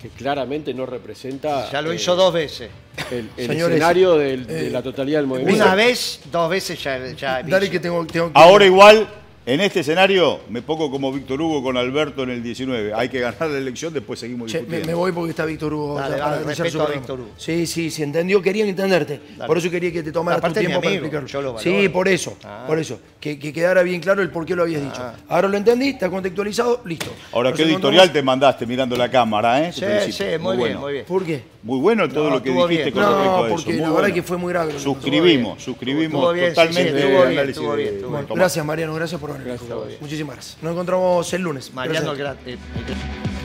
que 0.00 0.08
claramente 0.08 0.72
no 0.72 0.86
representa 0.86 1.70
Ya 1.70 1.82
lo 1.82 1.92
eh, 1.92 1.96
hizo 1.96 2.16
dos 2.16 2.32
veces. 2.32 2.70
el, 3.10 3.28
el 3.36 3.46
Señores, 3.48 3.74
escenario 3.76 4.14
del- 4.16 4.46
de 4.46 4.68
eh, 4.68 4.70
la 4.70 4.82
totalidad 4.82 5.18
del 5.18 5.26
movimiento. 5.26 5.62
Una 5.62 5.74
vez, 5.74 6.20
dos 6.32 6.48
veces 6.50 6.82
ya. 6.82 7.12
ya 7.12 7.42
Dale 7.42 7.68
que 7.70 7.80
tengo, 7.80 8.06
tengo 8.06 8.26
que- 8.32 8.38
Ahora 8.38 8.64
igual, 8.64 9.06
en 9.48 9.60
este 9.60 9.80
escenario, 9.80 10.40
me 10.50 10.60
pongo 10.60 10.90
como 10.90 11.12
Víctor 11.12 11.40
Hugo 11.40 11.62
con 11.62 11.76
Alberto 11.76 12.24
en 12.24 12.30
el 12.30 12.42
19. 12.42 12.92
Hay 12.94 13.08
que 13.08 13.20
ganar 13.20 13.48
la 13.48 13.56
elección, 13.58 13.94
después 13.94 14.18
seguimos 14.18 14.50
Che, 14.50 14.58
me, 14.58 14.60
discutiendo. 14.62 14.86
me 14.88 14.94
voy 14.94 15.12
porque 15.12 15.30
está 15.30 15.44
Víctor 15.44 15.72
Hugo. 15.72 15.94
Dale, 15.94 16.16
dale, 16.16 16.42
respeto 16.44 16.70
su 16.72 16.80
a. 16.82 16.86
Víctor 16.86 17.20
Hugo. 17.20 17.30
Sí, 17.36 17.64
sí, 17.66 17.90
sí, 17.92 18.02
entendió, 18.02 18.42
querían 18.42 18.66
entenderte. 18.68 19.20
Dale. 19.36 19.46
Por 19.46 19.58
eso 19.58 19.70
quería 19.70 19.92
que 19.92 20.02
te 20.02 20.10
tomaras 20.10 20.40
tu 20.42 20.52
tiempo 20.58 20.80
para 20.80 20.92
explicarlo. 20.92 21.28
yo 21.28 21.42
lo 21.42 21.58
sí, 21.60 21.88
por 21.90 22.08
eso, 22.08 22.36
Ah. 22.44 22.64
por 22.66 22.78
eso. 22.78 22.98
Que, 23.20 23.38
que 23.38 23.52
quedara 23.52 23.82
bien 23.84 24.00
claro 24.00 24.20
el 24.20 24.30
por 24.30 24.44
qué 24.44 24.56
lo 24.56 24.64
habías 24.64 24.82
dicho. 24.82 25.02
Ahora 25.28 25.46
lo 25.48 25.56
entendí, 25.56 25.90
está 25.90 26.10
contextualizado, 26.10 26.82
listo. 26.84 27.06
Ahora, 27.32 27.50
Nos 27.50 27.56
qué 27.58 27.64
editorial 27.66 28.12
te 28.12 28.22
mandaste 28.22 28.66
mirando 28.66 28.96
la 28.96 29.08
cámara, 29.10 29.68
¿eh? 29.68 29.72
Sí, 29.72 30.12
sí, 30.12 30.24
muy, 30.40 30.56
bien, 30.56 30.58
bueno. 30.58 30.80
muy 30.80 30.92
bien. 30.92 31.04
¿Por 31.06 31.24
qué? 31.24 31.42
Muy 31.66 31.80
bueno 31.80 32.08
todo 32.08 32.28
No, 32.30 32.36
lo 32.36 32.42
que 32.42 32.50
dijiste 32.50 32.76
bien. 32.76 32.92
con 32.92 33.02
No, 33.02 33.08
respecto 33.10 33.36
a 33.36 33.46
eso. 33.46 33.56
porque 33.56 33.70
muy 33.72 33.80
la 33.80 33.86
verdad 33.88 34.00
bueno. 34.00 34.14
que 34.14 34.22
fue 34.22 34.36
muy 34.36 34.52
grave. 34.52 34.78
Suscribimos, 34.78 35.62
suscribimos 35.62 36.14
Estuvo 36.14 36.32
bien, 36.32 36.46
sí, 36.46 36.54
totalmente 36.54 36.90
sí, 36.92 36.96
estuvo 36.96 37.22
el 37.24 37.28
análisis 37.38 37.62
de- 37.62 37.76
bien, 37.76 37.86
de 37.86 37.92
bien. 37.92 38.02
Tomás. 38.26 38.26
Gracias, 38.38 38.64
Mariano, 38.64 38.94
gracias 38.94 39.20
por 39.20 39.32
venir. 39.36 39.58
Muchísimas 40.00 40.36
gracias. 40.36 40.56
Nos 40.62 40.72
encontramos 40.72 41.32
el 41.34 41.42
lunes. 41.42 41.74
Mariano 41.74 42.14
Gracias. 42.14 43.35